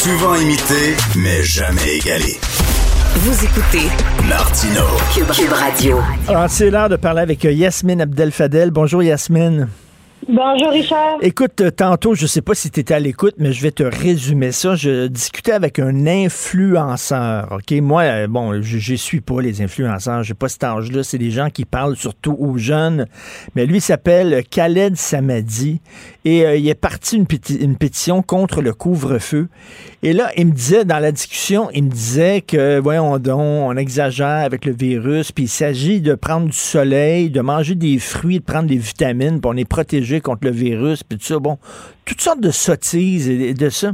[0.00, 2.38] souvent imité, mais jamais égalé.
[3.16, 3.86] Vous écoutez
[4.26, 4.80] Martino.
[5.14, 5.98] Cube, Cube Radio.
[6.26, 8.70] Alors, c'est l'heure de parler avec Yasmine Abdel-Fadel.
[8.70, 9.68] Bonjour, Yasmine.
[10.28, 11.16] Bonjour Richard.
[11.22, 13.82] Écoute, euh, tantôt, je sais pas si tu étais à l'écoute, mais je vais te
[13.82, 14.74] résumer ça.
[14.76, 17.72] Je discutais avec un influenceur, OK?
[17.80, 21.02] Moi, euh, bon, je, je suis pas les influenceurs, j'ai pas cet âge-là.
[21.02, 23.06] C'est des gens qui parlent surtout aux jeunes.
[23.56, 25.80] Mais lui s'appelle Khaled Samadi
[26.26, 29.48] et euh, il est parti une, péti- une pétition contre le couvre-feu.
[30.02, 34.44] Et là, il me disait, dans la discussion, il me disait que, voyons on exagère
[34.44, 38.44] avec le virus, puis il s'agit de prendre du soleil, de manger des fruits, de
[38.44, 41.38] prendre des vitamines, puis on est protégé contre le virus, puis tout ça.
[41.38, 41.58] Bon,
[42.04, 43.92] toutes sortes de sottises et de ça.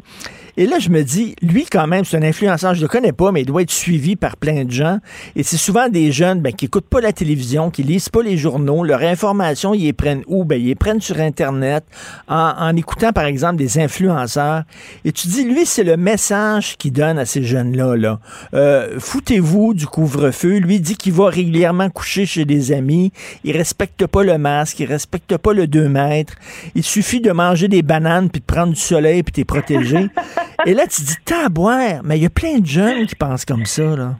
[0.59, 3.31] Et là, je me dis, lui, quand même, c'est un influenceur, je le connais pas,
[3.31, 4.99] mais il doit être suivi par plein de gens.
[5.35, 8.39] Et c'est souvent des jeunes ben, qui écoutent pas la télévision, qui lisent pas les
[8.39, 8.83] journaux.
[8.83, 10.45] Leur information, ils les prennent où?
[10.45, 11.85] Ben, ils les prennent sur Internet,
[12.29, 14.63] en, en écoutant, par exemple, des influenceurs.
[15.05, 17.97] Et tu dis, lui, c'est le message qu'il donne à ces jeunes-là.
[17.97, 18.21] Là.
[18.55, 20.57] Euh, Foutez-vous du couvre-feu.
[20.57, 23.13] Lui dit qu'il va régulièrement coucher chez des amis.
[23.45, 24.81] Il respecte pas le masque.
[24.81, 26.35] Il respecte pas le 2 mètres.
[26.75, 30.09] Il suffit de manger des bananes puis de prendre du soleil puis t'es protégé.
[30.67, 32.01] Et là, tu dis, t'as à boire.
[32.05, 34.15] Mais il y a plein de jeunes qui pensent comme ça, là.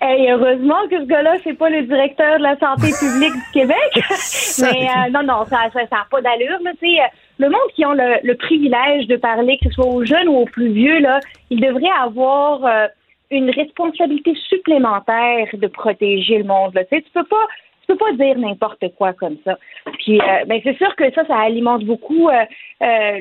[0.00, 3.76] Hey, heureusement que ce gars-là, c'est pas le directeur de la santé publique du Québec.
[4.60, 6.58] Mais euh, non, non, ça ça, ça pas d'allure.
[6.62, 7.06] Là, tu sais, euh,
[7.38, 10.36] le monde qui ont le, le privilège de parler, que ce soit aux jeunes ou
[10.36, 11.18] aux plus vieux, là,
[11.50, 12.86] ils devraient avoir euh,
[13.32, 16.74] une responsabilité supplémentaire de protéger le monde.
[16.74, 16.84] Là.
[16.84, 17.46] Tu sais, tu peux pas
[17.88, 19.58] tu peux pas dire n'importe quoi comme ça.
[19.98, 22.28] Puis, euh, ben c'est sûr que ça, ça alimente beaucoup.
[22.28, 22.44] Euh,
[22.82, 23.20] euh,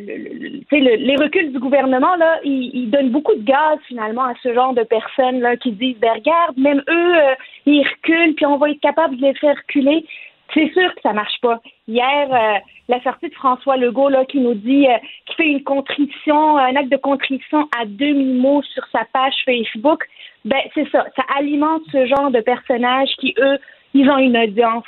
[0.72, 4.74] les reculs du gouvernement là, ils, ils donnent beaucoup de gaz finalement à ce genre
[4.74, 7.36] de personnes là qui disent, ben regarde, même eux, euh,
[7.66, 10.06] ils reculent, puis on va être capable de les faire reculer.
[10.54, 11.60] C'est sûr que ça marche pas.
[11.88, 15.64] Hier, euh, la sortie de François Legault là, qui nous dit, euh, qui fait une
[15.64, 20.04] contrition, un acte de contrition à demi-mot sur sa page Facebook,
[20.46, 21.06] ben c'est ça.
[21.16, 23.58] Ça alimente ce genre de personnages qui, eux,
[23.98, 24.86] ils ont une audience.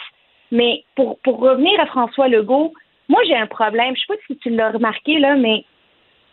[0.52, 2.73] Mais pour, pour revenir à François Legault,
[3.07, 3.95] moi j'ai un problème.
[3.95, 5.64] Je sais pas si tu l'as remarqué là, mais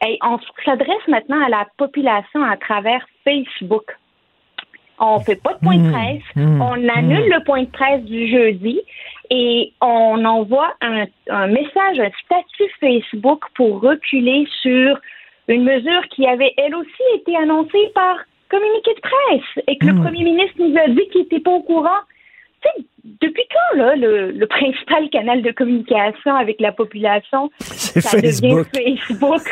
[0.01, 3.85] hey, on s'adresse maintenant à la population à travers Facebook.
[4.99, 7.35] On fait pas de point de Mmh, presse, mmh, on annule mmh.
[7.35, 8.81] le point de presse du jeudi
[9.29, 14.99] et on envoie un, un message, un statut Facebook pour reculer sur
[15.49, 18.17] une mesure qui avait elle aussi été annoncée par
[18.49, 21.63] communiqué de presse et que le premier ministre nous a dit qu'il n'était pas au
[21.63, 22.01] courant.
[23.21, 28.67] Depuis quand, là, le, le principal canal de communication avec la population, ça Facebook.
[28.75, 29.43] devient Facebook?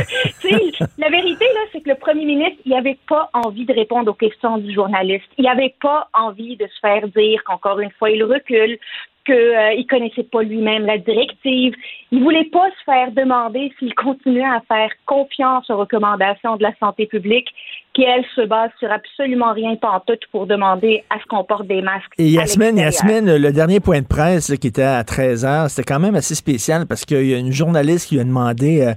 [0.99, 4.15] la vérité, là, c'est que le premier ministre, il n'avait pas envie de répondre aux
[4.15, 5.27] questions du journaliste.
[5.39, 8.79] Il n'avait pas envie de se faire dire qu'encore une fois, il recule,
[9.25, 11.75] qu'il ne connaissait pas lui-même la directive.
[12.11, 16.75] Il voulait pas se faire demander s'il continuait à faire confiance aux recommandations de la
[16.77, 17.49] santé publique,
[17.95, 21.81] qui, elles, se basent sur absolument rien pantoute pour demander à ce qu'on porte des
[21.81, 22.13] masques.
[22.19, 22.77] Et Yasmine.
[22.77, 26.15] Yasmine, le dernier point de presse là, qui était à 13 heures, c'était quand même
[26.17, 28.95] assez spécial parce qu'il y a une journaliste qui lui a demandé euh,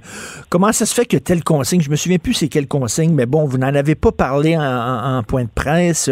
[0.50, 3.26] comment ça se fait que telle consigne, je me souviens plus c'est quelle consigne, mais
[3.26, 6.10] bon, vous n'en avez pas parlé en, en- en point de presse.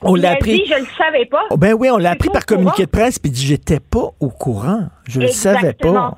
[0.00, 0.52] On l'a appris.
[0.54, 1.42] dit, je le savais pas.
[1.50, 2.58] Oh, ben oui, on l'a appris par courant.
[2.60, 6.16] communiqué de presse, puis dit j'étais pas au courant, je le savais pas.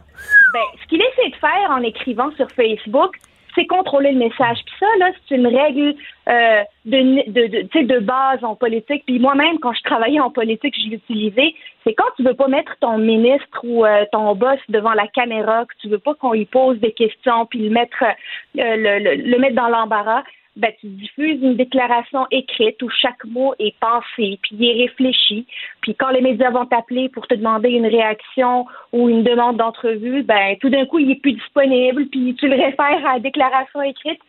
[0.52, 3.16] Ben, ce qu'il essaie de faire en écrivant sur Facebook,
[3.58, 4.58] c'est contrôler le message.
[4.64, 5.94] Puis ça, là, c'est une règle
[6.28, 9.02] euh, de, de, de, base en politique.
[9.06, 11.54] Puis moi-même, quand je travaillais en politique, je l'utilisais.
[11.84, 15.64] C'est quand tu veux pas mettre ton ministre ou euh, ton boss devant la caméra,
[15.64, 18.12] que tu veux pas qu'on lui pose des questions, puis le mettre, euh,
[18.54, 20.22] le- le mettre dans l'embarras.
[20.58, 25.46] Ben, tu diffuses une déclaration écrite où chaque mot est pensé, puis il est réfléchi.
[25.82, 30.24] Puis quand les médias vont t'appeler pour te demander une réaction ou une demande d'entrevue,
[30.24, 33.82] ben tout d'un coup, il est plus disponible, puis tu le réfères à la déclaration
[33.82, 34.20] écrite.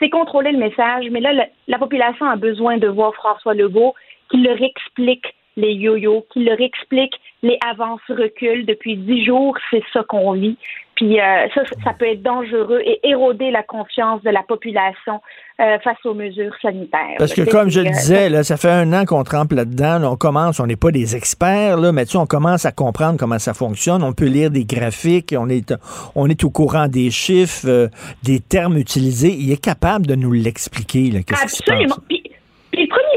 [0.00, 1.06] C'est contrôler le message.
[1.12, 3.94] Mais là, la population a besoin de voir François Legault
[4.30, 5.26] qui leur explique
[5.56, 8.66] les yo-yo, qui leur explique les avances-reculs.
[8.66, 10.56] Depuis dix jours, c'est ça qu'on vit.
[10.98, 15.20] Puis euh, ça, ça peut être dangereux et éroder la confiance de la population
[15.60, 17.14] euh, face aux mesures sanitaires.
[17.18, 20.00] Parce que comme je le euh, disais, là, ça fait un an qu'on trempe là-dedans.
[20.00, 22.72] là, on commence, on n'est pas des experts, là, mais tu sais, on commence à
[22.72, 24.02] comprendre comment ça fonctionne.
[24.02, 25.72] On peut lire des graphiques, on est,
[26.16, 27.88] on est au courant des chiffres, euh,
[28.24, 29.36] des termes utilisés.
[29.38, 31.12] Il est capable de nous l'expliquer.
[31.12, 31.94] là, Qu'est-ce qui se Absolument.
[31.94, 32.04] passe?
[32.08, 32.17] Puis,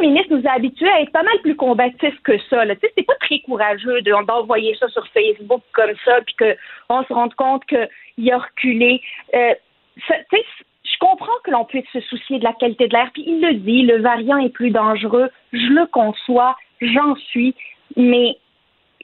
[0.01, 2.65] ministre nous a habitués à être pas mal plus combatifs que ça.
[2.65, 7.03] Tu sais, c'est pas très courageux de- d'envoyer ça sur Facebook comme ça, puis qu'on
[7.03, 9.01] se rende compte qu'il a reculé.
[9.33, 9.53] Euh,
[9.97, 13.53] je comprends que l'on puisse se soucier de la qualité de l'air, puis il le
[13.55, 15.29] dit, le variant est plus dangereux.
[15.53, 17.55] Je le conçois, j'en suis,
[17.95, 18.35] mais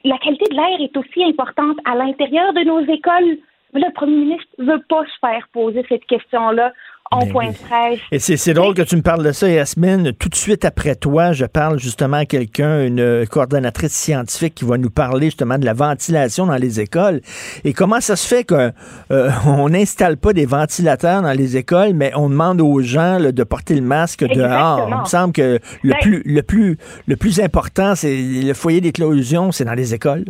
[0.04, 3.38] la qualité de l'air est aussi importante à l'intérieur de nos écoles.
[3.74, 6.72] Le premier ministre veut pas se faire poser cette question-là
[7.10, 7.98] en Ben point de presse.
[8.12, 10.12] Et c'est c'est drôle que tu me parles de ça, Yasmine.
[10.12, 14.64] Tout de suite après toi, je parle justement à quelqu'un, une euh, coordonnatrice scientifique qui
[14.64, 17.20] va nous parler justement de la ventilation dans les écoles.
[17.64, 22.28] Et comment ça se fait qu'on n'installe pas des ventilateurs dans les écoles, mais on
[22.28, 24.88] demande aux gens là, de porter le masque dehors?
[24.90, 28.80] Il me semble que le Ben- plus le plus le plus important, c'est le foyer
[28.80, 30.24] d'éclosion, c'est dans les écoles.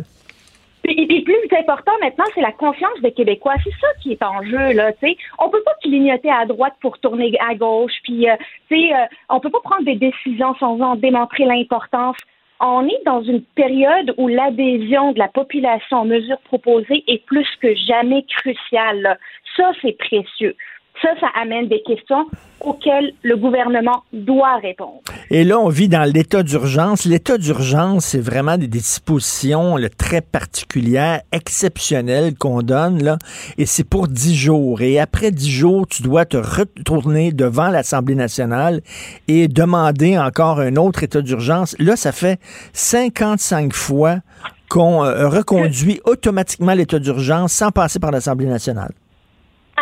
[0.85, 3.55] Et puis, plus important maintenant, c'est la confiance des Québécois.
[3.63, 5.17] C'est ça qui est en jeu, là, tu sais.
[5.37, 8.35] On peut pas clignoter à droite pour tourner à gauche, puis, euh,
[8.69, 12.17] tu euh, on peut pas prendre des décisions sans en démontrer l'importance.
[12.61, 17.47] On est dans une période où l'adhésion de la population aux mesures proposées est plus
[17.61, 19.17] que jamais cruciale.
[19.55, 20.55] Ça, c'est précieux.
[21.01, 22.25] Ça, ça amène des questions
[22.61, 25.01] auxquelles le gouvernement doit répondre.
[25.29, 27.05] Et là, on vit dans l'état d'urgence.
[27.05, 33.17] L'état d'urgence, c'est vraiment des dispositions là, très particulières, exceptionnelles qu'on donne, là,
[33.57, 34.81] et c'est pour dix jours.
[34.81, 38.81] Et après dix jours, tu dois te retourner devant l'Assemblée nationale
[39.27, 41.75] et demander encore un autre état d'urgence.
[41.79, 42.39] Là, ça fait
[42.73, 44.17] 55 fois
[44.69, 48.91] qu'on euh, reconduit automatiquement l'état d'urgence sans passer par l'Assemblée nationale.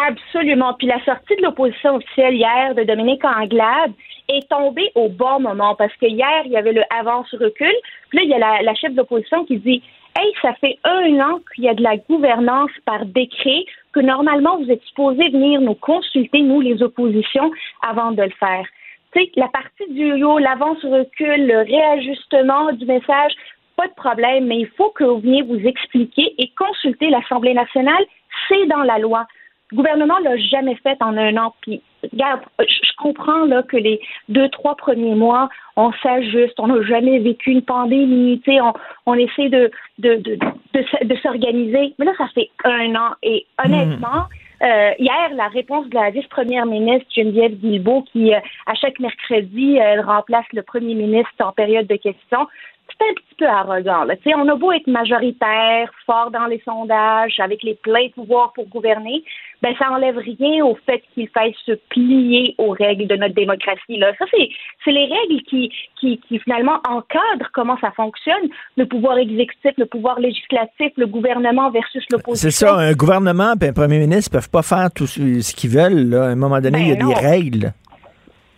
[0.06, 0.74] Absolument.
[0.76, 3.94] Puis la sortie de l'opposition officielle hier de Dominique Anglade
[4.30, 7.74] est tombée au bon moment parce que hier, il y avait le avance-recul.
[8.10, 9.82] Puis là, il y a la, la chef de l'opposition qui dit
[10.20, 14.58] Hey, ça fait un an qu'il y a de la gouvernance par décret, que normalement,
[14.58, 17.52] vous êtes supposés venir nous consulter, nous, les oppositions,
[17.88, 18.66] avant de le faire.
[19.14, 23.32] tu sais, la partie du yo, l'avance-recul, le réajustement du message,
[23.76, 28.04] pas de problème, mais il faut que vous veniez vous expliquer et consulter l'Assemblée nationale.
[28.48, 29.28] C'est dans la loi.
[29.72, 31.54] Le gouvernement l'a jamais fait en un an.
[31.62, 31.82] Puis,
[32.12, 34.00] regarde, je comprends là que les
[34.30, 38.74] deux, trois premiers mois, on s'ajuste, on n'a jamais vécu une pandémie, tu sais, on,
[39.06, 39.70] on essaie de,
[40.00, 40.36] de, de,
[40.74, 41.94] de, de s'organiser.
[42.00, 43.12] Mais là, ça fait un an.
[43.24, 44.26] Et honnêtement,
[44.64, 49.76] euh, hier, la réponse de la vice-première ministre Geneviève Guilbeault, qui, euh, à chaque mercredi,
[49.76, 52.48] elle remplace le premier ministre en période de questions,
[52.88, 54.06] c'est un petit peu arrogant.
[54.06, 54.16] Là.
[54.16, 58.54] Tu sais, on a beau être majoritaire, fort dans les sondages, avec les pleins pouvoirs
[58.54, 59.24] pour gouverner,
[59.62, 63.98] ben ça enlève rien au fait qu'il faille se plier aux règles de notre démocratie.
[63.98, 64.14] Là.
[64.20, 64.50] Ça, c'est,
[64.86, 69.86] c'est les règles qui, qui, qui finalement encadrent comment ça fonctionne, le pouvoir exécutif, le
[69.86, 72.50] pouvoir législatif, le gouvernement versus l'opposition.
[72.50, 75.70] C'est ça, un gouvernement et un premier ministre ne peuvent pas faire tout ce qu'ils
[75.72, 76.10] veulent.
[76.10, 76.26] là.
[76.26, 77.10] À un moment donné, il y a Ben non.
[77.10, 77.74] des règles.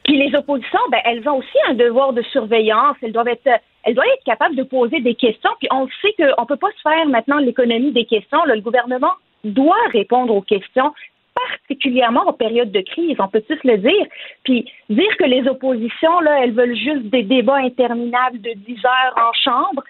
[0.04, 2.98] Puis les oppositions, ben, elles ont aussi un devoir de surveillance.
[3.02, 3.48] Elles doivent être,
[3.84, 5.52] elles doivent être capables de poser des questions.
[5.60, 8.44] Puis on sait qu'on ne peut pas se faire maintenant l'économie des questions.
[8.46, 9.12] Là, le gouvernement
[9.44, 10.94] doit répondre aux questions,
[11.48, 13.18] particulièrement en période de crise.
[13.20, 14.06] On peut tous le dire.
[14.44, 19.16] Puis dire que les oppositions, là, elles veulent juste des débats interminables de 10 heures
[19.18, 19.84] en chambre,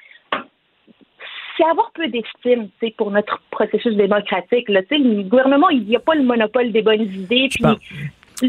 [1.58, 4.70] c'est avoir peu d'estime pour notre processus démocratique.
[4.70, 4.82] Là.
[4.84, 7.50] Tu sais, Le gouvernement, il n'y a pas le monopole des bonnes idées.
[7.50, 7.64] Puis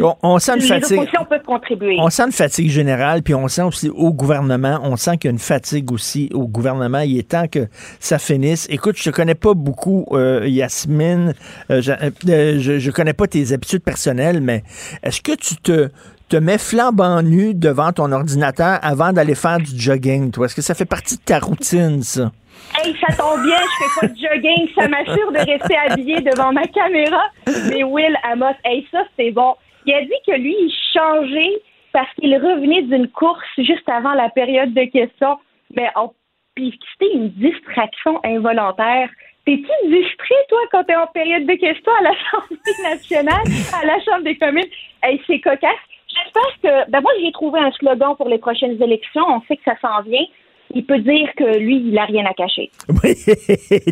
[0.00, 1.00] On, on sent une fatigue.
[1.46, 1.96] contribuer.
[1.98, 5.30] On sent une fatigue générale, puis on sent aussi au gouvernement, on sent qu'il y
[5.30, 7.00] a une fatigue aussi au gouvernement.
[7.00, 7.68] Il est temps que
[7.98, 8.66] ça finisse.
[8.70, 11.34] Écoute, je te connais pas beaucoup, euh, Yasmine.
[11.70, 14.62] Euh, je, euh, je, je connais pas tes habitudes personnelles, mais
[15.02, 15.90] est-ce que tu te
[16.28, 20.46] te mets flambant nu devant ton ordinateur avant d'aller faire du jogging, toi?
[20.46, 22.30] Est-ce que ça fait partie de ta routine, ça?
[22.78, 26.52] Hey, ça tombe bien, je fais pas de jogging, ça m'assure de rester habillé devant
[26.52, 27.22] ma caméra.
[27.68, 29.54] Mais Will Amos, hey, ça c'est bon.
[29.86, 31.62] Il a dit que lui, il changeait
[31.92, 35.38] parce qu'il revenait d'une course juste avant la période de questions.
[35.74, 36.12] Mais on,
[36.54, 39.08] puis c'était une distraction involontaire.
[39.46, 43.44] T'es-tu distrait, toi, quand t'es en période de questions à l'Assemblée nationale,
[43.80, 44.68] à la Chambre des communes?
[45.02, 45.72] Hey, c'est cocasse.
[46.08, 49.24] J'espère que, ben moi, j'ai trouvé un slogan pour les prochaines élections.
[49.26, 50.24] On sait que ça s'en vient.
[50.72, 52.70] Il peut dire que lui, il a rien à cacher.
[53.02, 53.14] Oui,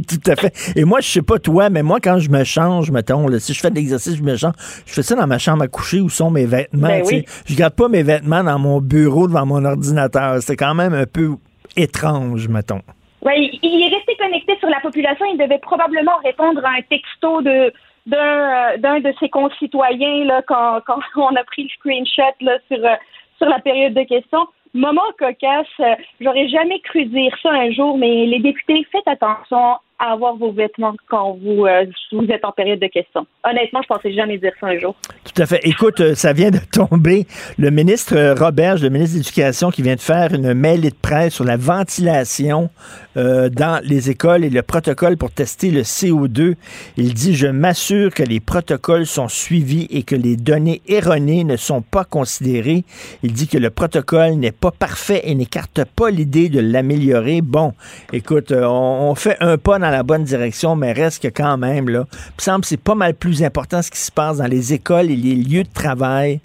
[0.06, 0.76] tout à fait.
[0.76, 3.54] Et moi, je sais pas toi, mais moi, quand je me change, mettons, là, si
[3.54, 4.54] je fais de l'exercice, je me change,
[4.86, 6.88] je fais ça dans ma chambre à coucher où sont mes vêtements.
[6.88, 7.24] Ben oui.
[7.46, 10.36] Je garde pas mes vêtements dans mon bureau devant mon ordinateur.
[10.40, 11.36] C'est quand même un peu
[11.76, 12.82] étrange, mettons.
[13.24, 15.26] Oui, il est resté connecté sur la population.
[15.32, 17.72] Il devait probablement répondre à un texto de
[18.06, 22.78] d'un euh, de ses concitoyens là quand, quand on a pris le screenshot là sur
[22.78, 22.96] euh,
[23.38, 24.46] sur la période de questions.
[24.74, 29.76] Moment cocasse, euh, j'aurais jamais cru dire ça un jour, mais les députés, faites attention
[29.98, 33.26] à avoir vos vêtements quand vous euh, vous êtes en période de questions.
[33.44, 34.94] Honnêtement, je pensais jamais dire ça un jour.
[35.24, 35.60] Tout à fait.
[35.64, 37.26] Écoute, euh, ça vient de tomber.
[37.58, 40.94] Le ministre euh, Roberge, le ministre de l'Éducation, qui vient de faire une mêlée de
[40.94, 42.70] presse sur la ventilation
[43.16, 46.54] dans les écoles et le protocole pour tester le CO2.
[46.96, 51.56] Il dit Je m'assure que les protocoles sont suivis et que les données erronées ne
[51.56, 52.84] sont pas considérées.
[53.24, 57.40] Il dit que le protocole n'est pas parfait et n'écarte pas l'idée de l'améliorer.
[57.40, 57.72] Bon,
[58.12, 61.88] écoute, on, on fait un pas dans la bonne direction, mais reste que quand même,
[61.88, 64.46] là, il me semble que c'est pas mal plus important ce qui se passe dans
[64.46, 66.40] les écoles et les lieux de travail.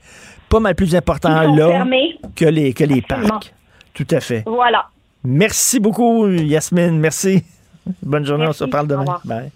[0.50, 2.20] Pas mal plus important là fermés.
[2.36, 3.28] que les, que les Absolument.
[3.30, 3.54] parcs.
[3.94, 4.44] Tout à fait.
[4.46, 4.86] Voilà.
[5.24, 7.00] Merci beaucoup, Yasmine.
[7.00, 7.44] Merci.
[8.04, 8.46] Bonne journée.
[8.48, 9.20] On se parle demain.
[9.26, 9.52] Bye.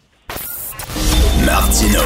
[1.46, 2.00] Martino,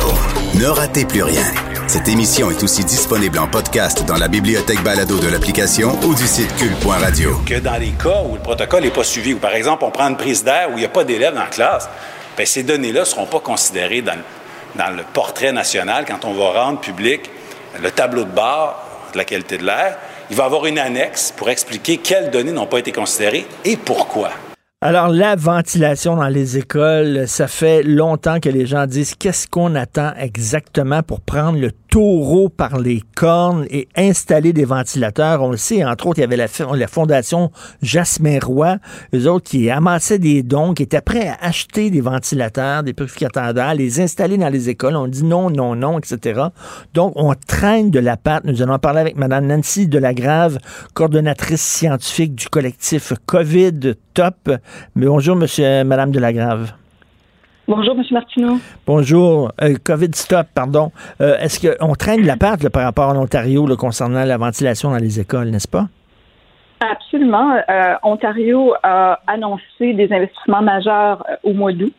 [0.60, 1.46] ne ratez plus rien.
[1.92, 6.26] Cette émission est aussi disponible en podcast dans la bibliothèque balado de l'application ou du
[6.26, 7.42] site cul.radio.
[7.46, 10.08] que dans les cas où le protocole n'est pas suivi, ou par exemple, on prend
[10.08, 11.90] une prise d'air où il n'y a pas d'élèves dans la classe,
[12.38, 14.16] bien, ces données-là ne seront pas considérées dans,
[14.76, 17.30] dans le portrait national quand on va rendre public
[17.84, 18.82] le tableau de bord
[19.12, 19.98] de la qualité de l'air.
[20.30, 23.76] Il va y avoir une annexe pour expliquer quelles données n'ont pas été considérées et
[23.76, 24.30] pourquoi.
[24.84, 29.76] Alors, la ventilation dans les écoles, ça fait longtemps que les gens disent qu'est-ce qu'on
[29.76, 35.44] attend exactement pour prendre le taureau par les cornes et installer des ventilateurs.
[35.44, 37.52] On le sait, entre autres, il y avait la, fondation
[37.82, 38.78] Jasmin Roy,
[39.14, 43.54] eux autres qui amassaient des dons, qui étaient prêts à acheter des ventilateurs, des purificateurs
[43.54, 44.96] d'air, les installer dans les écoles.
[44.96, 46.42] On dit non, non, non, etc.
[46.94, 48.46] Donc, on traîne de la patte.
[48.46, 50.60] Nous allons parler avec Mme Nancy Delagrave,
[50.94, 54.50] coordonnatrice scientifique du collectif COVID Top.
[54.96, 56.72] Mais bonjour, monsieur, Madame Delagrave.
[57.74, 58.04] Bonjour, M.
[58.12, 58.58] Martineau.
[58.86, 59.54] Bonjour.
[59.62, 60.92] Euh, COVID Stop, pardon.
[61.22, 64.90] Euh, Est-ce qu'on traîne de la patte là, par rapport à l'Ontario concernant la ventilation
[64.92, 65.86] dans les écoles, n'est-ce pas?
[66.82, 67.62] Absolument.
[67.70, 71.94] Euh, Ontario a annoncé des investissements majeurs au mois d'août.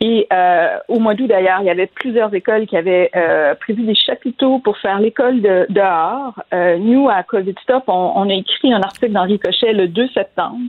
[0.00, 3.82] Et euh, au mois d'août, d'ailleurs, il y avait plusieurs écoles qui avaient euh, prévu
[3.82, 6.40] des chapiteaux pour faire l'école de, dehors.
[6.54, 10.06] Euh, nous, à COVID Stop, on, on, a écrit un article dans Ricochet le 2
[10.14, 10.60] septembre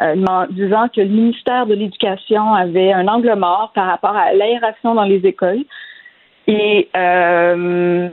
[0.00, 4.94] euh, disant que le ministère de l'Éducation avait un angle mort par rapport à l'aération
[4.94, 5.64] dans les écoles.
[6.46, 8.08] Et euh,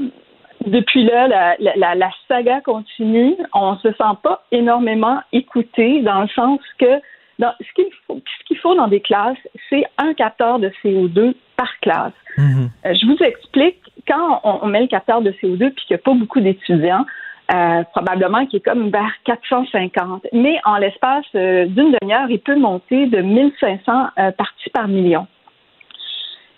[0.65, 3.35] depuis là, la, la, la, saga continue.
[3.53, 6.99] On se sent pas énormément écouté dans le sens que
[7.37, 9.37] dans, ce qu'il faut, ce qu'il faut dans des classes,
[9.69, 12.13] c'est un capteur de CO2 par classe.
[12.37, 12.69] Mhm.
[12.85, 16.01] Euh, je vous explique, quand on, on, met le capteur de CO2 puis qu'il n'y
[16.01, 17.05] a pas beaucoup d'étudiants,
[17.53, 20.27] euh, probablement qu'il est comme vers 450.
[20.33, 25.27] Mais en l'espace euh, d'une demi-heure, il peut monter de 1500 euh, parties par million.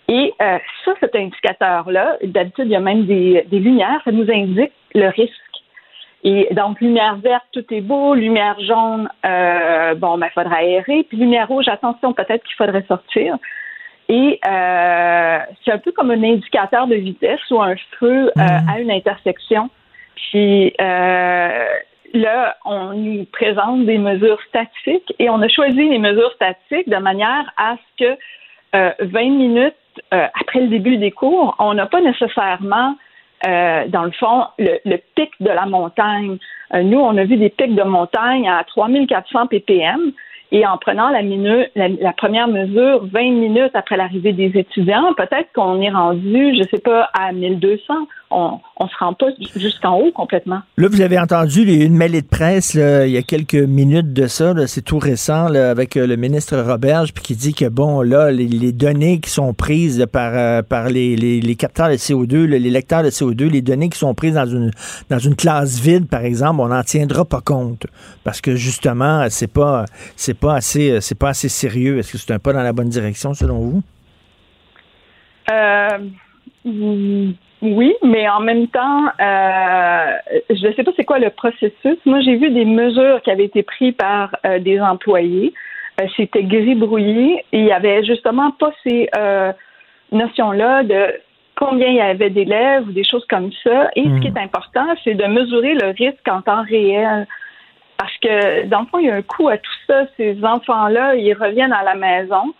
[0.08, 4.30] Et euh, ça, cet indicateur-là, d'habitude, il y a même des, des lumières, ça nous
[4.30, 5.34] indique le risque.
[6.24, 8.14] Et donc, lumière verte, tout est beau.
[8.14, 11.04] Lumière jaune, euh, bon, ben, il faudra aérer.
[11.08, 13.36] Puis lumière rouge, attention, peut-être qu'il faudrait sortir.
[14.08, 18.80] Et euh, c'est un peu comme un indicateur de vitesse ou un feu euh, à
[18.80, 19.68] une intersection.
[20.30, 21.64] Puis euh,
[22.14, 26.96] là, on nous présente des mesures statiques et on a choisi les mesures statiques de
[26.96, 28.18] manière à ce que
[28.72, 29.74] 20 minutes
[30.10, 32.94] après le début des cours, on n'a pas nécessairement
[33.46, 36.38] euh, dans le fond, le, pic de la montagne.
[36.74, 40.12] Euh, nous, on a vu des pics de montagne à 3400 ppm.
[40.50, 45.12] Et en prenant la, minute, la, la, première mesure 20 minutes après l'arrivée des étudiants,
[45.14, 47.94] peut-être qu'on est rendu, je sais pas, à 1200.
[48.30, 49.26] On ne se rend pas
[49.56, 50.60] jusqu'en haut complètement.
[50.76, 54.12] Là, vous avez entendu les, une mêlée de presse là, il y a quelques minutes
[54.12, 54.54] de ça.
[54.66, 58.30] C'est tout récent là, avec euh, le ministre Roberge puis qui dit que, bon, là,
[58.30, 62.44] les, les données qui sont prises par, euh, par les, les, les, capteurs de CO2,
[62.44, 64.70] les lecteurs de CO2, les données qui sont prises dans une,
[65.08, 67.86] dans une classe vide, par exemple, on n'en tiendra pas compte.
[68.24, 69.84] Parce que, justement, c'est pas...
[70.16, 71.98] c'est pas assez c'est pas assez sérieux.
[71.98, 73.82] Est-ce que c'est un pas dans la bonne direction selon vous?
[75.50, 75.98] Euh,
[77.60, 80.06] oui, mais en même temps, euh,
[80.50, 81.98] je ne sais pas c'est quoi le processus.
[82.04, 85.52] Moi, j'ai vu des mesures qui avaient été prises par euh, des employés.
[86.00, 89.10] Euh, C'était gris brouillé il y avait justement pas ces
[90.12, 91.20] notions-là de
[91.56, 93.90] combien il y avait d'élèves ou des choses comme ça.
[93.96, 94.16] Et mmh.
[94.16, 97.26] ce qui est important, c'est de mesurer le risque en temps réel.
[97.98, 100.06] Parce que, dans le fond, il y a un coût à tout ça.
[100.16, 102.54] Ces enfants-là, ils reviennent à la maison,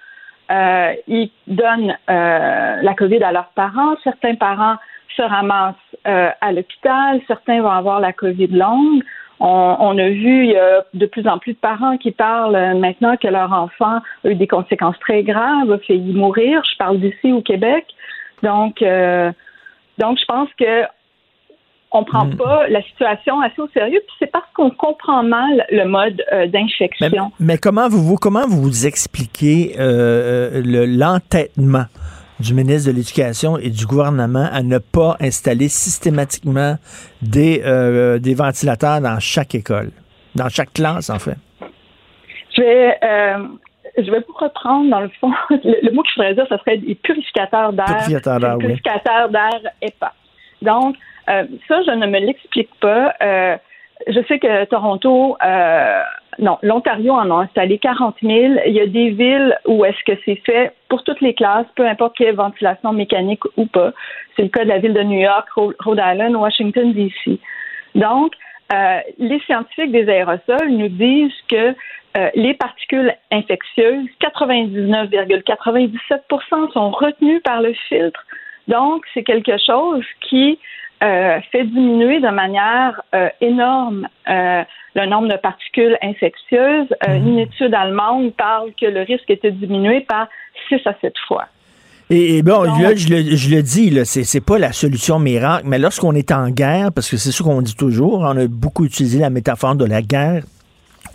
[0.50, 3.96] euh, ils donnent euh, la COVID à leurs parents.
[4.02, 4.76] Certains parents
[5.16, 5.74] se ramassent
[6.06, 7.20] euh, à l'hôpital.
[7.26, 9.02] Certains vont avoir la COVID longue.
[9.40, 12.76] On, on, a vu, il y a de plus en plus de parents qui parlent
[12.78, 16.62] maintenant que leur enfant a eu des conséquences très graves, a failli mourir.
[16.70, 17.86] Je parle d'ici au Québec.
[18.42, 19.30] Donc, euh,
[19.98, 20.84] donc je pense que
[21.90, 22.36] on prend mm.
[22.36, 26.46] pas la situation assez au sérieux, puis c'est parce qu'on comprend mal le mode euh,
[26.46, 27.32] d'infection.
[27.40, 31.86] Mais, mais, comment vous, vous comment vous, expliquez euh, l'entêtement
[32.40, 36.76] du ministre de l'Éducation et du gouvernement à ne pas installer systématiquement
[37.22, 39.90] des, euh, des ventilateurs dans chaque école,
[40.34, 41.36] dans chaque classe en fait?
[42.56, 43.48] Je vais euh,
[43.96, 46.56] je vais vous reprendre, dans le fond, le, le mot que je voudrais dire, ce
[46.58, 47.86] serait des purificateurs d'air.
[47.86, 48.64] Purificateurs d'air, oui.
[48.64, 50.12] Purificateurs d'air EPA.
[50.62, 50.96] Donc,
[51.28, 53.14] euh, ça, je ne me l'explique pas.
[53.22, 53.56] Euh,
[54.06, 56.02] je sais que Toronto, euh,
[56.38, 58.54] non, l'Ontario en a installé 40 000.
[58.66, 61.86] Il y a des villes où est-ce que c'est fait pour toutes les classes, peu
[61.86, 63.92] importe quelle ventilation mécanique ou pas.
[64.36, 67.40] C'est le cas de la ville de New York, Rhode Island, Washington, D.C.
[67.94, 68.32] Donc,
[68.72, 71.74] euh, les scientifiques des aérosols nous disent que
[72.16, 78.24] euh, les particules infectieuses, 99,97 sont retenues par le filtre.
[78.68, 80.58] Donc, c'est quelque chose qui
[81.02, 84.62] euh, fait diminuer de manière euh, énorme euh,
[84.94, 86.88] le nombre de particules infectieuses.
[87.06, 87.28] Mhm.
[87.28, 90.28] Une étude allemande parle que le risque était diminué par
[90.68, 91.46] 6 à 7 fois.
[92.10, 95.64] Et, et bon, Donc, là, je le, je le dis, c'est pas la solution miracle,
[95.66, 98.84] mais lorsqu'on est en guerre, parce que c'est ce qu'on dit toujours, on a beaucoup
[98.84, 100.42] utilisé la métaphore de la guerre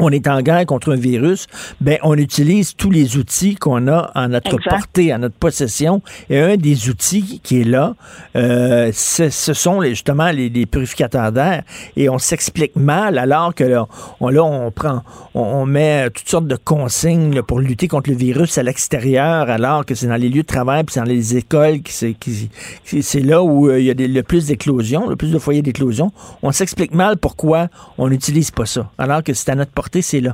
[0.04, 1.48] on est en guerre contre un virus,
[1.82, 4.70] ben on utilise tous les outils qu'on a à notre exact.
[4.70, 6.02] portée, à notre possession.
[6.30, 7.96] Et un des outils qui est là,
[8.36, 11.64] euh, ce sont les, justement les, les purificateurs d'air.
[11.96, 13.88] Et on s'explique mal alors que là,
[14.20, 15.04] on, là, on prend,
[15.36, 19.96] on, met toutes sortes de consignes pour lutter contre le virus à l'extérieur, alors que
[19.96, 22.16] c'est dans les lieux de travail, puis c'est dans les écoles, c'est,
[22.84, 26.12] c'est là où euh, il y a le plus d'éclosions, le plus de foyers d'éclosion.
[26.42, 30.22] On s'explique mal pourquoi on n'utilise pas ça, alors que c'est à notre portée, c'est
[30.22, 30.34] là.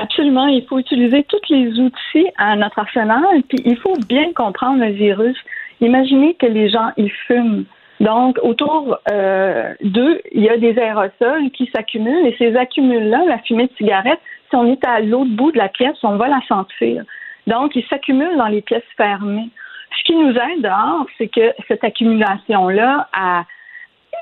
[0.00, 0.46] Absolument.
[0.46, 4.92] Il faut utiliser tous les outils à notre arsenal, puis il faut bien comprendre le
[4.92, 5.36] virus.
[5.80, 7.64] Imaginez que les gens, ils fument.
[8.00, 13.38] Donc, autour euh, d'eux, il y a des aérosols qui s'accumulent et ces accumuls-là, la
[13.40, 16.40] fumée de cigarette, si on est à l'autre bout de la pièce, on va la
[16.48, 17.04] sentir.
[17.46, 19.50] Donc, ils s'accumulent dans les pièces fermées.
[19.98, 23.08] Ce qui nous aide dehors, c'est que cette accumulation-là,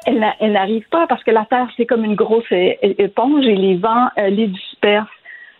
[0.06, 3.76] elle, elle n'arrive pas parce que la Terre, c'est comme une grosse éponge et les
[3.76, 5.09] vents euh, les dispersent.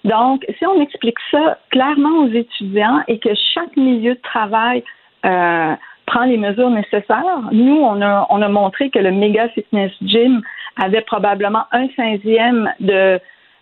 [0.05, 4.83] Donc, si on explique ça clairement aux étudiants et que chaque milieu de travail
[5.25, 5.75] euh,
[6.09, 10.41] prend les mesures nécessaires, nous, on a, on a montré que le Mega Fitness Gym
[10.77, 13.21] avait probablement un cinquième de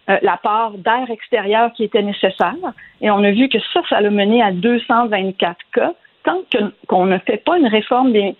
[0.09, 2.55] euh, la part d'air extérieur qui était nécessaire.
[3.01, 5.93] Et on a vu que ça, ça l'a mené à 224 cas.
[6.23, 6.43] Tant
[6.87, 8.37] qu'on ne fait pas une réforme des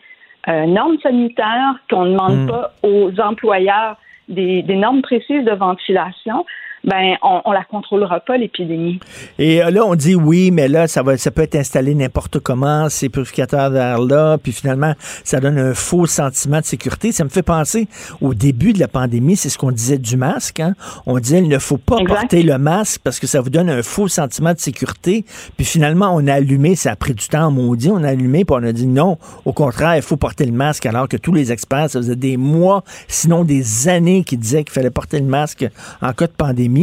[0.49, 2.47] euh, normes sanitaires, qu'on ne demande hmm.
[2.47, 3.97] pas aux employeurs
[4.29, 6.45] des, des normes précises de ventilation,
[6.87, 9.01] ben on, on la contrôlera pas l'épidémie.
[9.39, 12.39] Et euh, là on dit oui, mais là ça va ça peut être installé n'importe
[12.39, 14.95] comment ces purificateurs d'air là, puis finalement
[15.25, 17.11] ça donne un faux sentiment de sécurité.
[17.11, 17.89] Ça me fait penser
[18.21, 20.61] au début de la pandémie, c'est ce qu'on disait du masque.
[20.61, 20.75] Hein?
[21.07, 23.83] On disait il ne faut pas porter le masque parce que ça vous donne un
[23.83, 25.25] faux sentiment de sécurité.
[25.57, 28.57] Puis finalement on a allumé, ça a pris du temps, maudit, on a allumé, puis
[28.57, 31.51] on a dit non, au contraire il faut porter le masque alors que tous les
[31.51, 35.67] experts, ça faisait des mois, sinon des années qui disaient qu'il fallait porter le masque
[36.01, 36.76] en cas de pandémie.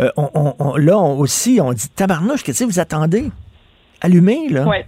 [0.00, 3.24] Euh, on, là aussi, on dit tabarnouche, qu'est-ce que vous attendez?
[4.00, 4.64] Allumez, là.
[4.66, 4.78] Oui.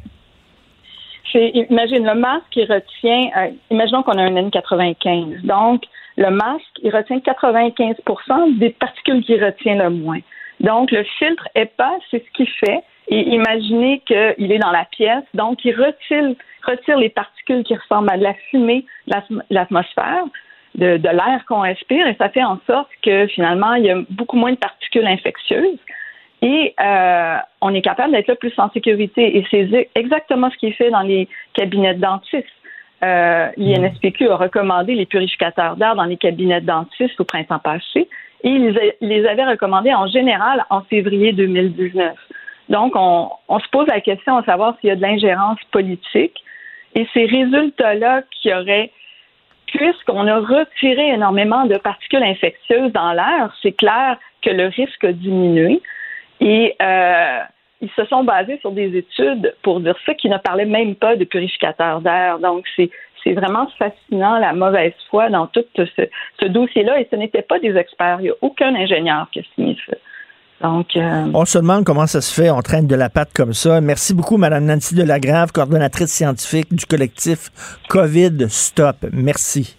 [1.34, 5.42] Imagine, le masque, il retient, euh, imaginons qu'on a un N95.
[5.46, 5.84] Donc,
[6.16, 10.20] le masque, il retient 95% des particules qu'il retient le moins.
[10.58, 12.82] Donc, le filtre EPA, c'est ce qu'il fait.
[13.08, 18.16] Et imaginez qu'il est dans la pièce, donc il retire, les particules qui ressemblent à
[18.16, 18.84] de la fumée,
[19.50, 20.24] l'atmosphère
[20.76, 24.36] de, l'air qu'on respire et ça fait en sorte que finalement, il y a beaucoup
[24.36, 25.78] moins de particules infectieuses
[26.42, 29.36] et euh, on est capable d'être là plus en sécurité.
[29.36, 32.46] Et c'est exactement ce qui est fait dans les cabinets de dentistes.
[33.02, 38.08] Euh, L'INSPQ a recommandé les purificateurs d'air dans les cabinets de dentistes au printemps passé
[38.42, 42.14] et ils les avait recommandés en général en février 2019.
[42.70, 46.42] Donc, on, on se pose la question à savoir s'il y a de l'ingérence politique
[46.94, 48.90] et ces résultats-là qui auraient
[49.72, 55.12] puisqu'on a retiré énormément de particules infectieuses dans l'air, c'est clair que le risque a
[55.12, 55.80] diminué.
[56.40, 57.40] Et euh,
[57.80, 61.16] ils se sont basés sur des études pour dire ça qui ne parlaient même pas
[61.16, 62.38] de purificateurs d'air.
[62.38, 62.90] Donc, c'est
[63.22, 67.00] c'est vraiment fascinant la mauvaise foi dans tout ce, dossier-là.
[67.00, 68.16] Et ce n'était pas des experts.
[68.20, 69.96] Il n'y a aucun ingénieur qui a signé ça.
[70.62, 73.54] Donc, euh, On se demande comment ça se fait, on traîne de la patte comme
[73.54, 73.80] ça.
[73.80, 77.50] Merci beaucoup, Mme Nancy Delagrave, coordonnatrice scientifique du collectif
[77.88, 79.06] COVID Stop.
[79.12, 79.74] Merci.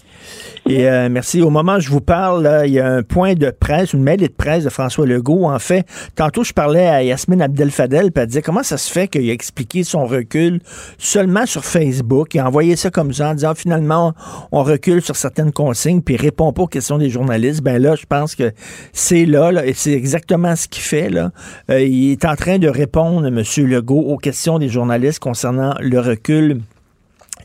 [0.69, 1.41] Et euh, merci.
[1.41, 4.27] Au moment où je vous parle, il y a un point de presse, une mêlée
[4.27, 5.45] de presse de François Legault.
[5.45, 5.85] En fait,
[6.15, 9.33] tantôt, je parlais à Yasmine Abdel-Fadel, puis elle disait comment ça se fait qu'il a
[9.33, 10.61] expliqué son recul
[10.97, 12.35] seulement sur Facebook?
[12.35, 14.13] Il a envoyé ça comme ça en disant finalement,
[14.51, 17.61] on recule sur certaines consignes, puis répond pas aux questions des journalistes.
[17.61, 18.51] Ben là, je pense que
[18.93, 21.09] c'est là, là, et c'est exactement ce qu'il fait.
[21.09, 21.31] Là.
[21.69, 23.43] Euh, il est en train de répondre, M.
[23.67, 26.61] Legault, aux questions des journalistes concernant le recul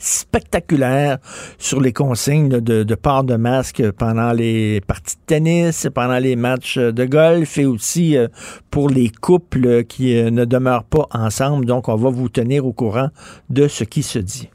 [0.00, 1.18] spectaculaire
[1.58, 6.78] sur les consignes de, port de masque pendant les parties de tennis, pendant les matchs
[6.78, 8.28] de golf et aussi euh,
[8.70, 11.66] pour les couples qui euh, ne demeurent pas ensemble.
[11.66, 13.08] Donc, on va vous tenir au courant
[13.50, 14.48] de ce qui se dit.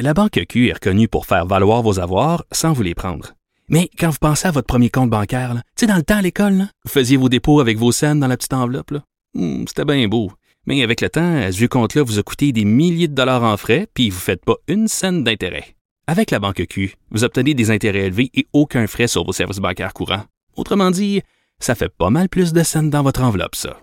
[0.00, 3.34] La Banque Q est reconnue pour faire valoir vos avoirs sans vous les prendre.
[3.68, 6.22] Mais quand vous pensez à votre premier compte bancaire, tu sais, dans le temps à
[6.22, 8.94] l'école, vous faisiez vos dépôts avec vos scènes dans la petite enveloppe.
[9.34, 10.30] Hmm, c'était bien beau.
[10.68, 13.56] Mais avec le temps, ce vieux compte-là vous a coûté des milliers de dollars en
[13.56, 15.74] frais, puis vous ne faites pas une scène d'intérêt.
[16.06, 19.60] Avec la banque Q, vous obtenez des intérêts élevés et aucun frais sur vos services
[19.60, 20.24] bancaires courants.
[20.56, 21.22] Autrement dit,
[21.58, 23.80] ça fait pas mal plus de scènes dans votre enveloppe, ça.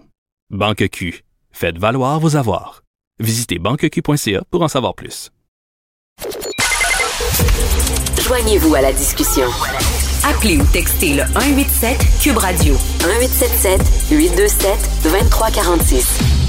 [0.51, 2.83] Banque Q, faites valoir vos avoirs.
[3.19, 5.31] Visitez banqueq.ca pour en savoir plus.
[8.21, 9.47] Joignez-vous à la discussion.
[10.23, 13.81] Appelez ou textez le 187 Cube Radio 1877
[14.11, 16.44] 827 2346.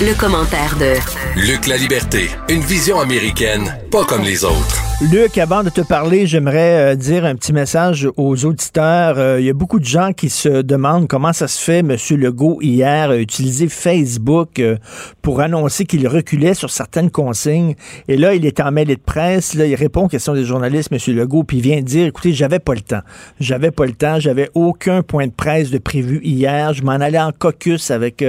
[0.00, 0.94] Le, commentaire de
[1.36, 4.82] Luc La Liberté, une vision américaine, pas comme les autres.
[5.02, 9.18] Luc, avant de te parler, j'aimerais euh, dire un petit message aux auditeurs.
[9.18, 11.82] Euh, il y a beaucoup de gens qui se demandent comment ça se fait.
[11.82, 14.78] Monsieur Legault, hier, a utilisé Facebook euh,
[15.20, 17.74] pour annoncer qu'il reculait sur certaines consignes.
[18.08, 19.52] Et là, il est en mêlée de presse.
[19.52, 22.58] Là, il répond aux questions des journalistes, Monsieur Legault, puis il vient dire, écoutez, j'avais
[22.58, 23.02] pas le temps.
[23.38, 24.18] J'avais pas le temps.
[24.18, 26.72] J'avais aucun point de presse de prévu hier.
[26.72, 28.24] Je m'en allais en caucus avec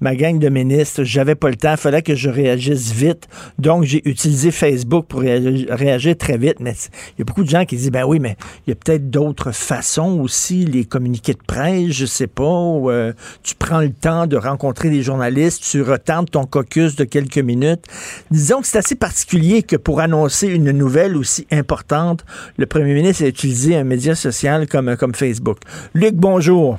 [0.00, 1.04] ma gang de ministres.
[1.04, 1.76] J'avais pas le temps.
[1.76, 3.28] Fallait que je réagisse vite.
[3.60, 6.74] Donc, j'ai utilisé Facebook pour réagir très vite, mais
[7.16, 8.36] il y a beaucoup de gens qui disent, ben oui, mais
[8.66, 13.12] il y a peut-être d'autres façons aussi, les communiqués de presse, je sais pas, euh,
[13.42, 17.84] tu prends le temps de rencontrer des journalistes, tu retardes ton caucus de quelques minutes.
[18.30, 22.24] Disons que c'est assez particulier que pour annoncer une nouvelle aussi importante,
[22.56, 25.58] le premier ministre a utilisé un média social comme, comme Facebook.
[25.94, 26.78] Luc, bonjour.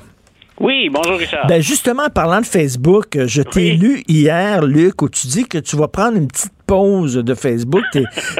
[0.62, 1.48] Oui, bonjour Richard.
[1.48, 5.58] Ben justement, parlant de Facebook, euh, je t'ai lu hier, Luc, où tu dis que
[5.58, 7.82] tu vas prendre une petite pause de Facebook.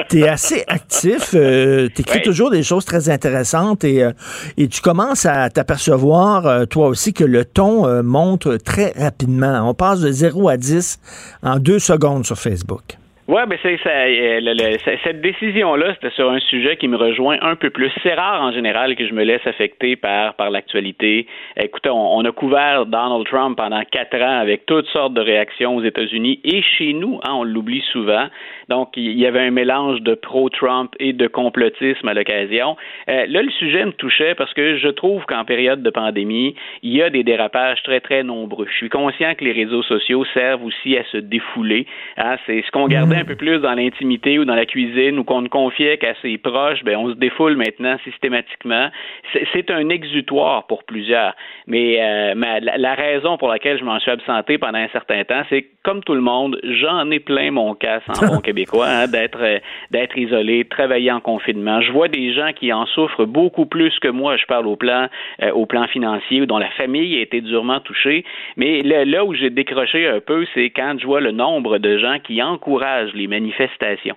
[0.08, 4.12] Tu es, assez actif, euh, tu écris toujours des choses très intéressantes et, euh,
[4.56, 9.68] et tu commences à t'apercevoir, euh, toi aussi, que le ton euh, monte très rapidement.
[9.68, 11.00] On passe de 0 à 10
[11.42, 12.98] en deux secondes sur Facebook.
[13.32, 17.56] Oui, mais c'est ça, euh, cette décision-là, c'était sur un sujet qui me rejoint un
[17.56, 17.90] peu plus.
[18.02, 21.26] C'est rare en général que je me laisse affecter par par l'actualité.
[21.56, 25.76] Écoutez, on, on a couvert Donald Trump pendant quatre ans avec toutes sortes de réactions
[25.76, 28.26] aux États-Unis et chez nous, hein, on l'oublie souvent.
[28.68, 32.76] Donc, il y avait un mélange de pro-Trump et de complotisme à l'occasion.
[33.08, 36.92] Euh, là, le sujet me touchait parce que je trouve qu'en période de pandémie, il
[36.94, 38.66] y a des dérapages très, très nombreux.
[38.70, 41.86] Je suis conscient que les réseaux sociaux servent aussi à se défouler.
[42.16, 45.24] Hein, c'est ce qu'on gardait un peu plus dans l'intimité ou dans la cuisine ou
[45.24, 48.88] qu'on ne confiait qu'à ses proches, ben on se défoule maintenant systématiquement.
[49.32, 51.34] C'est- un exutoire pour plusieurs.
[51.66, 55.22] Mais euh, ma- la, la raison pour laquelle je m'en suis absenté pendant un certain
[55.24, 58.40] temps, c'est que, comme tout le monde, j'en ai plein mon casse en bon
[58.88, 59.58] hein, d'être euh,
[59.90, 61.80] d'être isolé, travailler en confinement.
[61.80, 64.36] Je vois des gens qui en souffrent beaucoup plus que moi.
[64.36, 65.08] Je parle au plan
[65.42, 68.24] euh, financier, dont la famille a été durement touchée.
[68.56, 72.18] Mais là où j'ai décroché un peu, c'est quand je vois le nombre de gens
[72.22, 74.16] qui encouragent les manifestations.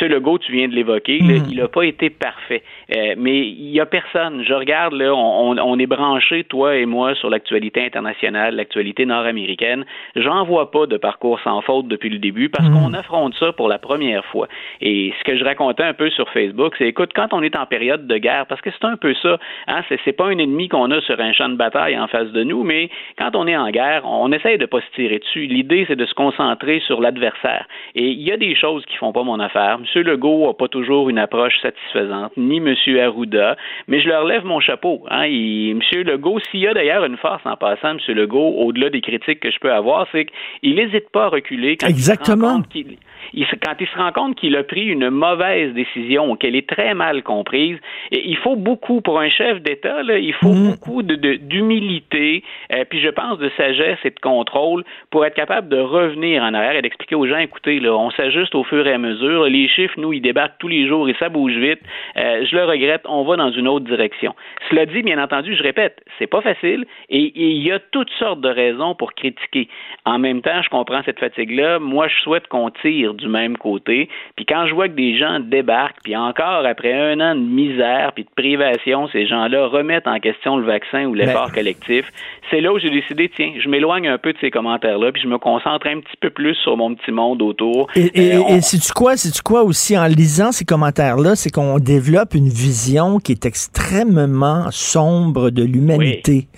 [0.00, 0.08] M.
[0.08, 2.62] Legault, tu viens de l'évoquer, là, il n'a pas été parfait.
[2.94, 4.42] Euh, mais il n'y a personne.
[4.44, 9.84] Je regarde, là, on, est branché, toi et moi, sur l'actualité internationale, l'actualité nord-américaine.
[10.14, 13.68] J'en vois pas de parcours sans faute depuis le début parce qu'on affronte ça pour
[13.68, 14.48] la première fois.
[14.80, 17.66] Et ce que je racontais un peu sur Facebook, c'est écoute, quand on est en
[17.66, 20.68] période de guerre, parce que c'est un peu ça, hein, c'est, c'est pas un ennemi
[20.68, 23.56] qu'on a sur un champ de bataille en face de nous, mais quand on est
[23.56, 25.46] en guerre, on essaye de pas se tirer dessus.
[25.46, 27.66] L'idée, c'est de se concentrer sur l'adversaire.
[27.94, 29.78] Et il y a des choses qui font pas mon affaire.
[29.94, 30.02] M.
[30.02, 32.74] Legault a pas toujours une approche satisfaisante, ni M.
[32.98, 33.56] Arruda,
[33.88, 35.04] mais je leur lève mon chapeau.
[35.10, 35.26] Hein.
[35.26, 36.02] Il- M.
[36.04, 37.98] Legault, s'il y a d'ailleurs une force en passant, M.
[38.08, 40.26] Legault, au-delà des critiques que je peux avoir, c'est
[40.60, 42.56] qu'il n'hésite pas à reculer quand il se rend Exactement.
[42.56, 42.96] compte qu'il
[43.34, 46.94] il quand il se rend compte qu'il a pris une mauvaise décision, qu'elle est très
[46.94, 47.78] mal comprise,
[48.12, 52.42] et il faut beaucoup pour un chef d'État, il faut beaucoup de- de- d'humilité,
[52.72, 56.54] euh, puis je pense de sagesse et de contrôle pour être capable de revenir en
[56.54, 59.68] arrière et d'expliquer aux gens, écoutez, là, on s'ajuste au fur et à mesure, les
[59.68, 61.80] chiffres, nous, ils débarquent tous les jours et ça bouge vite,
[62.16, 64.34] Euh, je le regrette, on va dans une autre direction.
[64.70, 68.40] Cela dit, bien entendu, je répète, c'est pas facile et il y a toutes sortes
[68.40, 69.68] de raisons pour critiquer.
[70.04, 71.78] En même temps, je comprends cette fatigue-là.
[71.78, 74.08] Moi, je souhaite qu'on tire du même côté.
[74.36, 78.12] Puis quand je vois que des gens débarquent, puis encore après un an de misère
[78.14, 82.04] puis de privation, ces gens-là remettent en question le vaccin ou l'effort collectif,
[82.50, 85.28] c'est là où j'ai décidé, tiens, je m'éloigne un peu de ces commentaires-là, puis je
[85.28, 87.88] me concentre un petit peu plus sur mon petit monde autour.
[87.96, 88.60] Et, et, Euh, on- et
[88.94, 93.44] quoi, sais-tu quoi aussi, en lisant ces commentaires-là, c'est qu'on développe une vision qui est
[93.46, 96.48] extrêmement sombre de l'humanité.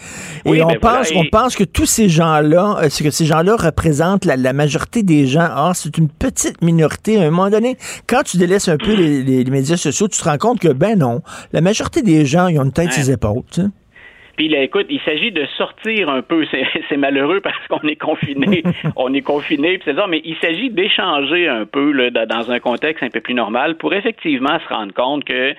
[0.44, 3.04] Et Oui, on, ben voilà, pense, et- on pense que tous ces gens-là, euh, c'est
[3.04, 5.48] que ces gens-là représentent la, la majorité des gens.
[5.56, 7.18] Or, c'est une petite minorité.
[7.18, 7.76] À un moment donné,
[8.08, 10.72] quand tu délaisses un peu les, les- les médias sociaux, tu te rends compte que,
[10.72, 11.20] ben non,
[11.52, 13.42] la majorité des gens, ils ont une tête sur les épaules.
[14.36, 16.46] Puis là, écoute, il s'agit de sortir un peu.
[16.88, 18.62] C'est malheureux parce qu'on est confiné.
[18.96, 22.52] on est confiné, puis c'est ça, mais il s'agit d'échanger un peu là, dans- dans
[22.52, 25.54] un contexte un peu plus normal pour effectivement se rendre compte que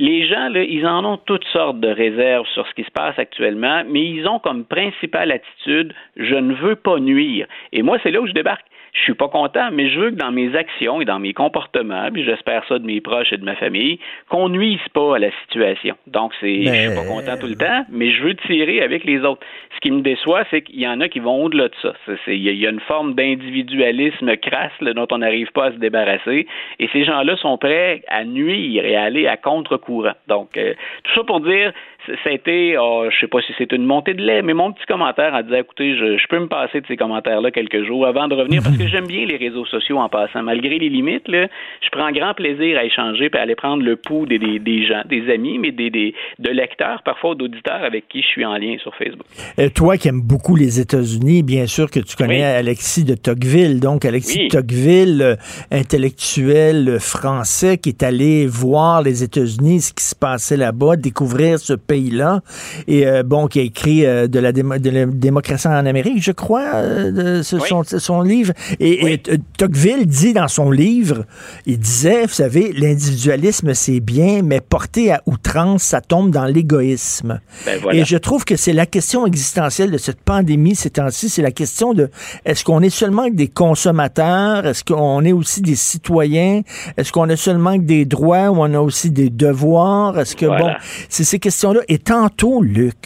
[0.00, 3.16] les gens, là, ils en ont toutes sortes de réserves sur ce qui se passe
[3.20, 7.46] actuellement, mais ils ont comme principale attitude je ne veux pas nuire.
[7.72, 8.66] Et moi, c'est là où je débarque.
[8.94, 12.08] Je suis pas content, mais je veux que dans mes actions et dans mes comportements,
[12.12, 13.98] puis j'espère ça de mes proches et de ma famille,
[14.28, 15.96] qu'on nuise pas à la situation.
[16.06, 19.20] Donc, c'est, je suis pas content tout le temps, mais je veux tirer avec les
[19.22, 19.44] autres.
[19.74, 21.92] Ce qui me déçoit, c'est qu'il y en a qui vont au-delà de ça.
[22.28, 25.66] Il y, a- il y a une forme d'individualisme crasse là, dont on n'arrive pas
[25.66, 26.46] à se débarrasser,
[26.78, 30.14] et ces gens-là sont prêts à nuire et à aller à contre-courant.
[30.28, 31.72] Donc, euh, tout ça pour dire,
[32.06, 34.72] ça a été, oh, je sais pas si c'est une montée de lait, mais mon
[34.72, 38.06] petit commentaire en disant, écoutez, je, je peux me passer de ces commentaires-là quelques jours
[38.06, 40.42] avant de revenir, parce que j'aime bien les réseaux sociaux en passant.
[40.42, 41.46] Malgré les limites, là,
[41.82, 44.86] je prends grand plaisir à échanger et à aller prendre le pouls des, des, des
[44.86, 48.56] gens, des amis, mais des, des, de lecteurs, parfois d'auditeurs avec qui je suis en
[48.56, 49.26] lien sur Facebook.
[49.58, 52.42] Euh, toi qui aimes beaucoup les États-Unis, bien sûr que tu connais Oui.
[52.42, 53.80] Alexis de Tocqueville.
[53.80, 54.48] Donc, Alexis Oui.
[54.48, 55.36] de Tocqueville, euh,
[55.70, 61.58] intellectuel euh, français qui est allé voir les États-Unis, ce qui se passait là-bas, découvrir
[61.58, 62.40] ce pays-là.
[62.88, 66.20] Et euh, bon, qui a écrit euh, de, la démo- de la démocratie en Amérique,
[66.22, 68.52] je crois, euh, de ce- son, son livre.
[68.80, 71.24] Et, et, euh, Tocqueville dit dans son livre,
[71.66, 77.40] il disait, vous savez, l'individualisme, c'est bien, mais porté à outrance, ça tombe dans l'égoïsme.
[77.66, 78.00] Ben voilà.
[78.00, 81.52] Et je trouve que c'est la question existentielle de cette pandémie ces temps-ci, c'est la
[81.52, 82.10] question de
[82.44, 86.62] est-ce qu'on est seulement des consommateurs, est-ce qu'on est aussi des citoyens,
[86.96, 90.64] est-ce qu'on a seulement des droits ou on a aussi des devoirs, est-ce que Voilà.
[90.64, 90.70] bon,
[91.08, 91.80] c'est ces questions-là.
[91.88, 92.96] Et tantôt, Luc,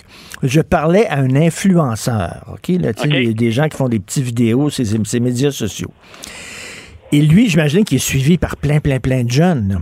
[0.42, 2.68] je parlais à un influenceur, OK?
[2.80, 5.92] Là, il y a des gens qui font des petites vidéos, ces, ces médias sociaux.
[7.12, 9.80] Et lui, j'imagine qu'il est suivi par plein, plein, plein de jeunes.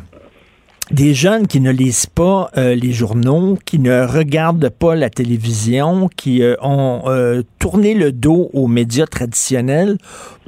[0.90, 6.08] Des jeunes qui ne lisent pas euh, les journaux, qui ne regardent pas la télévision,
[6.16, 9.98] qui euh, ont euh, tourné le dos aux médias traditionnels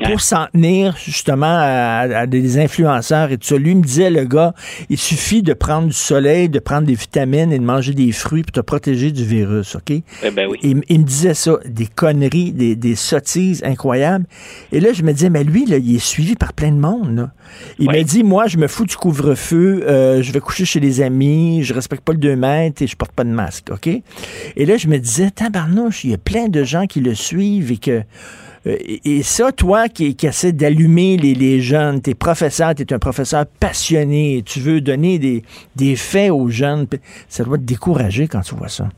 [0.04, 3.56] pour s'en tenir justement à, à des influenceurs et tout ça.
[3.56, 4.54] Lui me disait, le gars,
[4.90, 8.42] il suffit de prendre du soleil, de prendre des vitamines et de manger des fruits
[8.42, 9.90] pour te protéger du virus, OK?
[9.90, 10.58] Eh ben oui.
[10.62, 14.24] il, il me disait ça, des conneries, des, des sottises incroyables.
[14.70, 17.16] Et là, je me disais, mais lui, là, il est suivi par plein de monde.
[17.16, 17.30] là.
[17.80, 21.00] Il m'a dit, moi, je me fous du couvre-feu, euh, je vais coucher chez les
[21.00, 23.86] amis, je respecte pas le 2 mètres et je porte pas de masque, OK?
[23.86, 27.72] Et là, je me disais, tabarnouche, il y a plein de gens qui le suivent
[27.72, 28.02] et que...
[28.66, 28.76] euh,
[29.06, 33.46] Et ça, toi qui, qui essaie d'allumer les, les jeunes, t'es professeur, t'es un professeur
[33.58, 35.42] passionné, tu veux donner des,
[35.76, 36.86] des faits aux jeunes,
[37.28, 38.90] ça doit te décourager quand tu vois ça.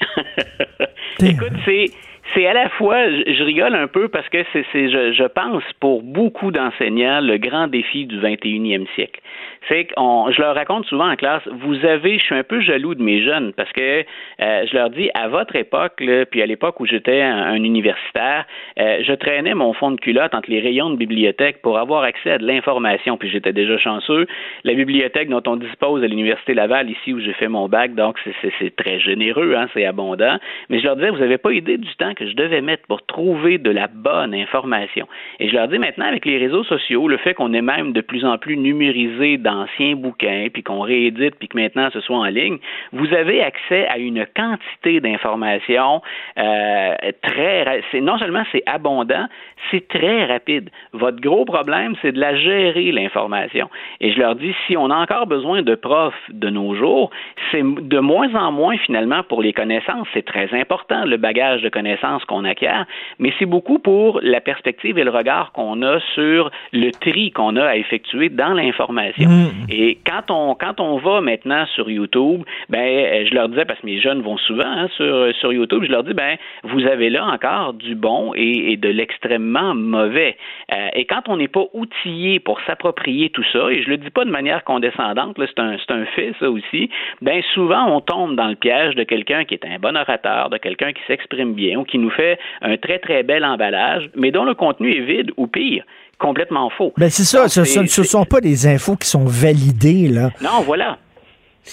[1.20, 1.86] Écoute, c'est
[2.34, 5.62] c'est à la fois, je, rigole un peu parce que c'est, c'est je, je pense,
[5.80, 9.20] pour beaucoup d'enseignants, le grand défi du 21e siècle.
[9.68, 12.94] C'est que je leur raconte souvent en classe, vous avez, je suis un peu jaloux
[12.94, 14.04] de mes jeunes parce que
[14.40, 17.62] euh, je leur dis, à votre époque, là, puis à l'époque où j'étais un, un
[17.62, 18.46] universitaire,
[18.78, 22.30] euh, je traînais mon fond de culotte entre les rayons de bibliothèque pour avoir accès
[22.30, 24.26] à de l'information, puis j'étais déjà chanceux.
[24.64, 28.18] La bibliothèque dont on dispose à l'Université Laval, ici où j'ai fait mon bac, donc
[28.24, 30.38] c'est, très généreux, hein, c'est abondant.
[30.68, 33.04] Mais je leur disais, vous n'avez pas idée du temps que je devais mettre pour
[33.06, 35.06] trouver de la bonne information.
[35.40, 38.00] Et je leur dis maintenant, avec les réseaux sociaux, le fait qu'on est même de
[38.00, 42.24] plus en plus numérisé d'anciens bouquins, puis qu'on réédite, puis que maintenant ce soit en
[42.24, 42.58] ligne,
[42.92, 46.02] vous avez accès à une quantité d'informations
[46.38, 47.82] euh, très...
[48.00, 49.26] non seulement c'est abondant,
[49.70, 50.70] c'est très rapide.
[50.92, 53.70] Votre gros problème, c'est de la gérer, l'information.
[54.00, 57.10] Et je leur dis, si on a encore besoin de profs de nos jours,
[57.50, 60.06] c'est de moins en moins finalement pour les connaissances.
[60.12, 62.84] C'est très important, le bagage de connaissances qu'on acquiert,
[63.18, 67.56] mais c'est beaucoup pour la perspective et le regard qu'on a sur le tri qu'on
[67.56, 69.28] a à effectuer dans l'information.
[69.70, 73.80] Et quand on quand on va maintenant sur YouTube, ben euh, je leur disais parce
[73.80, 77.10] que mes jeunes vont souvent hein, sur sur YouTube, je leur dis ben vous avez
[77.10, 80.36] là encore du bon et, de l'extrêmement mauvais.
[80.72, 84.10] Euh, et quand on n'est pas outillé pour s'approprier tout ça, et je le dis
[84.10, 86.90] pas de manière condescendante, c'est un un fait ça aussi,
[87.22, 90.58] ben souvent on tombe dans le piège de quelqu'un qui est un bon orateur, de
[90.58, 94.44] quelqu'un qui s'exprime bien ou qui nous fait un très très bel emballage, mais dont
[94.44, 95.84] le contenu est vide ou pire
[96.18, 96.92] complètement faux.
[96.96, 100.30] Ben c'est ça, Donc, ce ne sont pas des infos qui sont validées, là.
[100.40, 100.98] non, voilà.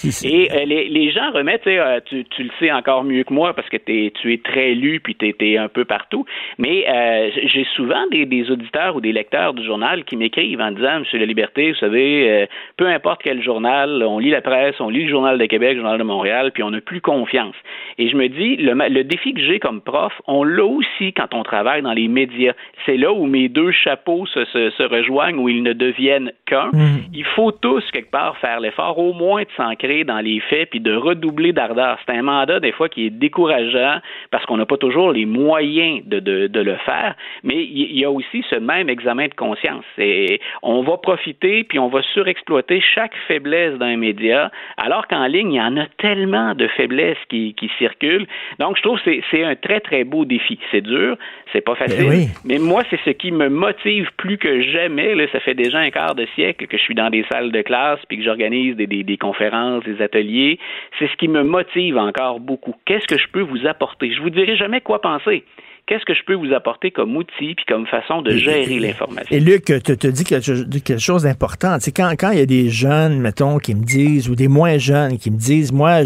[0.04, 3.54] Et euh, les, les gens remettent, euh, tu, tu le sais encore mieux que moi
[3.54, 6.24] parce que tu es très lu puis tu es, un peu partout.
[6.58, 10.72] Mais euh, j'ai souvent des, des auditeurs ou des lecteurs du journal qui m'écrivent en
[10.72, 12.46] disant, Monsieur La Liberté, vous savez, euh,
[12.76, 15.80] peu importe quel journal, on lit la presse, on lit le Journal de Québec, le
[15.80, 17.54] Journal de Montréal, puis on n'a plus confiance.
[17.98, 21.42] Et je me dis, le, défi que j'ai comme prof, on l'a aussi quand on
[21.42, 22.52] travaille dans les médias.
[22.84, 26.70] C'est là où mes deux chapeaux se, se, se rejoignent, où ils ne deviennent qu'un.
[27.12, 30.80] Il faut tous, quelque part, faire l'effort au moins de s'ancrer dans les faits puis
[30.80, 31.98] de redoubler d'ardeur.
[32.06, 33.98] C'est un mandat, des fois, qui est décourageant
[34.30, 38.04] parce qu'on n'a pas toujours les moyens de, de, de le faire, mais il y
[38.04, 39.84] a aussi ce même examen de conscience.
[39.98, 45.52] Et on va profiter puis on va surexploiter chaque faiblesse d'un média, alors qu'en ligne,
[45.52, 48.26] il y en a tellement de faiblesses qui, qui circulent.
[48.58, 50.58] Donc, je trouve que c'est- un très, très beau défi.
[50.70, 51.16] C'est dur,
[51.52, 52.26] c'est pas facile, oui.
[52.44, 55.14] mais moi, c'est ce qui me motive plus que jamais.
[55.14, 57.62] Là, ça fait déjà un quart de siècle que je suis dans des salles de
[57.62, 60.58] classe puis que j'organise des, des, des conférences, des ateliers.
[60.98, 62.74] C'est ce qui me motive encore beaucoup.
[62.84, 64.12] Qu'est-ce que je peux vous apporter?
[64.12, 65.44] Je vous dirai jamais quoi penser.
[65.86, 69.28] Qu'est-ce que je peux vous apporter comme outil puis comme façon de gérer l'information?
[69.30, 71.76] Et Luc, tu te dis quelque, chose- d'important.
[71.78, 74.78] C'est quand quand il y a des jeunes, mettons, qui me disent, ou des moins
[74.78, 76.00] jeunes qui me disent, moi,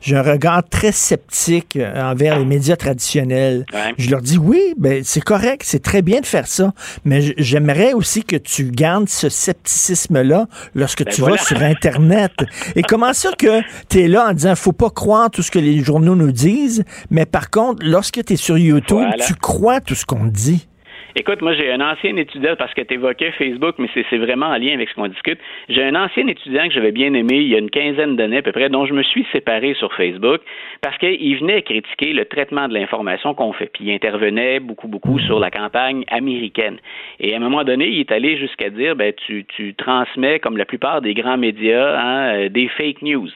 [0.00, 3.66] j'ai un regard très sceptique euh, envers les médias traditionnels.
[3.74, 3.92] Ouais.
[3.98, 6.72] Je leur dis, oui, ben c'est correct, c'est très bien de faire ça,
[7.04, 11.36] mais j'aimerais aussi que tu gardes ce scepticisme-là lorsque Ben tu voilà.
[11.36, 12.32] vas sur Internet.
[12.74, 13.60] Et comment ça que
[13.90, 16.84] tu es là en disant, faut pas croire tout ce que les journaux nous disent,
[17.10, 19.25] mais par contre, lorsque tu es sur YouTube, Voilà.
[19.26, 20.68] Tu crois tout ce qu'on dit.
[21.18, 24.58] Écoute, moi, j'ai un ancien étudiant, parce que tu évoquais Facebook, mais c'est vraiment en
[24.58, 25.38] lien avec ce qu'on discute.
[25.70, 28.42] J'ai un ancien étudiant que j'avais bien aimé il y a une quinzaine d'années à
[28.42, 30.42] peu près, dont je me suis séparé sur Facebook,
[30.82, 33.70] parce qu'il venait critiquer le traitement de l'information qu'on fait.
[33.72, 36.76] Puis il intervenait beaucoup, beaucoup sur la campagne américaine.
[37.18, 40.58] Et à un moment donné, il est allé jusqu'à dire, ben, tu, tu transmets, comme
[40.58, 43.30] la plupart des grands médias, hein, euh, des fake news.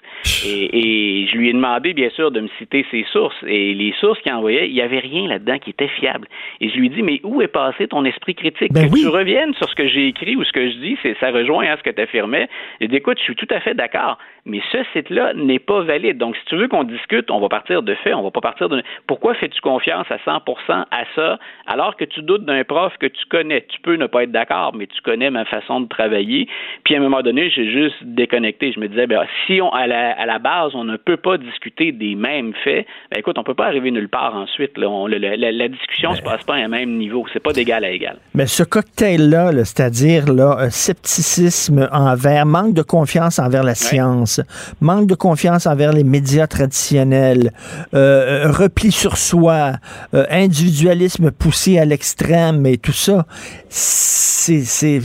[0.44, 3.42] Et, et je lui ai demandé, bien sûr, de me citer ses sources.
[3.46, 6.28] Et les sources qu'il envoyait, il n'y avait rien là-dedans qui était fiable.
[6.60, 8.72] Et je lui ai dit, mais où est passé ton esprit critique.
[8.72, 9.00] Ben que oui.
[9.02, 11.66] tu reviennes sur ce que j'ai écrit ou ce que je dis, c'est ça rejoint
[11.66, 12.48] à ce que tu affirmais.
[12.80, 16.18] Et dis, écoute, je suis tout à fait d'accord, mais ce site-là n'est pas valide.
[16.18, 18.68] Donc, si tu veux qu'on discute, on va partir de faits, on va pas partir
[18.68, 18.82] de...
[19.06, 23.24] Pourquoi fais-tu confiance à 100% à ça, alors que tu doutes d'un prof que tu
[23.30, 23.62] connais?
[23.68, 26.48] Tu peux ne pas être d'accord, mais tu connais ma façon de travailler.
[26.84, 28.72] Puis, à un moment donné, j'ai juste déconnecté.
[28.72, 31.36] Je me disais, ben, si on, à la, à la base, on ne peut pas
[31.38, 34.76] discuter des mêmes faits, ben, écoute, on peut pas arriver nulle part ensuite.
[34.78, 34.88] Là.
[34.88, 37.26] On- la, la discussion se passe pas à un même niveau.
[37.32, 38.16] C'est pas d'égal à égal.
[38.34, 44.40] Mais ce cocktail-là, là, c'est-à-dire là, un scepticisme envers, manque de confiance envers la science,
[44.80, 47.52] manque de confiance envers les médias traditionnels,
[47.92, 49.74] euh, euh, repli sur soi,
[50.14, 53.26] euh, individualisme poussé à l'extrême et tout ça,
[53.68, 55.02] c'est, c'est,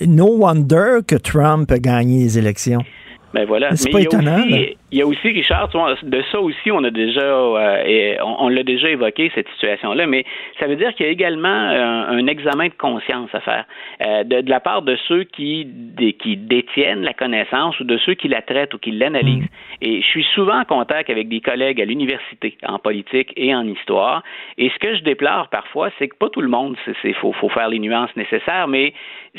[0.00, 2.82] no wonder que Trump a gagné les élections.
[3.34, 3.74] Ben voilà.
[3.74, 6.22] C'est Mais pas il y étonnant, aussi, il y a aussi, Richard, tu vois, de
[6.30, 10.24] ça aussi, on a déjà, euh, on, on l'a déjà évoqué cette situation-là, mais
[10.60, 13.64] ça veut dire qu'il y a également un, un examen de conscience à faire
[14.06, 17.98] euh, de, de la part de ceux qui, des- qui détiennent la connaissance ou de
[17.98, 19.48] ceux qui la traitent ou qui l'analysent.
[19.82, 23.66] Et je suis souvent en contact avec des collègues à l'université en politique et en
[23.66, 24.22] histoire.
[24.58, 27.48] Et ce que je déplore parfois, c'est que pas tout le monde, il faut, faut
[27.48, 28.94] faire les nuances nécessaires, mais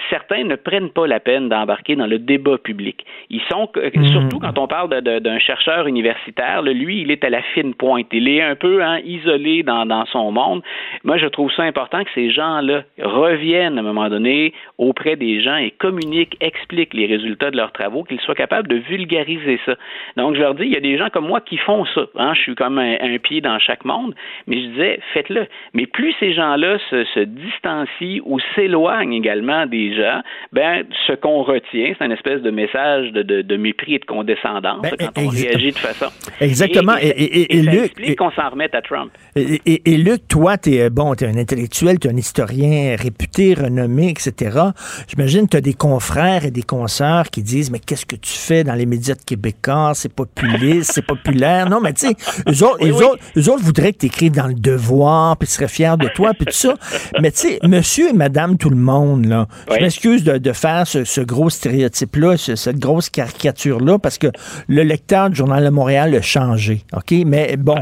[0.10, 3.06] certains ne prennent pas la peine d'embarquer dans le débat public.
[3.30, 4.08] Ils sont, Mhm.
[4.08, 8.08] surtout quand on parle d'un chercheur universitaire, là, lui, il est à la fine pointe.
[8.12, 10.62] Il est un peu hein, isolé dans, dans son monde.
[11.04, 15.42] Moi, je trouve ça important que ces gens-là reviennent à un moment donné auprès des
[15.42, 19.76] gens et communiquent, expliquent les résultats de leurs travaux, qu'ils soient capables de vulgariser ça.
[20.18, 22.06] Donc, je leur dis, il y a des gens comme moi qui font ça.
[22.18, 24.14] Hein, je suis comme un, un pied dans chaque monde,
[24.48, 25.48] mais je disais, faites-le.
[25.74, 30.22] Mais plus ces gens-là se, se distancient ou s'éloignent également des gens,
[30.54, 34.06] ben, ce qu'on retient, c'est une espèce de message de, de- de mépris et de
[34.06, 36.06] condescendance quand on ex- réagit de façon.
[36.40, 36.96] Exactement.
[37.02, 39.12] Et, Et- et- et- et ça Luc- explique qu'on s'en remette à Trump.
[39.36, 44.10] Et, Luc, toi, tu es bon, t'es un intellectuel, tu es un historien réputé, renommé,
[44.10, 44.58] etc.
[45.08, 48.32] J'imagine que tu as des confrères et des consoeurs qui disent Mais qu'est-ce que tu
[48.32, 49.92] fais dans les médias de québécois?
[49.94, 51.70] C'est populiste, c'est populaire.
[51.70, 52.16] Non, mais tu sais,
[52.50, 55.68] eux autres, eux autres, eux autres voudraient que tu écrives dans le devoir, puis seraient
[55.68, 56.76] fiers de toi, puis tout ça.
[57.22, 60.86] Mais tu sais, monsieur et madame tout le monde, là, je m'excuse de, de faire
[60.88, 64.28] ce, ce gros stéréotype-là, ce- cette grosse caricature-là, parce que
[64.68, 66.82] le lecteur du Journal de Montréal a changé.
[66.94, 67.14] OK?
[67.26, 67.78] Mais bon,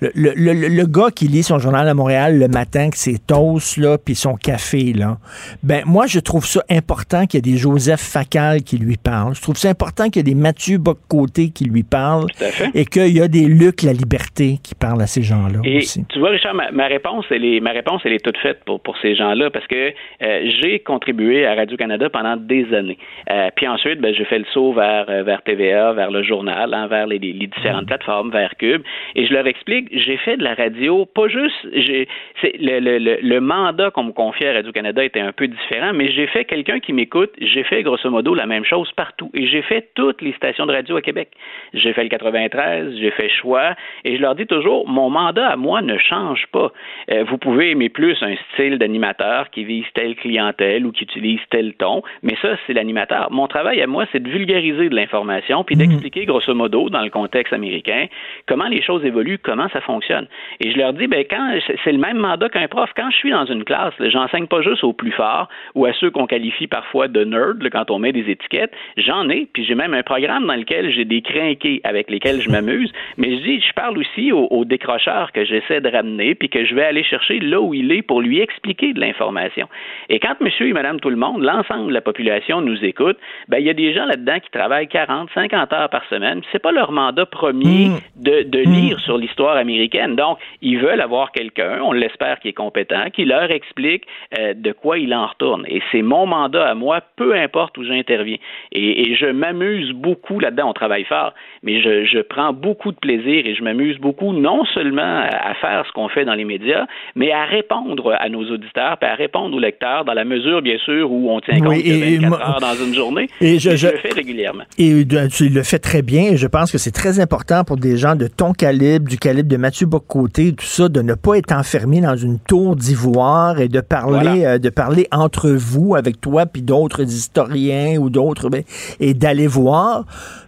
[0.00, 3.18] le, le- le- le gars qui lit son Journal de Montréal le matin, que c'est
[3.26, 5.18] toast, là, puis son café, là,
[5.62, 9.34] ben moi, je trouve ça important qu'il y ait des Joseph Facal qui lui parlent.
[9.34, 12.26] Je trouve ça important qu'il y ait des Mathieu Boccoté qui lui parlent
[12.74, 16.04] et qu'il y a des Luc La Liberté qui parlent à ces gens-là Et aussi.
[16.08, 18.80] tu vois, Richard, ma, ma réponse, elle est, ma réponse, elle est toute faite pour,
[18.80, 19.92] pour ces gens-là parce que
[20.22, 22.98] euh, j'ai contribué à Radio-Canada pendant des années.
[23.30, 26.74] Euh, puis ensuite, ben, j'ai fait le saut vers, euh, vers TVA, vers le journal,
[26.74, 28.82] hein, vers les, différentes plateformes, vers Cube.
[29.14, 32.08] Et je leur explique, j'ai fait de la radio, pas juste, j'ai,
[32.40, 35.92] c'est, le, le, le, le mandat qu'on me confiait à Radio-Canada était un peu différent,
[35.94, 39.30] mais j'ai fait quelqu'un qui m'écoute, j'ai fait grosso modo la même chose partout.
[39.34, 41.28] Et j'ai fait toutes les stations de radio à Québec.
[41.74, 43.74] J'ai fait le 93, j'ai fait choix,
[44.04, 46.72] et je leur dis toujours, mon mandat à moi ne change pas.
[47.10, 51.27] Euh, vous pouvez aimer plus un style d'animateur qui vise telle clientèle ou qui utilise
[51.50, 53.28] tel ton, mais ça, c'est l'animateur.
[53.30, 57.10] Mon travail à moi, c'est de vulgariser de l'information, puis d'expliquer grosso modo, dans le
[57.10, 58.06] contexte américain,
[58.46, 60.26] comment les choses évoluent, comment ça fonctionne.
[60.60, 61.52] Et je leur dis, ben quand
[61.84, 62.90] c'est- le même mandat qu'un prof.
[62.96, 66.10] Quand je suis dans une classe, j'enseigne pas juste aux plus forts ou à ceux
[66.10, 68.72] qu'on qualifie parfois de nerds là, quand on met des étiquettes.
[68.96, 72.50] J'en ai, puis j'ai même un programme dans lequel j'ai des crinqués avec lesquels je
[72.50, 72.92] m'amuse.
[73.16, 76.64] Mais je dis, je parle aussi au, au décrocheur que j'essaie de ramener, puis que
[76.64, 79.66] je vais aller chercher là où il est pour lui expliquer de l'information.
[80.08, 83.16] Et quand monsieur et madame tout le monde, l'ensemble de la population nous écoute,
[83.48, 86.42] ben il y a des gens là-dedans qui travaillent 40, 50 heures par semaine.
[86.52, 90.16] C'est pas leur mandat premier de, de lire sur l'histoire américaine.
[90.16, 94.04] Donc, ils veulent avoir quelqu'un, on l'espère, qui est compétent, qui leur explique
[94.38, 95.64] euh, de quoi il en retourne.
[95.66, 98.36] Et c'est mon mandat à moi, peu importe où j'interviens.
[98.72, 100.68] Et, et je m'amuse beaucoup là-dedans.
[100.68, 101.32] On travaille fort,
[101.62, 105.54] mais je, je prends beaucoup de plaisir et je m'amuse beaucoup non seulement à, à
[105.54, 109.14] faire ce qu'on fait dans les médias, mais à répondre à nos auditeurs, puis à
[109.14, 112.22] répondre aux lecteurs dans la mesure, bien sûr, où on tient compte Oui, et- de
[112.22, 113.28] 24 moi- heures dans une journée.
[113.40, 114.64] Et je- le fais régulièrement.
[114.78, 116.22] Et de- tu le fais très bien.
[116.32, 119.48] Et je pense que c'est très important pour des gens de ton calibre, du calibre
[119.48, 123.68] de Mathieu Bocoté, tout ça, de ne pas être enfermé dans une tour d'ivoire et
[123.68, 128.62] de parler, euh, de parler entre vous, avec toi, puis d'autres historiens ou d'autres, ben,
[129.00, 130.04] et d'aller voir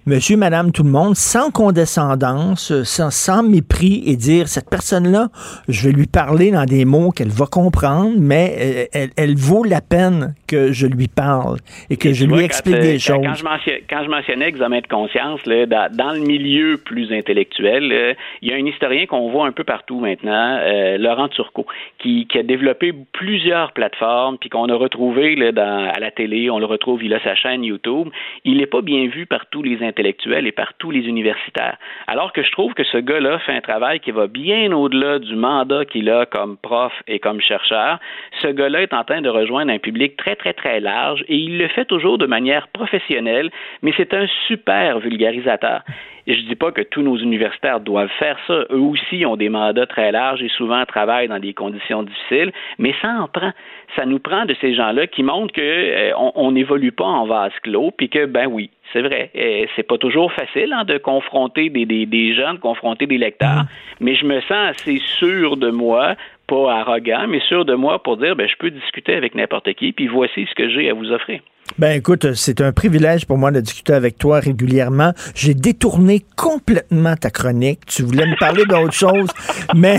[0.06, 5.28] monsieur, madame, tout le monde, sans condescendance, euh, sans, sans mépris, et dire, cette personne-là,
[5.68, 9.62] je vais lui parler dans des mots qu'elle va comprendre, mais euh, elle, elle vaut
[9.64, 11.56] la peine que je lui parle
[11.90, 13.26] et que Et je lui vois, explique quand, euh, des quand- choses.
[13.26, 17.12] Quand je, mentionnais, quand je mentionnais examen de conscience, là, dans, dans le milieu plus
[17.12, 21.28] intellectuel, euh, il y a un historien qu'on voit un peu partout maintenant, euh, Laurent
[21.28, 21.66] Turcot,
[21.98, 26.50] qui, qui a développé plusieurs plateformes, puis qu'on a retrouvé là, dans, à la télé,
[26.50, 28.08] on le retrouve, il a sa chaîne YouTube.
[28.44, 31.76] Il n'est pas bien vu par tous les intellectuels et par tous les universitaires.
[32.06, 35.34] Alors que je trouve que ce gars-là fait un travail qui va bien au-delà du
[35.36, 37.98] mandat qu'il a comme prof et comme chercheur.
[38.42, 41.58] Ce gars-là est en train de rejoindre un public très, très, très large et il
[41.58, 43.50] le fait toujours de manière professionnelle,
[43.82, 45.82] mais c'est un super vulgarisateur.
[46.26, 48.58] Et je dis pas que tous nos universitaires doivent faire ça.
[48.70, 52.94] Eux aussi ont des mandats très larges et souvent travaillent dans des conditions difficiles, mais
[53.00, 53.52] ça en prend.
[53.96, 57.26] Ça nous prend de ces gens-là qui montrent que euh, on- on n'évolue pas en
[57.26, 60.98] vase clos, puis que ben oui, c'est vrai, euh, c'est pas toujours facile hein, de
[60.98, 63.64] confronter des, des, des gens, de confronter des lecteurs,
[64.00, 66.14] mais je me sens assez sûr de moi,
[66.50, 69.92] pas arrogant, mais sûr de moi pour dire ben je peux discuter avec n'importe qui,
[69.92, 71.40] puis voici ce que j'ai à vous offrir.
[71.78, 75.12] Ben écoute, c'est un privilège pour moi de discuter avec toi régulièrement.
[75.36, 77.86] J'ai détourné complètement ta chronique.
[77.86, 79.28] Tu voulais me parler d'autre chose,
[79.76, 79.98] mais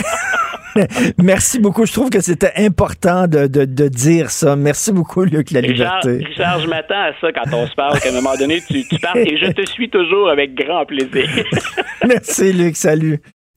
[1.17, 1.85] merci beaucoup.
[1.85, 4.57] Je trouve que c'était important de, de, de dire ça.
[4.57, 6.25] Merci beaucoup, Luc, la Richard, liberté.
[6.27, 8.99] Richard, je m'attends à ça quand on se parle, qu'à un moment donné, tu, tu
[8.99, 11.29] parles et je te suis toujours avec grand plaisir.
[12.07, 12.75] Merci, Luc.
[12.75, 13.21] Salut.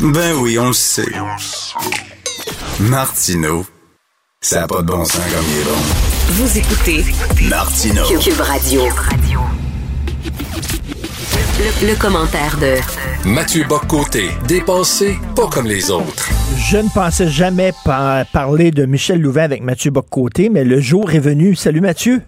[0.00, 1.06] Ben oui, on le sait.
[2.80, 3.64] Martineau,
[4.40, 5.78] ça n'a pas de bon sens comme il est bon.
[6.28, 7.04] Vous écoutez
[7.48, 8.04] Martineau.
[8.20, 8.82] Cube Radio.
[11.58, 12.76] Le, le commentaire de
[13.28, 16.28] Mathieu Boccoté, dépensé pas comme les autres.
[16.58, 21.10] Je ne pensais jamais par- parler de Michel Louvain avec Mathieu Boccoté, mais le jour
[21.12, 21.54] est venu.
[21.54, 22.22] Salut, Mathieu.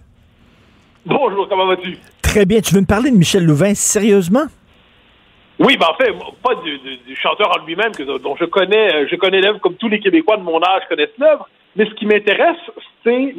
[1.05, 1.97] Bonjour, comment vas-tu?
[2.21, 2.59] Très bien.
[2.61, 4.45] Tu veux me parler de Michel Louvain sérieusement?
[5.59, 8.93] Oui, ben en fait, pas du, du- du chanteur en lui-même, que- dont je connais,
[8.95, 11.93] euh, je connais l'œuvre comme tous les Québécois de mon âge connaissent l'œuvre, mais ce
[11.95, 12.57] qui m'intéresse,
[13.03, 13.35] c'est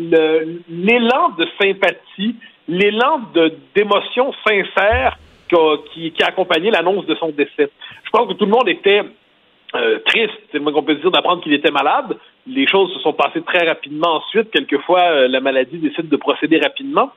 [0.68, 2.36] l'élan de sympathie,
[2.68, 3.20] l'élan
[3.74, 5.18] d'émotion sincère
[5.48, 7.70] qu'a- qui, qui a accompagné l'annonce de son décès.
[8.04, 9.02] Je pense que tout le monde était
[9.76, 12.16] euh, triste, c'est moins qu'on peut dire, d'apprendre qu'il était malade.
[12.46, 14.50] Les choses se sont passées très rapidement ensuite.
[14.50, 17.12] Quelquefois, euh, la maladie décide de procéder rapidement.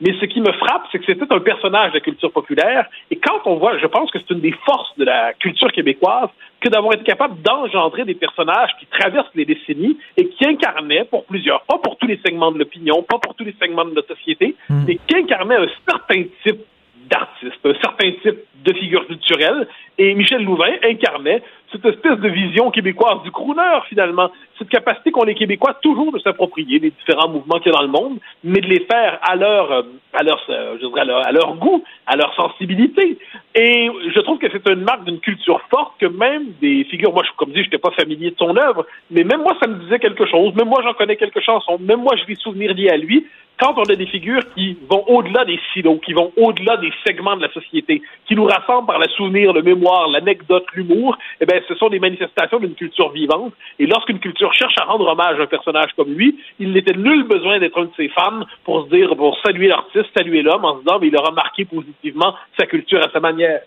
[0.00, 2.86] Mais ce qui me frappe, c'est que c'était un personnage de la culture populaire.
[3.10, 6.28] Et quand on voit, je pense que c'est une des forces de la culture québécoise
[6.60, 11.24] que d'avoir été capable d'engendrer des personnages qui traversent les décennies et qui incarnaient pour
[11.24, 14.02] plusieurs, pas pour tous les segments de l'opinion, pas pour tous les segments de la
[14.02, 16.60] société, mais qui incarnaient un certain type
[17.08, 19.66] d'artiste, un certain type de figure culturelle.
[19.98, 21.42] Et Michel Louvain incarnait
[21.72, 24.30] cette espèce de vision québécoise du crooner, finalement.
[24.58, 27.84] Cette capacité qu'ont les Québécois toujours de s'approprier les différents mouvements qu'il y a dans
[27.84, 29.82] le monde, mais de les faire à leur, euh,
[30.14, 33.18] à leur, euh, je dirais à leur, goût, à leur sensibilité.
[33.54, 37.22] Et je trouve que c'est une marque d'une culture forte que même des figures, moi,
[37.24, 39.78] je, comme dit, je n'étais pas familier de son œuvre, mais même moi, ça me
[39.84, 40.54] disait quelque chose.
[40.54, 41.78] Même moi, j'en connais quelques chansons.
[41.80, 43.26] Même moi, j'ai des souvenirs liés à lui.
[43.58, 47.36] Quand on a des figures qui vont au-delà des silos, qui vont au-delà des segments
[47.36, 51.60] de la société, qui nous rassemblent par le souvenir, le mémoire, l'anecdote, l'humour, eh bien,
[51.66, 53.52] ce sont des manifestations d'une culture vivante.
[53.80, 57.26] Et lorsqu'une culture cherche à rendre hommage à un personnage comme lui, il n'était nul
[57.26, 60.76] besoin d'être un de ses fans pour se dire, pour saluer l'artiste, saluer l'homme, en
[60.76, 63.60] se disant, mais il aura marqué positivement sa culture à sa manière.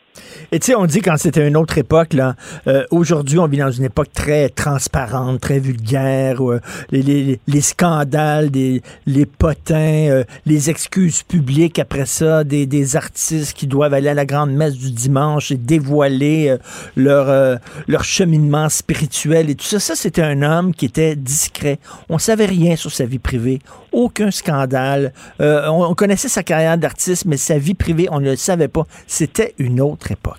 [0.53, 2.35] Et tu sais, on dit quand c'était une autre époque, là,
[2.67, 6.59] euh, aujourd'hui, on vit dans une époque très transparente, très vulgaire, où, euh,
[6.91, 13.55] les, les, les scandales, les potins, euh, les excuses publiques après ça, des, des artistes
[13.57, 16.57] qui doivent aller à la grande messe du dimanche et dévoiler euh,
[16.95, 17.55] leur, euh,
[17.87, 19.79] leur cheminement spirituel et tout ça.
[19.79, 21.79] Ça, c'était un homme qui était discret.
[22.09, 23.59] On savait rien sur sa vie privée,
[23.91, 25.13] aucun scandale.
[25.39, 28.83] On, on connaissait sa carrière d'artiste, mais sa vie privée, on ne le savait pas.
[29.07, 30.37] C'était une autre époque.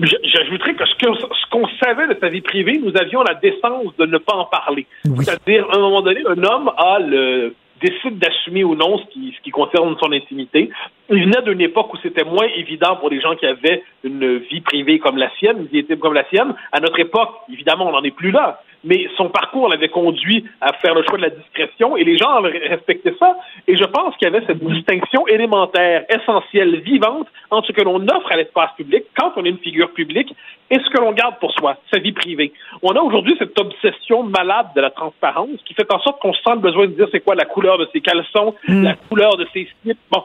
[0.00, 3.94] J'ajouterais que ce que- ce qu'on savait de sa vie privée, nous avions la décence
[3.98, 4.86] de ne pas en parler.
[5.04, 9.34] C'est-à-dire, à un moment donné, un homme a le décide d'assumer ou non ce qui,
[9.36, 10.70] ce qui concerne son intimité.
[11.08, 14.60] Il venait d'une époque où c'était moins évident pour les gens qui avaient une vie
[14.60, 16.54] privée comme la sienne, une vie intime comme la sienne.
[16.72, 18.62] À notre époque, évidemment, on n'en est plus là.
[18.82, 22.40] Mais son parcours l'avait conduit à faire le choix de la discrétion et les gens
[22.40, 23.36] respectaient ça.
[23.66, 28.02] Et je pense qu'il y avait cette distinction élémentaire, essentielle, vivante entre ce que l'on
[28.08, 30.34] offre à l'espace public quand on est une figure publique
[30.70, 32.52] et ce que l'on garde pour soi, sa vie privée.
[32.82, 36.54] On a aujourd'hui cette obsession malade de la transparence qui fait en sorte qu'on sent
[36.54, 39.68] le besoin de dire c'est quoi la couleur de ses caleçons, la couleur de ses
[39.82, 39.98] slips.
[40.10, 40.22] Bon,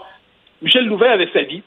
[0.61, 1.61] Michel Louvain avait sa vie.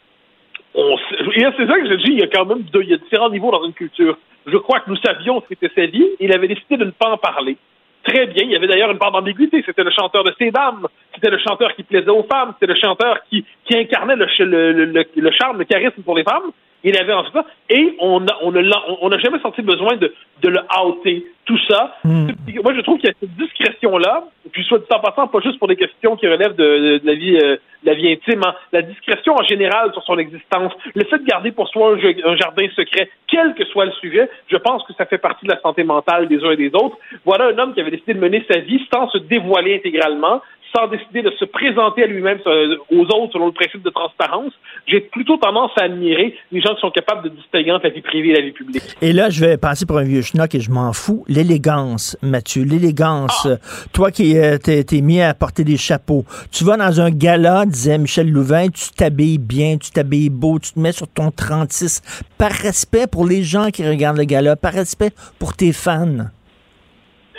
[0.75, 0.97] On
[1.35, 2.99] et c'est ça que je dis, il y a quand même deux- il y a
[2.99, 4.17] différents niveaux dans une culture.
[4.47, 6.07] Je crois que nous savions que c'était sa vie.
[6.21, 7.57] Il avait décidé de ne pas en parler.
[8.05, 8.45] Très bien.
[8.45, 9.63] Il y avait d'ailleurs une part d'ambiguïté.
[9.67, 10.87] C'était le chanteur de ces dames.
[11.15, 12.55] C'était le chanteur qui plaisait aux femmes.
[12.55, 14.27] C'était le chanteur qui, incarnait le
[15.31, 16.53] charme, le charisme pour les femmes.
[16.85, 17.45] Il avait en tout ça.
[17.71, 21.27] Et on a, on a, on- n'a jamais senti besoin de, de le outer.
[21.45, 21.97] Tout ça.
[22.05, 24.25] Moi, je trouve qu'il y a cette discrétion-là.
[24.53, 27.15] Puis, soit dit en passant, pas juste pour des questions qui relèvent de, de la
[27.15, 28.43] vie, euh, de la vie intime.
[28.45, 28.55] hein.
[28.73, 30.73] La discrétion en général sur son existence.
[30.95, 33.93] Le fait de garder pour soi un, jeu- un jardin secret, quel que soit le
[33.93, 36.71] sujet, je pense que ça fait partie de la santé mentale des uns et des
[36.75, 36.99] autres.
[37.25, 40.43] Voilà un homme qui avait décidé de mener sa vie sans se dévoiler intégralement,
[40.75, 44.53] sans décider de se présenter à lui-même euh, aux autres selon le principe de transparence.
[44.87, 48.03] J'ai plutôt tendance à admirer les gens qui sont capables de distinguer entre la vie
[48.03, 48.83] privée et la vie publique.
[49.01, 51.25] Et là, je vais passer pour un vieux schnock et je m'en fous.
[51.29, 53.47] L'élégance, Mathieu, l'élégance.
[53.51, 53.57] Ah!
[53.93, 57.67] Toi qui euh, t'es t'es mis à porter des chapeaux, tu vas dans un gala,
[57.67, 62.03] disait Michel Louvain, tu t'habilles bien, tu t'habilles beau, tu te mets sur ton 36,
[62.39, 66.29] par respect pour les gens qui regardent le gala, par respect pour tes fans.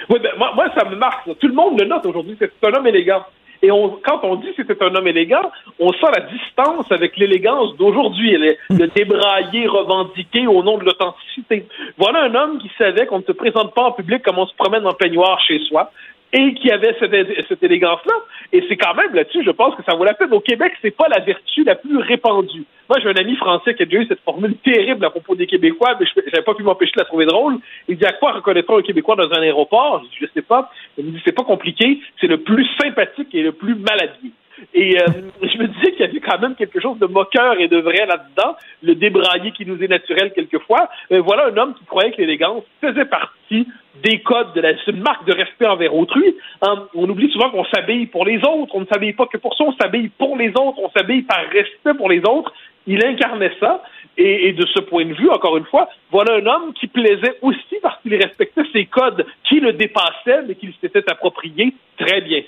[0.10, 1.26] Oui, ben, moi, ça me marque.
[1.40, 2.36] Tout le monde le note aujourd'hui.
[2.40, 3.24] C'est un homme élégant.
[3.62, 7.76] Et quand on dit que c'est un homme élégant, on sent la distance avec l'élégance
[7.76, 8.34] d'aujourd'hui.
[8.34, 11.68] Est le débraillé revendiqué au nom de l'authenticité.
[11.98, 14.56] Voilà un homme qui savait qu'on ne se présente pas en public comme on se
[14.56, 15.92] promène en peignoir chez soi
[16.34, 18.14] et qui avait cette, élégance-là.
[18.54, 20.32] Et c'est quand même là-dessus, je pense que ça vaut la peine.
[20.34, 22.66] Au Québec, c'est pas la vertu la plus répandue.
[22.88, 25.48] Moi, j'ai un ami français qui a déjà eu cette formule terrible à propos des
[25.48, 27.58] Québécois, mais je n'avais pas pu m'empêcher de la trouver drôle.
[27.88, 30.04] Il dit à quoi reconnaît-on un Québécois dans un aéroport?
[30.20, 30.72] Je dis, sais pas.
[30.98, 34.34] Il me dit, c'est pas compliqué, c'est le plus sympathique et le plus maladie.
[34.74, 35.06] Et euh,
[35.42, 38.06] je me disais qu'il y avait quand même quelque chose de moqueur et de vrai
[38.06, 40.90] là-dedans, le débraillé qui nous est naturel quelquefois.
[41.12, 43.68] Euh, voilà un homme qui croyait que l'élégance faisait partie
[44.04, 44.72] des codes de la...
[44.88, 46.36] Une marque de respect envers autrui.
[46.62, 48.74] Hein, on oublie souvent qu'on s'habille pour les autres.
[48.74, 50.80] On ne s'habille pas que pour ça, on s'habille pour les autres.
[50.80, 52.54] On s'habille par respect pour les autres.
[52.88, 53.84] Il incarnait ça.
[54.18, 57.38] Et, et de ce point de vue, encore une fois, voilà un homme qui plaisait
[57.42, 62.42] aussi parce qu'il respectait ses codes qui le dépassaient, mais qu'il s'était approprié très bien.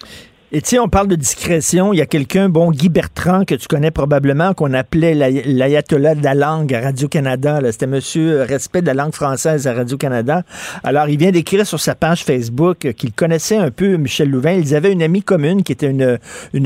[0.53, 1.94] Et tu sais, on parle de discrétion.
[1.94, 6.14] Il y a quelqu'un, bon, Guy Bertrand, que tu connais probablement, qu'on appelait l'ay- l'ayatollah
[6.14, 7.61] de la langue à Radio-Canada.
[7.72, 10.44] C'était Monsieur Respect de la langue française à Radio-Canada.
[10.84, 14.52] Alors, il vient d'écrire sur sa page Facebook euh, qu'il connaissait un peu Michel Louvain.
[14.52, 16.19] Ils avaient une amie commune qui était une,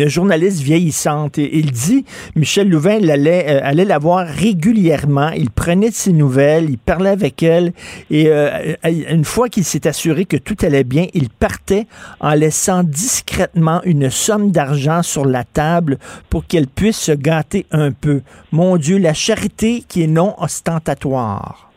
[0.10, 1.38] journaliste vieillissante.
[1.38, 2.06] Et il dit,
[2.36, 5.30] Michel Louvain l'allait, euh, allait la voir régulièrement.
[5.30, 7.72] Il prenait ses nouvelles, il parlait avec elle.
[8.10, 11.86] Et euh, une fois qu'il s'est assuré que tout allait bien, il partait
[12.20, 15.98] en laissant discrètement une somme d'argent sur la table
[16.30, 18.22] pour qu'elle puisse se gâter un peu.
[18.52, 21.70] Mon Dieu, la charité qui est non ostentatoire.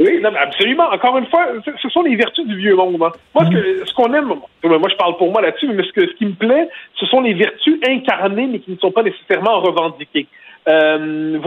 [0.00, 0.88] Oui, non, absolument.
[0.90, 1.46] Encore une fois,
[1.80, 3.00] ce sont les vertus du vieux monde.
[3.00, 3.12] hein.
[3.34, 6.06] Moi, ce que- ce qu'on aime, moi je parle pour moi là-dessus, mais ce, que,
[6.08, 6.68] ce qui me plaît,
[6.98, 10.26] ce sont les vertus incarnées, mais qui ne sont pas nécessairement revendiquées.
[10.66, 11.38] Euh,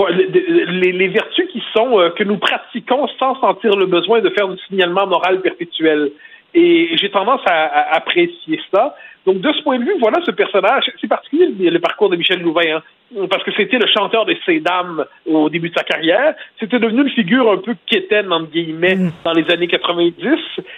[0.69, 4.57] les vertus qui sont euh, que nous pratiquons sans sentir le besoin de faire du
[4.67, 6.11] signalement moral perpétuel.
[6.53, 8.95] Et j'ai tendance à, à apprécier ça.
[9.27, 10.85] Donc, de ce point de vue, voilà ce personnage.
[11.01, 14.61] C'est particulier le, parcours de Michel Louvain, hein, parce que c'était le chanteur des Ces
[14.61, 16.33] Dames au début de sa carrière.
[16.57, 20.15] C'était devenu une figure un peu quétaine, entre guillemets, dans les années 90.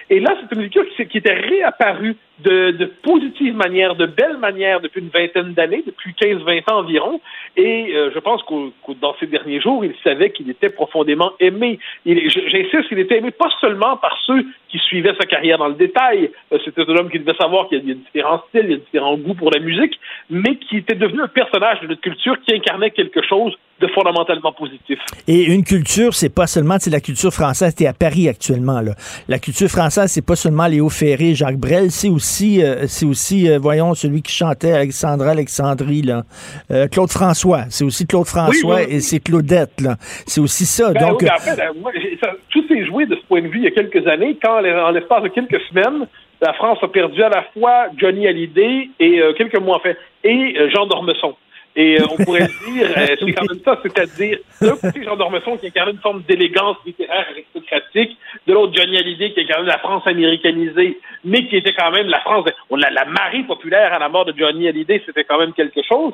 [0.10, 4.38] Et là, c'est une figure qui, qui était réapparue de, de positive manière, de belle
[4.38, 7.20] manière depuis une vingtaine d'années, depuis 15-20 ans environ.
[7.58, 8.72] Et euh, je pense qu'au-
[9.02, 11.80] dans ces derniers jours, il savait qu'il était profondément aimé.
[12.06, 15.74] Il J'insiste qu'il était aimé pas seulement par ceux qui suivaient sa carrière dans le
[15.76, 16.30] détail.
[16.54, 18.78] Euh, C'était un homme qui devait savoir qu'il y a différents styles, il y a
[18.78, 20.00] différents goûts pour la musique,
[20.30, 24.52] mais qui était devenu un personnage de notre culture qui incarnait quelque chose de fondamentalement
[24.52, 25.00] positif.
[25.28, 28.92] Et une culture, c'est pas seulement, c'est la culture française, t'es à Paris actuellement, là.
[29.28, 33.50] La culture française, c'est pas seulement Léo Ferré, Jacques Brel, c'est aussi, euh, c'est aussi,
[33.50, 36.24] euh, voyons, celui qui chantait Alexandra Alexandrie, là.
[36.72, 37.64] Euh, Claude François.
[37.70, 38.96] C'est aussi Claude François Oui, oui, oui.
[38.96, 39.96] et c'est Claudette, là.
[40.26, 40.92] C'est aussi ça.
[40.92, 43.72] Ben Donc, euh, ça- tout s'est joué de ce point de vue il y a
[43.72, 46.08] quelques années, quand en l'espace de quelques semaines,
[46.42, 49.98] la France a perdu à la fois Johnny Hallyday et euh, quelques mois en fait,
[50.24, 51.36] et euh, Jean Dormesson.
[51.80, 55.56] Et euh, on pourrait dire, euh, c'est quand même ça, c'est-à-dire, d'un côté, Jean Dormesson
[55.56, 60.06] qui incarne une forme d'élégance littéraire aristocratique, de l'autre, Johnny Hallyday qui incarne la France
[60.06, 64.10] américanisée, mais qui était quand même la France, on la, la marée populaire à la
[64.10, 66.12] mort de Johnny Hallyday, c'était quand même quelque chose.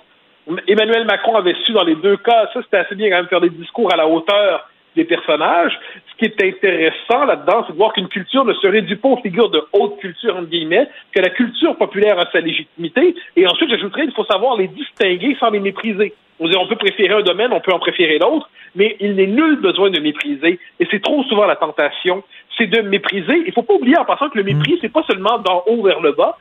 [0.67, 3.41] Emmanuel Macron avait su dans les deux cas, ça c'était assez bien quand même faire
[3.41, 5.77] des discours à la hauteur des personnages.
[6.11, 9.21] Ce qui est intéressant là-dedans, c'est de voir qu'une culture ne se réduit pas aux
[9.21, 13.15] figures de haute culture, entre guillemets, que la culture populaire a sa légitimité.
[13.35, 16.13] Et ensuite, j'ajouterais, il faut savoir les distinguer sans les mépriser.
[16.39, 19.57] On, on peut préférer un domaine, on peut en préférer l'autre, mais il n'est nul
[19.61, 20.59] besoin de mépriser.
[20.79, 22.23] Et c'est trop souvent la tentation,
[22.57, 23.43] c'est de mépriser.
[23.45, 25.99] Il faut pas oublier en passant que le mépris, c'est pas seulement d'en haut vers
[26.01, 26.37] le bas.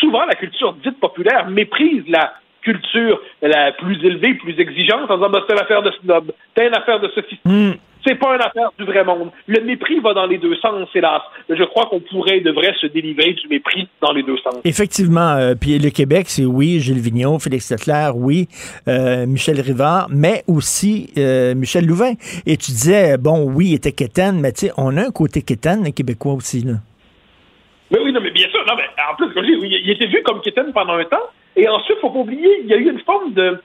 [0.00, 5.30] Souvent, la culture dite populaire méprise la culture la plus élevée, plus exigeante, en disant
[5.30, 7.40] bah, c'est une affaire de snob, c'est une affaire de sophistique.
[8.04, 9.30] C'est pas une affaire du vrai monde.
[9.46, 11.22] Le mépris va dans les deux sens, hélas.
[11.48, 14.60] Je crois qu'on pourrait et devrait se délivrer du mépris dans les deux sens.
[14.64, 15.32] Effectivement.
[15.36, 18.48] euh, puis le Québec, c'est oui, Gilles Vigneault, Félix Leclerc, oui,
[18.88, 22.14] euh, Michel Rivard, mais aussi euh, Michel Louvain.
[22.46, 25.42] Et tu disais, bon, oui, il était quétaine, mais tu sais, on a un côté
[25.42, 26.74] quétaine, les Québécois aussi, là.
[27.90, 28.64] Mais oui, non, mais bien sûr.
[28.66, 31.04] Non, mais en plus, comme je dis, oui, il était vu comme quétaine pendant un
[31.04, 31.28] temps.
[31.54, 33.60] Et ensuite, faut pas oublier, il y a eu une forme de,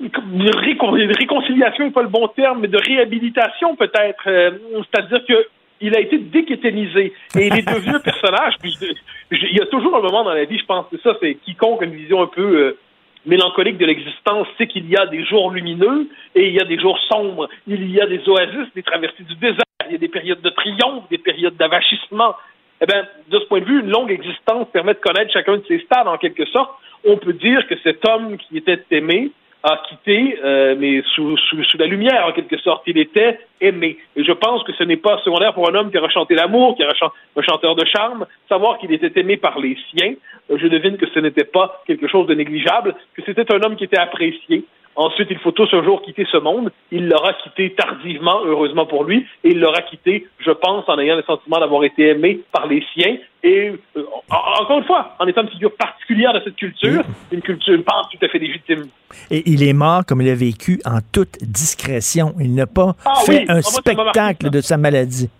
[0.00, 4.22] de récon- de réconciliation, n'est pas le bon terme, mais de réhabilitation peut-être.
[4.26, 4.50] Euh,
[4.92, 5.46] C'est-à-dire que
[5.80, 8.54] il a été déquétanisé et il est devenu un personnage.
[8.60, 10.98] Puis je- je- il y a toujours un moment dans la vie, je pense, que
[10.98, 12.78] ça, c'est quiconque a une vision un peu euh,
[13.26, 16.78] mélancolique de l'existence sait qu'il y a des jours lumineux et il y a des
[16.78, 17.48] jours sombres.
[17.66, 19.62] Il y a des oasis, des traversées du désert.
[19.86, 22.34] Il y a des périodes de triomphe, des périodes d'avachissement.
[22.80, 25.64] Eh bien, de ce point de vue, une longue existence permet de connaître chacun de
[25.66, 26.70] ces stades en quelque sorte.
[27.04, 29.30] On peut dire que cet homme qui était aimé
[29.62, 32.82] a quitté, euh, mais sous, sous, sous la lumière en quelque sorte.
[32.86, 33.98] Il était aimé.
[34.16, 36.76] Et je pense que ce n'est pas secondaire pour un homme qui a chanté l'amour,
[36.76, 40.14] qui a chan- un chanteur de charme, savoir qu'il était aimé par les siens.
[40.50, 43.76] Euh, Je devine que ce n'était pas quelque chose de négligeable, que c'était un homme
[43.76, 44.64] qui était apprécié.
[45.00, 46.72] Ensuite, il faut tous un jour quitter ce monde.
[46.90, 51.14] Il l'aura quitté tardivement, heureusement pour lui, et il l'aura quitté, je pense, en ayant
[51.14, 53.16] le sentiment d'avoir été aimé par les siens.
[53.44, 57.42] Et euh, en- encore une fois, en étant une figure particulière de cette culture, une
[57.42, 58.86] culture, une part tout à fait légitime.
[59.30, 62.34] Et il est mort, comme il a vécu, en toute discrétion.
[62.40, 65.30] Il n'a pas Ah fait oui, un ah, moi, spectacle de sa maladie.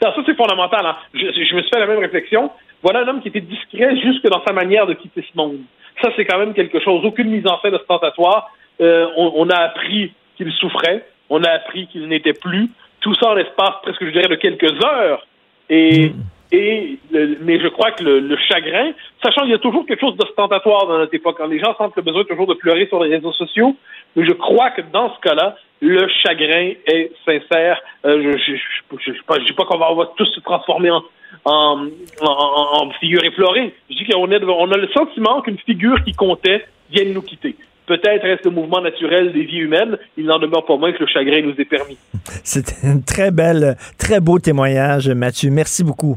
[0.00, 0.86] Non, ça, c'est fondamental.
[0.86, 0.96] hein.
[1.12, 2.52] Je, je me suis fait la même réflexion.
[2.82, 5.58] Voilà un homme qui était discret jusque dans sa manière de quitter ce monde.
[6.02, 7.04] Ça, c'est quand même quelque chose.
[7.04, 8.50] Aucune mise en scène ostentatoire.
[8.80, 11.06] Euh, on, on a appris qu'il souffrait.
[11.28, 12.70] On a appris qu'il n'était plus.
[13.00, 15.26] Tout ça en l'espace presque, je dirais, de quelques heures.
[15.68, 16.12] Et,
[16.50, 16.98] et
[17.42, 18.92] mais je crois que le, chagrin,
[19.22, 21.96] sachant qu'il y a toujours quelque chose d'ostentatoire dans notre époque, quand les gens sentent
[21.96, 23.76] le besoin toujours de pleurer sur les réseaux sociaux,
[24.16, 27.80] mais je crois que dans ce cas-là, le chagrin est sincère.
[28.06, 31.02] Euh, je je dis pas, qu'on va, tous se transformer en,
[31.44, 31.88] en,
[32.22, 33.74] en, en figure éplorée.
[33.90, 37.56] Je dis qu'on a le sentiment qu'une figure qui comptait vient de nous quitter.
[37.88, 41.06] Peut-être est-ce le mouvement naturel des vies humaines, il n'en demeure pas moins que le
[41.06, 41.96] chagrin nous est permis.
[42.44, 45.50] C'était un très bel, très beau témoignage, Mathieu.
[45.50, 46.16] Merci beaucoup.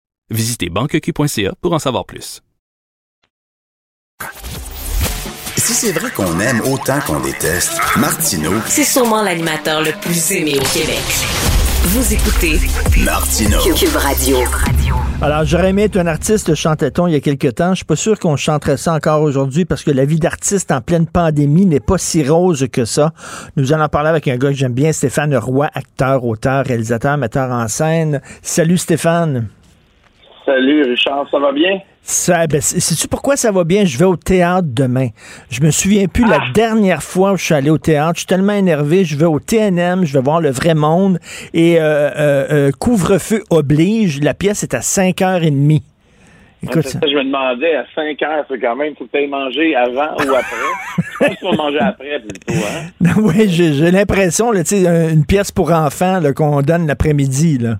[0.31, 2.41] Visitez banqueq.ca pour en savoir plus.
[5.57, 10.53] Si c'est vrai qu'on aime autant qu'on déteste, Martineau, C'est sûrement l'animateur le plus aimé
[10.55, 11.01] au Québec.
[11.83, 12.59] Vous écoutez
[13.03, 13.59] Martineau.
[13.75, 14.37] Cube Radio.
[15.21, 17.71] Alors, j'aurais aimé être un artiste, chantait-on il y a quelque temps.
[17.71, 20.79] Je suis pas sûr qu'on chanterait ça encore aujourd'hui parce que la vie d'artiste en
[20.79, 23.11] pleine pandémie n'est pas si rose que ça.
[23.57, 27.51] Nous allons parler avec un gars que j'aime bien, Stéphane Roy, acteur, auteur, réalisateur, metteur
[27.51, 28.21] en scène.
[28.41, 29.49] Salut Stéphane.
[30.45, 31.79] Salut Richard, ça va bien?
[32.03, 33.85] Ça, ben, sais-tu pourquoi ça va bien?
[33.85, 35.09] Je vais au théâtre demain.
[35.51, 38.13] Je me souviens plus la dernière fois où je suis allé au théâtre.
[38.15, 39.05] Je suis tellement énervé.
[39.05, 41.19] Je vais au TNM, je vais voir le vrai monde.
[41.53, 44.19] Et euh, euh, euh, couvre-feu oblige.
[44.21, 45.81] La pièce est à 5h30.
[46.63, 49.27] Écoute, C'est ça, je me demandais, à 5 heures, c'est quand même, faut que tu
[49.27, 50.55] manger avant ou après.
[51.31, 53.11] je pense manger après plutôt, hein?
[53.17, 57.57] oui, j'ai l'impression, là, tu sais, un- une pièce pour enfants qu'on donne l'après-midi.
[57.57, 57.79] là.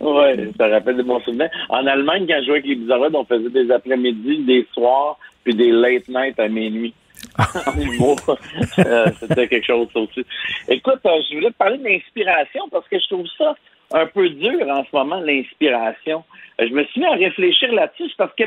[0.00, 1.50] Ouais, ça rappelle de bons souvenirs.
[1.68, 5.54] En Allemagne, quand je jouais avec les Bizarroides, on faisait des après-midi, des soirs, puis
[5.54, 6.94] des late night à minuit.
[7.76, 8.16] humour.
[8.78, 10.24] Euh, C'était quelque chose, aussi.
[10.68, 13.54] Écoute, euh, je voulais te parler d'inspiration parce que je trouve ça
[13.92, 16.24] un peu dur en ce moment, l'inspiration.
[16.60, 18.44] Euh, Je me suis mis à réfléchir là-dessus parce que,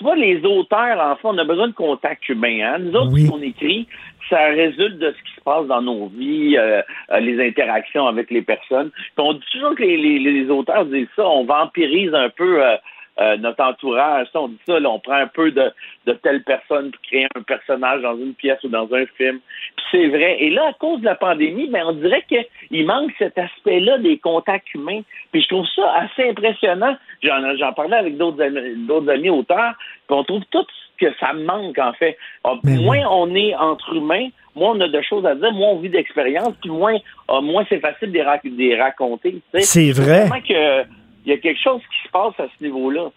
[0.00, 2.60] tu vois, les auteurs, en fait, on a besoin de contact humain.
[2.62, 2.78] Hein?
[2.78, 3.86] Nous autres, ce qu'on écrit,
[4.30, 6.80] ça résulte de ce qui se passe dans nos vies, euh,
[7.12, 8.90] euh, les interactions avec les personnes.
[8.92, 12.64] Puis on dit toujours que les, les, les auteurs disent ça, on vampirise un peu
[12.64, 12.76] euh,
[13.20, 14.26] euh, notre entourage.
[14.32, 15.70] Ça, on dit ça, là, on prend un peu de,
[16.06, 19.40] de telle personne pour créer un personnage dans une pièce ou dans un film.
[19.76, 20.36] Puis c'est vrai.
[20.40, 24.18] Et là, à cause de la pandémie, ben, on dirait qu'il manque cet aspect-là des
[24.18, 25.02] contacts humains.
[25.32, 26.96] Puis je trouve ça assez impressionnant.
[27.22, 29.74] J'en, j'en parlais avec d'autres amis, d'autres amis auteurs.
[30.08, 30.64] Puis on trouve tout,
[30.98, 32.16] que ça manque, en fait.
[32.44, 35.70] Ah, Ben moins on est entre humains, moins on a de choses à dire, moins
[35.70, 36.96] on vit d'expérience, puis moins,
[37.28, 39.40] ah, moins c'est facile de les, rac- de les raconter.
[39.60, 40.28] C'est vrai.
[40.46, 40.82] Que
[41.24, 43.10] il y a quelque chose qui se passe à ce niveau-là.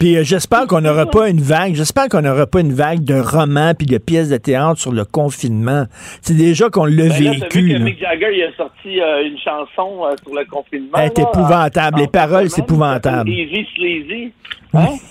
[0.00, 3.14] Puis euh, j'espère qu'on n'aura pas une vague, j'espère qu'on n'aura pas une vague de
[3.14, 5.84] romans puis de pièces de théâtre sur le confinement.
[6.20, 7.60] C'est déjà qu'on l'a Ben là, vécu.
[7.60, 7.82] vu que.
[7.84, 10.98] Mick Jagger il a sorti euh, une chanson euh, sur le confinement.
[10.98, 12.00] Elle est épouvantable.
[12.00, 13.30] Les paroles, c'est épouvantable.
[13.30, 14.32] Easy Sleazy.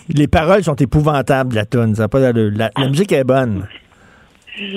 [0.09, 1.63] Les paroles sont épouvantables, la.
[1.95, 3.65] Ça pas la, la musique est bonne.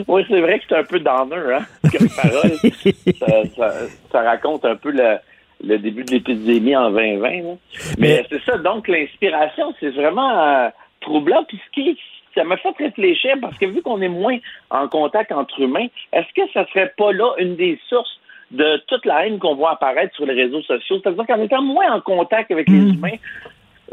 [0.08, 2.50] Oui, c'est vrai que c'est un peu downer, hein, comme parole.
[3.18, 3.26] ça,
[3.56, 3.74] ça-
[4.12, 5.16] ça raconte un peu le,
[5.62, 7.28] le début de l'épidémie en 2020.
[7.30, 7.42] là.
[7.42, 7.54] Mais,
[7.98, 10.68] Mais- c'est ça, donc l'inspiration, c'est vraiment euh,
[11.00, 11.44] troublant.
[11.44, 11.98] Puis ce qui,
[12.34, 14.38] ça m'a fait réfléchir parce que vu qu'on est moins
[14.70, 18.18] en contact entre humains, est-ce que ça serait pas là une des sources
[18.50, 20.98] de toute la haine qu'on voit apparaître sur les réseaux sociaux?
[21.02, 23.16] C'est-à-dire qu'en étant moins en contact avec les humains,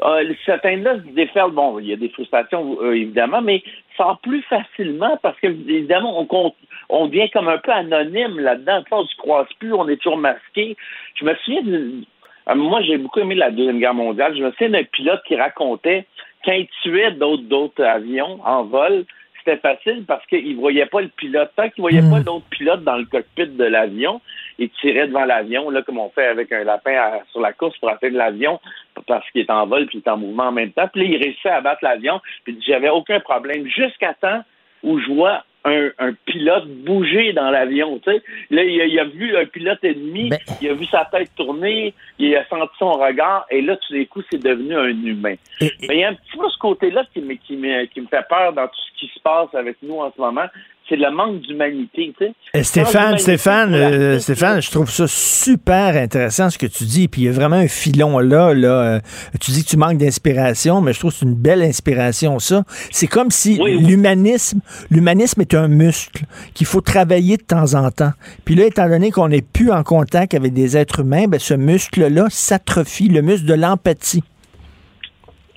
[0.03, 1.51] euh, cette haine-là se déferle.
[1.51, 3.63] Bon, il y a des frustrations, euh, évidemment, mais
[3.95, 6.55] sort plus facilement parce que, évidemment, on, compte-
[6.89, 8.83] on devient comme un peu anonyme là-dedans.
[8.91, 10.75] On se croise plus, on est toujours masqué.
[11.15, 12.03] Je me souviens d'une-
[12.49, 14.35] euh, Moi, j'ai beaucoup aimé la Deuxième Guerre mondiale.
[14.37, 16.05] Je me souviens d'un pilote qui racontait
[16.45, 19.03] quand il tuait d'autres d'autres avions en vol,
[19.39, 21.51] c'était facile parce qu'il voyait pas le pilote.
[21.55, 24.21] Tant qu'il voyait pas l'autre pilote dans le cockpit de l'avion,
[24.59, 27.77] il tirait devant l'avion, là, comme on fait avec un lapin à- sur la course
[27.77, 28.59] pour atteindre l'avion,
[29.05, 30.87] parce qu'il est en vol puis il est en mouvement en même temps.
[30.91, 34.43] Puis là, il réussissait à battre l'avion, puis j'avais aucun problème, jusqu'à temps
[34.83, 37.99] où je vois un, un pilote bouger dans l'avion.
[38.05, 40.29] Là, il a, il a vu un pilote ennemi,
[40.61, 44.05] il a vu sa tête tourner, il a senti son regard, et là, tout d'un
[44.05, 45.35] coup, c'est devenu un humain.
[45.59, 48.67] Mais il y a un petit peu ce côté-là qui qui me fait peur dans
[48.67, 50.45] tout ce qui se passe avec nous en ce moment,
[50.89, 52.33] c'est le manque d'humanité, tu sais.
[52.53, 57.07] Eh, Stéphane, Stéphane, euh, Stéphane, je trouve ça super intéressant ce que tu dis.
[57.07, 58.53] Puis il y a vraiment un filon là.
[58.53, 58.99] là euh,
[59.41, 62.63] tu dis que tu manques d'inspiration, mais je trouve que c'est une belle inspiration, ça.
[62.91, 66.23] C'est comme si l'humanisme, l'humanisme est un muscle
[66.53, 68.11] qu'il faut travailler de temps en temps.
[68.45, 71.53] Puis là, étant donné qu'on n'est plus en contact avec des êtres humains, ben, ce
[71.53, 74.23] muscle-là s'atrophie, le muscle de l'empathie.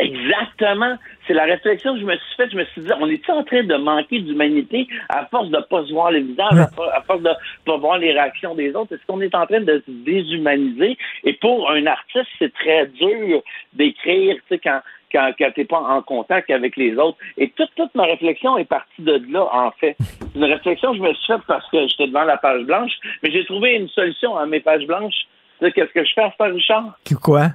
[0.00, 0.96] Exactement.
[1.26, 2.50] C'est la réflexion que je me suis faite.
[2.52, 5.84] Je me suis dit, on est en train de manquer d'humanité à force de pas
[5.84, 7.30] se voir les visages, à, for- à force de
[7.64, 8.94] pas voir les réactions des autres?
[8.94, 10.96] Est-ce qu'on est en train de se déshumaniser?
[11.24, 13.42] Et pour un artiste, c'est très dur
[13.74, 14.80] d'écrire, tu sais, quand
[15.12, 17.18] quand, quand t'es pas en contact avec les autres.
[17.36, 19.96] Et toute, toute ma réflexion est partie de là, en fait.
[19.98, 22.92] C'est une réflexion que je me suis faite parce que j'étais devant la page blanche,
[23.20, 25.26] mais j'ai trouvé une solution à mes pages blanches.
[25.58, 26.96] Tu sais, Qu'est-ce que je fais à ce Richard?
[27.20, 27.46] Quoi?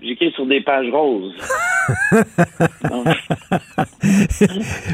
[0.00, 1.34] J'écris sur des pages roses.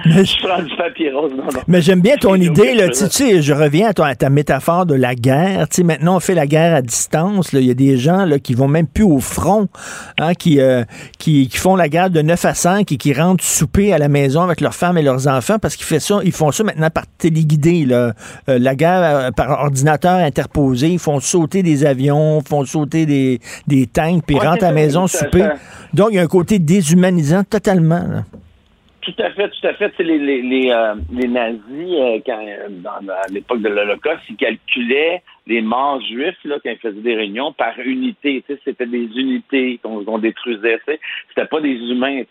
[0.06, 1.32] Mais je prends du papier rose.
[1.36, 1.60] Non, non.
[1.68, 2.74] Mais j'aime bien ton idée.
[2.74, 5.68] Là, tu sais, je reviens à, ton- à ta métaphore de la guerre.
[5.68, 7.50] Tu sais, maintenant, on fait la guerre à distance.
[7.52, 9.68] Il y a des gens là, qui vont même plus au front,
[10.18, 10.84] hein, qui, euh,
[11.18, 14.08] qui, qui font la guerre de 9 à 5 et qui rentrent souper à la
[14.08, 16.90] maison avec leurs femmes et leurs enfants parce qu'ils fait ça, ils font ça maintenant
[16.90, 17.84] par téléguidé.
[17.84, 18.12] Là.
[18.48, 20.88] Euh, la guerre euh, par ordinateur interposé.
[20.88, 24.68] Ils font sauter des avions, font sauter des, des tanks, puis ils Ouais, rentrent à
[24.68, 25.40] la maison souper.
[25.40, 25.54] ça.
[25.94, 28.24] Donc, il y a un côté déshumanisant totalement.
[29.02, 29.92] Tout à fait, tout à fait.
[29.98, 30.94] Les, les, euh,
[31.28, 36.70] nazis, euh, quand, euh, à l'époque de l'Holocauste, ils calculaient les morts juifs là, quand
[36.70, 38.44] ils faisaient des réunions par unité.
[38.64, 40.80] C'était des unités qu'on détruisait.
[40.86, 42.22] C'était pas des humains.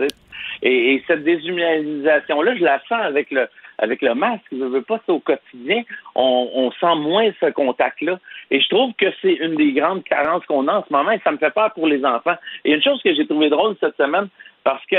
[0.61, 3.47] Et, et cette déshumanisation-là, je la sens avec le
[3.81, 4.45] avec le masque.
[4.51, 5.83] Je veux pas, c'est au quotidien,
[6.15, 8.19] on, on sent moins ce contact-là.
[8.49, 11.19] Et je trouve que c'est une des grandes carences qu'on a en ce moment et
[11.23, 12.35] ça me fait peur pour les enfants.
[12.63, 14.29] Et une chose que j'ai trouvé drôle cette semaine,
[14.63, 14.97] parce que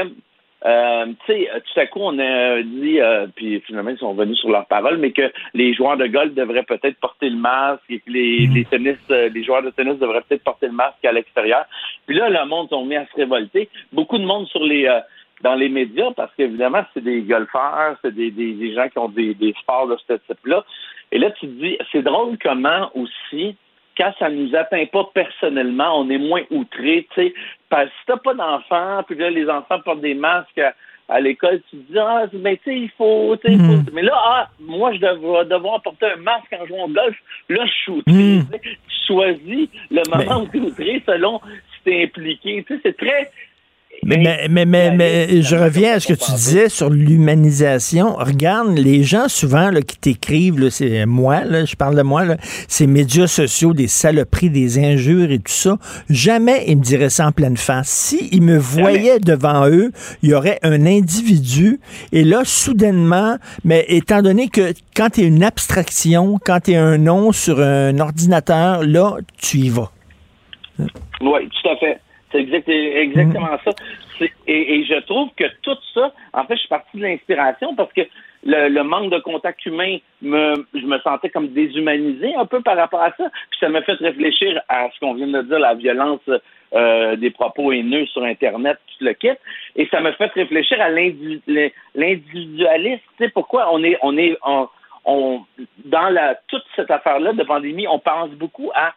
[0.64, 4.38] euh, tu sais, tout à coup, on a dit, euh, puis finalement, ils sont venus
[4.38, 7.98] sur leur parole, mais que les joueurs de golf devraient peut-être porter le masque et
[7.98, 11.10] que les, les tennistes, euh, les joueurs de tennis devraient peut-être porter le masque à
[11.10, 11.64] l'extérieur.
[12.06, 13.68] Puis là, le monde sont mis à se révolter.
[13.92, 14.88] Beaucoup de monde sur les
[15.43, 19.09] dans les médias, parce qu'évidemment, c'est des golfeurs, c'est des, des, des gens qui ont
[19.09, 20.64] des, des sports de ce type-là.
[21.10, 23.56] Et là, tu te dis, c'est drôle comment aussi
[23.97, 27.35] quand ça nous atteint pas personnellement, on est moins outré, tu sais.
[27.69, 30.73] Parce que si t'as pas d'enfants, puis là, les enfants portent des masques à,
[31.10, 34.01] à l'école, tu te dis, ah, ben, tu sais, il faut, tu sais, faut- Mais
[34.02, 37.16] là, ah, moi, je devrais devoir porter un masque en jouant au golf.
[37.51, 38.12] Là, je suis outré.
[38.14, 38.60] tu sais.
[38.60, 41.40] Tu choisis le moment où tu es outré selon
[41.74, 42.64] si t'es impliqué.
[42.66, 43.31] Tu sais, c'est très...
[44.05, 48.16] Mais, mais, mais, mais, je reviens à ce que tu disais sur l'humanisation.
[48.16, 52.36] Regarde, les gens souvent là, qui t'écrivent, c'est moi, là, je parle de moi, là,
[52.66, 55.77] ces médias sociaux, des saloperies, des injures et tout ça,
[56.10, 57.89] jamais ils me diraient ça en pleine face.
[57.89, 59.93] Si ils me voyaient devant eux,
[60.23, 61.78] il y aurait un individu,
[62.10, 66.77] et là, soudainement, mais étant donné que quand tu es une abstraction, quand tu es
[66.77, 69.93] un nom sur un ordinateur, là, tu y vas.
[70.78, 70.89] Oui,
[71.20, 72.01] tout à fait.
[72.32, 73.70] C'est exact- exactement ça.
[74.46, 78.02] Et, je trouve que tout ça, en fait, je suis parti de l'inspiration parce que
[78.44, 83.02] le, manque de contact humain, me, je me sentais comme déshumanisé un peu par rapport
[83.02, 83.30] à ça.
[83.50, 86.20] Puis ça m'a fait réfléchir à ce qu'on vient de dire, la violence
[86.74, 89.28] euh, des propos haineux sur Internet, tout le kit.
[89.76, 93.02] Et ça m'a fait réfléchir à l'individu- l'individualisme.
[93.18, 94.36] Tu sais, pourquoi on est, on est,
[95.04, 95.40] on,
[95.84, 98.94] dans la, toute cette affaire-là de pandémie, on pense beaucoup à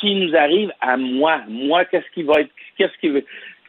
[0.00, 1.40] qui nous arrive à moi.
[1.48, 3.24] Moi, qu'est-ce qui va être, qu'est-ce qui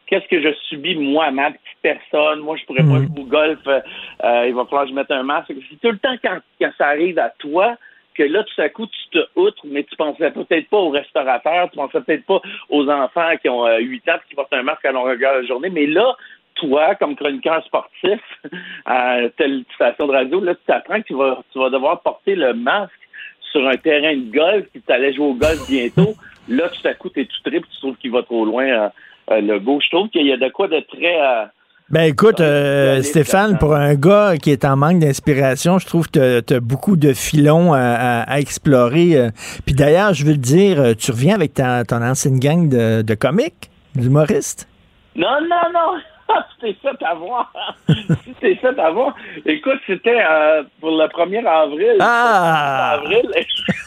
[0.07, 2.39] Qu'est-ce que je subis, moi, ma petite personne?
[2.39, 3.59] Moi, je pourrais pas jouer au golf.
[3.67, 5.53] euh, il va falloir que je mette un masque.
[5.69, 7.77] C'est tout le temps quand, quand ça arrive à toi
[8.15, 11.69] que là, tout à coup, tu te outres, mais tu pensais peut-être pas aux restaurateurs,
[11.69, 14.63] tu pensais peut-être pas aux enfants qui ont euh, 8 ans et qui portent un
[14.63, 15.69] masque à longueur de journée.
[15.69, 16.17] Mais là,
[16.55, 18.19] toi, comme chroniqueur sportif
[18.85, 22.35] à telle station de radio, là, tu apprends que tu vas, tu vas devoir porter
[22.35, 23.08] le masque
[23.51, 26.15] sur un terrain de golf, puis tu allais jouer au golf bientôt.
[26.47, 28.89] Là, tout à coup, tu es tout trip, tu trouves qu'il va trop loin, euh,
[29.31, 29.79] euh, le go.
[29.83, 31.21] Je trouve qu'il y a de quoi de très...
[31.21, 31.45] euh,
[31.91, 36.39] Ben écoute, euh, Stéphane, pour un gars qui est en manque d'inspiration, je trouve que
[36.39, 39.29] tu as beaucoup de filons à, à- à explorer.
[39.65, 43.13] Puis d'ailleurs, je veux te dire, tu reviens avec ta, ton ancienne gang de, de
[43.15, 44.67] comiques, d'humoristes?
[45.15, 45.99] Non, non, non.
[46.59, 47.51] tu t'es fait avoir.
[47.87, 49.15] tu t'es fait avoir.
[49.45, 51.97] Écoute, c'était euh, pour le 1er avril.
[51.99, 52.99] Ah!
[52.99, 53.29] avril.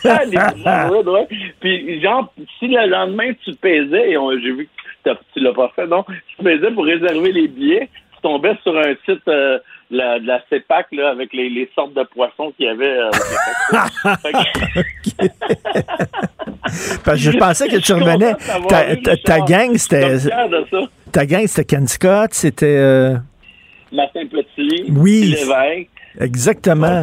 [0.05, 1.29] Ouais.
[1.61, 4.69] Puis, genre, si le lendemain tu pesais, et j'ai vu
[5.05, 6.05] que tu l'as pas fait, non?
[6.29, 9.59] Tu pesais pour réserver les billets, tu tombais sur un site euh,
[9.97, 12.87] la- de la CEPAC, là, avec les, les sortes de poissons qu'il y avait.
[12.99, 13.11] euh.
[17.05, 18.35] Parce que je pensais que tu revenais.
[19.25, 20.17] Ta, gang, c'était.
[21.13, 22.67] Ta gang, c'était Ken Scott, c'était.
[22.79, 23.15] euh,
[23.93, 25.35] Martin Petit, Oui.
[25.39, 25.91] Lévesque.
[26.21, 27.03] exactement.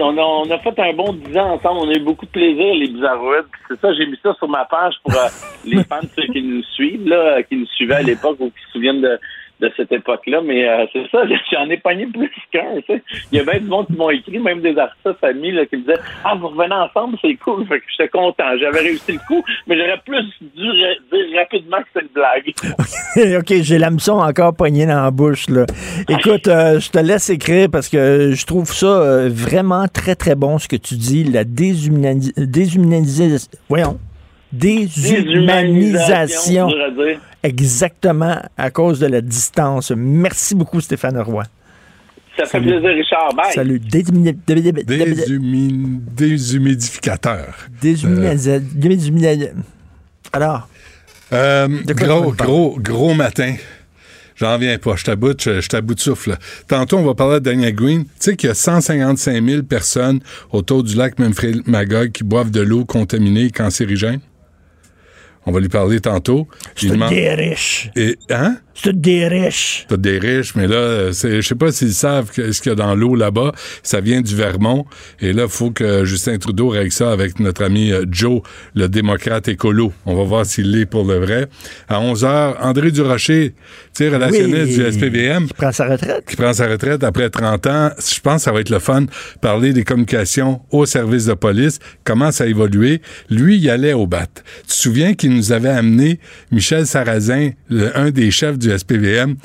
[0.00, 1.80] On, a, on a fait un bon 10 ans ensemble.
[1.80, 3.46] On a eu beaucoup de plaisir, les Bizarroïdes.
[3.68, 5.26] C'est ça, j'ai mis ça sur ma page pour euh,
[5.64, 8.70] les fans ceux qui nous suivent, là, qui nous suivaient à l'époque ou qui se
[8.72, 9.18] souviennent de,
[9.60, 10.40] de cette époque-là.
[10.44, 11.22] Mais euh, c'est ça,
[11.52, 12.80] j'en ai pogné plus qu'un.
[13.32, 15.76] Il y a bien du monde qui m'ont écrit, même des artistes amis là, qui
[15.76, 17.66] me disaient Ah, vous revenez ensemble, c'est cool.
[17.66, 18.44] Fait que j'étais content.
[18.60, 20.96] J'avais réussi le coup, mais j'aurais plus dû dire
[21.36, 22.52] rapidement que c'est une blague.
[23.40, 25.48] OK, j'ai l'hameçon encore poigné dans la bouche.
[25.48, 25.64] Là.
[26.08, 30.34] Écoute, euh, je te laisse écrire parce que je trouve ça euh, vraiment très, très
[30.34, 31.24] bon ce que tu dis.
[31.24, 33.48] La déshumani- déshumanisation.
[33.68, 33.98] Voyons.
[34.52, 36.68] Déshumanisation.
[37.42, 39.92] Exactement à cause de la distance.
[39.96, 41.44] Merci beaucoup, Stéphane Roy.
[42.36, 42.66] Ça fait Salut.
[42.80, 43.34] plaisir, Richard.
[43.34, 43.52] Bye.
[43.52, 43.80] Salut.
[46.16, 47.54] Déshumidificateur.
[47.82, 49.50] Déshumani-
[50.32, 50.68] Alors,
[51.32, 53.54] Euh, gros, gros, gros matin.
[54.36, 54.94] J'en viens pas.
[54.96, 56.36] Je t'aboute, je, je t'aboute souffle.
[56.68, 58.04] Tantôt, on va parler de Daniel Green.
[58.04, 60.20] Tu sais qu'il y a 155 000 personnes
[60.52, 64.20] autour du lac Memphis Magog qui boivent de l'eau contaminée et cancérigène?
[65.46, 66.48] On va lui parler tantôt.
[66.76, 67.90] c'est des riches.
[67.96, 68.58] Et, hein?
[68.82, 69.86] C'est des riches.
[69.88, 72.70] T'as des riches, mais là, euh, c'est- je sais pas s'ils savent que, ce qu'il
[72.70, 73.52] y a dans l'eau là-bas.
[73.82, 74.84] Ça vient du Vermont.
[75.20, 78.40] Et là, il faut que Justin Trudeau règle ça avec notre ami euh, Joe,
[78.74, 79.92] le démocrate écolo.
[80.06, 81.48] On va voir s'il l'est pour le vrai.
[81.88, 83.54] À 11 h André Durocher,
[83.94, 84.74] tu sais, relationniste Oui.
[84.76, 85.46] du SPVM.
[85.48, 86.24] Qui prend sa retraite.
[86.28, 87.90] Qui prend sa retraite après 30 ans.
[87.98, 89.06] Je pense que ça va être le fun.
[89.40, 91.78] Parler des communications au service de police.
[92.04, 93.02] Comment ça a évolué.
[93.28, 94.26] Lui, il allait au bat.
[94.62, 96.20] Tu te souviens qu'il nous avait amené
[96.52, 99.36] Michel Sarrazin, le- un des chefs du SPVM,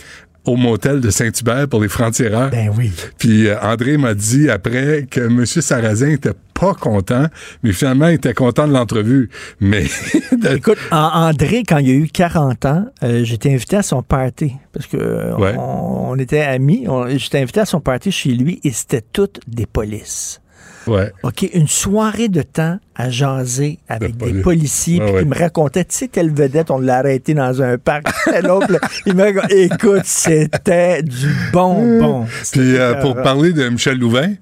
[0.46, 2.50] au motel de Saint-Hubert pour les francs-tireurs.
[2.50, 2.92] Ben oui.
[3.18, 5.46] Puis euh, André m'a dit après que M.
[5.46, 7.28] Sarrazin était pas content,
[7.64, 9.30] mais finalement, il était content de l'entrevue.
[9.62, 9.86] Mais
[10.56, 14.86] Écoute, André, quand il a eu 40 ans, euh, j'étais invité à son party parce
[14.88, 15.56] que euh, Ouais.
[15.58, 16.86] on, on était amis.
[17.16, 20.42] J'étais invité à son party chez lui et c'était toutes des polices.
[20.88, 21.12] Ouais.
[21.24, 25.22] OK, une soirée de temps à jaser avec des poli- policiers, Ouais, puis ouais.
[25.24, 28.06] il me racontait, tu sais, telle vedette, on l'a arrêté dans un parc.
[28.44, 28.68] L'autre,
[29.06, 32.26] il me écoute, c'était du bonbon.
[32.52, 34.34] Puis euh, pour parler de Michel Louvain,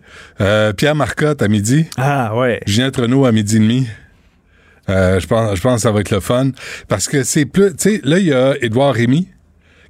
[0.41, 1.85] euh, Pierre Marcotte à midi.
[1.97, 2.59] Ah ouais.
[2.65, 3.87] Ginette Renault à midi et demi.
[4.89, 6.49] Euh, je pense, je pense que ça va être le fun.
[6.87, 7.69] Parce que c'est plus.
[7.75, 9.27] Tu sais, là, il y a Édouard Rémy,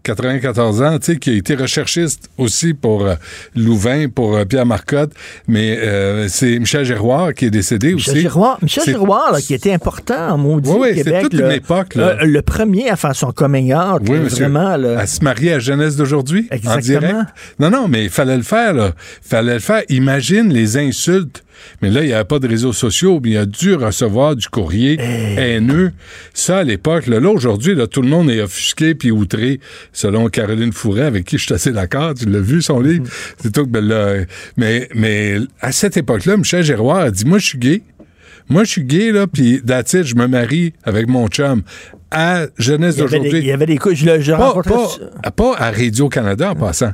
[0.04, 3.16] 94 ans, tu sais, qui a été recherchiste aussi pour euh,
[3.56, 5.12] Louvain, pour euh, Pierre Marcotte.
[5.48, 8.22] Mais euh, c'est Michel Giroir qui est décédé Michel aussi.
[8.22, 11.22] Giroir, Michel Giroir, là, qui était important en maudit Oui, oui, au c'est Québec.
[11.24, 12.18] toute une époque, là.
[12.22, 14.46] Euh, le premier à faire son coming out, Oui, là, monsieur.
[14.46, 14.76] vraiment.
[14.78, 15.00] Là.
[15.00, 17.16] À se marier à jeunesse d'aujourd'hui, en direct.
[17.60, 18.92] Non, non, mais il fallait le faire, là.
[19.24, 19.84] Il fallait le faire.
[19.90, 21.44] Imagine les insultes.
[21.82, 24.48] Mais là, il n'y avait pas de réseaux sociaux, mais il a dû recevoir du
[24.48, 24.98] courrier
[25.38, 25.92] haineux.
[26.34, 29.60] Ça, à l'époque, là, là, aujourd'hui, là, tout le monde est offusqué puis outré,
[29.94, 32.14] selon Caroline Fouret, avec qui je suis assez d'accord.
[32.14, 33.06] Tu l'as vu, son livre?
[33.40, 34.24] C'est tout, ben là,
[34.58, 37.82] mais, mais à cette époque-là, Michel Giroir a dit, moi, je suis gay.
[38.50, 41.62] Moi, je suis gay, là, puis it, je me marie avec mon chum.
[42.14, 43.32] À jeunesse d'aujourd'hui.
[43.40, 44.74] il y avait des couches, je le- je pas, rencontrais-
[45.24, 46.92] pas- pas à Radio-Canada en passant.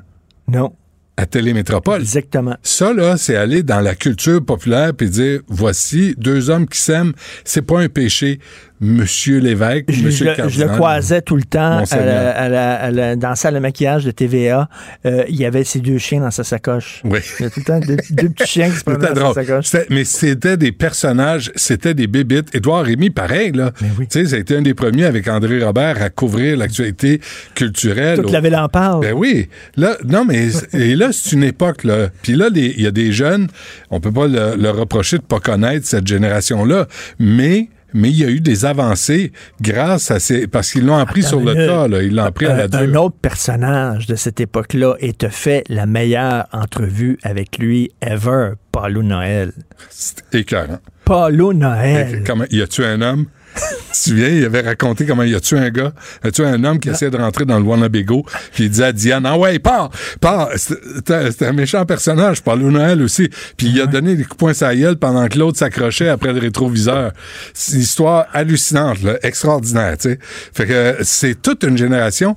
[0.48, 0.74] Non.
[1.20, 2.02] À Télémétropole.
[2.02, 2.56] Exactement.
[2.62, 7.14] Ça, là, c'est aller dans la culture populaire puis dire voici deux hommes qui s'aiment,
[7.44, 8.40] c'est pas un péché.
[8.80, 12.30] Monsieur l'évêque, Je, monsieur je le le- je le croisais tout le temps à la-
[12.32, 14.70] à la- à la- dans la salle de maquillage de TVA.
[15.06, 17.02] Euh, il y avait ses deux chiens dans sa sacoche.
[17.04, 17.20] Oui.
[17.40, 19.34] Il y a tout le temps deux, deux petits chiens qui se dans drôle.
[19.34, 19.72] sa sacoche.
[19.90, 22.54] Mais c'était des personnages, c'était des bébites.
[22.54, 23.72] Édouard Rémy, pareil, là.
[23.80, 27.20] Tu sais, ça a été un des premiers avec André Robert à couvrir l'actualité
[27.56, 28.20] culturelle.
[28.22, 29.02] Toute la ville en parle.
[29.02, 29.50] Ben oui.
[29.76, 32.10] Là, non, mais et là, c'est une époque, là.
[32.22, 33.48] Puis là, il y a des jeunes,
[33.90, 36.88] on peut pas le- leur reprocher de pas connaître cette génération-là,
[37.20, 39.32] mais mais il y a eu des avancées
[39.62, 40.48] grâce à ces...
[40.48, 41.68] Parce qu'ils l'ont appris sur le minute.
[41.68, 42.02] tas, là.
[42.02, 42.80] Ils l'ont appris à la un, dure.
[42.80, 48.54] un autre personnage de cette époque-là et te fait la meilleure entrevue avec lui ever,
[48.72, 49.54] Paulo Noël.
[49.90, 50.80] C'est écœurant.
[51.06, 52.24] Paulo Noël.
[52.26, 53.28] Comment, y a-tu un homme?
[53.58, 55.92] Tu te souviens, il avait raconté comment il a tué un gars,
[56.24, 58.86] il a tué un homme qui essayait de rentrer dans le Wannabago, puis il disait
[58.86, 59.90] à Diane, ah ouais, pars,
[60.22, 60.50] pars.
[60.56, 63.30] C'était un méchant personnage, Paulo Noël aussi.
[63.58, 66.40] Puis il a donné des coups de poing gueule pendant que l'autre s'accrochait après le
[66.40, 67.12] rétroviseur.
[67.54, 70.20] C'est une histoire hallucinante, là, extraordinaire, tu sais.
[70.54, 72.36] Fait que c'est toute une génération.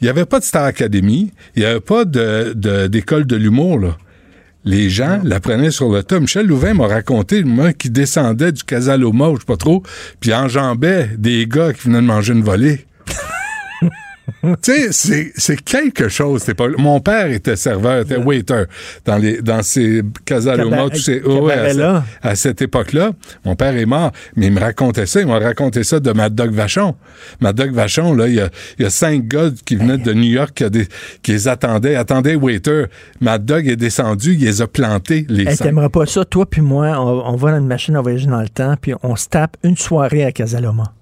[0.00, 3.36] Il n'y avait pas de Star Academy, il n'y avait pas de- de- d'école de,
[3.36, 3.96] l'humour, là.
[4.64, 6.20] Les gens l'apprenaient sur le tas.
[6.20, 9.82] Michel Louvain m'a raconté, moi, qui descendait du Casaloma, je sais pas trop,
[10.20, 12.86] puis enjambait des gars qui venaient de manger une volée.
[14.62, 16.44] tu sais, c'est- c'est quelque chose.
[16.56, 16.66] pas...
[16.78, 18.64] Mon père était serveur, était waiter
[19.04, 21.22] dans, les, dans ces Casaloma, tous ces...
[21.22, 21.52] ouais,
[22.22, 23.12] à, à cette époque-là.
[23.44, 25.20] Mon père est mort, mais il me racontait ça.
[25.20, 26.96] Il m'a raconté ça de Mad Dog Vachon.
[27.40, 28.48] Mad Dog Vachon, là, il y a,
[28.78, 30.88] il y a cinq gars qui venaient de New York qui, a des-
[31.22, 32.84] qui les attendaient, attendaient waiter.
[33.20, 35.56] Mad Dog est descendu, il les a plantés, les Hey.
[35.56, 38.40] T'aimerais pas ça, toi puis moi, on, on va dans une machine à voyager dans
[38.40, 40.92] le temps, puis on se tape une soirée à Casaloma.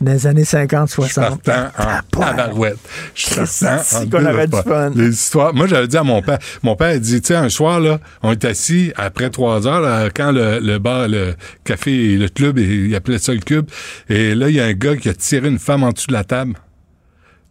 [0.00, 1.42] Dans les années 50, 60.
[1.42, 2.78] partant en tabarouette.
[3.14, 4.90] Je suis partant qu'on aurait du fun.
[4.96, 5.52] Les histoires.
[5.54, 8.00] Moi, j'avais dit à mon père, mon père il dit, tu sais, un soir, là,
[8.22, 12.28] on est assis après trois heures, là, quand le, le bar, le café et le
[12.28, 13.66] club, il, appelait ça le club,
[14.08, 16.12] et là, il y a un gars qui a tiré une femme en dessous de
[16.14, 16.54] la table.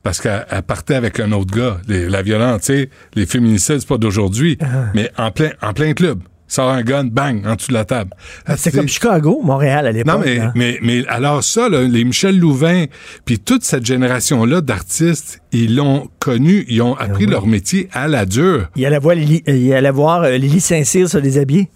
[0.01, 1.77] Parce qu'elle elle partait avec un autre gars.
[1.87, 4.57] Les- la violence, tu sais, les féminicides, c'est pas d'aujourd'hui,
[4.95, 6.21] mais en plein, en plein club.
[6.49, 8.11] Sort un gun, bang, en dessous de la table.
[8.47, 10.13] Ah, C'est comme Chicago, Montréal à l'époque.
[10.15, 10.51] Non, mais, hein.
[10.55, 12.85] mais, mais alors ça, là, les Michel Louvain,
[13.23, 18.25] puis toute cette génération-là d'artistes, ils l'ont connu, ils ont appris leur métier à la
[18.25, 18.67] dure.
[18.75, 21.69] Il allait voir Lily, euh, il allait voir euh, Lily Saint-Cyr se déshabiller.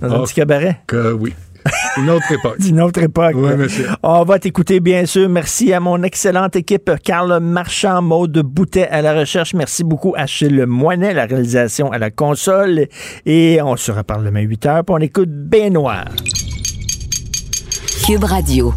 [0.00, 0.80] Dans un Ah, petit cabaret.
[0.86, 1.34] Que oui.
[1.96, 2.58] Une autre époque.
[2.60, 3.34] D'une autre époque.
[3.34, 3.88] Oui, monsieur.
[4.02, 5.28] On va t'écouter, bien sûr.
[5.28, 9.54] Merci à mon excellente équipe, Carl Marchand, Maude Boutet à la recherche.
[9.54, 12.86] Merci beaucoup à Achille Moinet, la réalisation à la console.
[13.26, 16.04] Et on se reparle demain 8 heures, puis on écoute Benoît.
[18.06, 18.72] Cube Radio.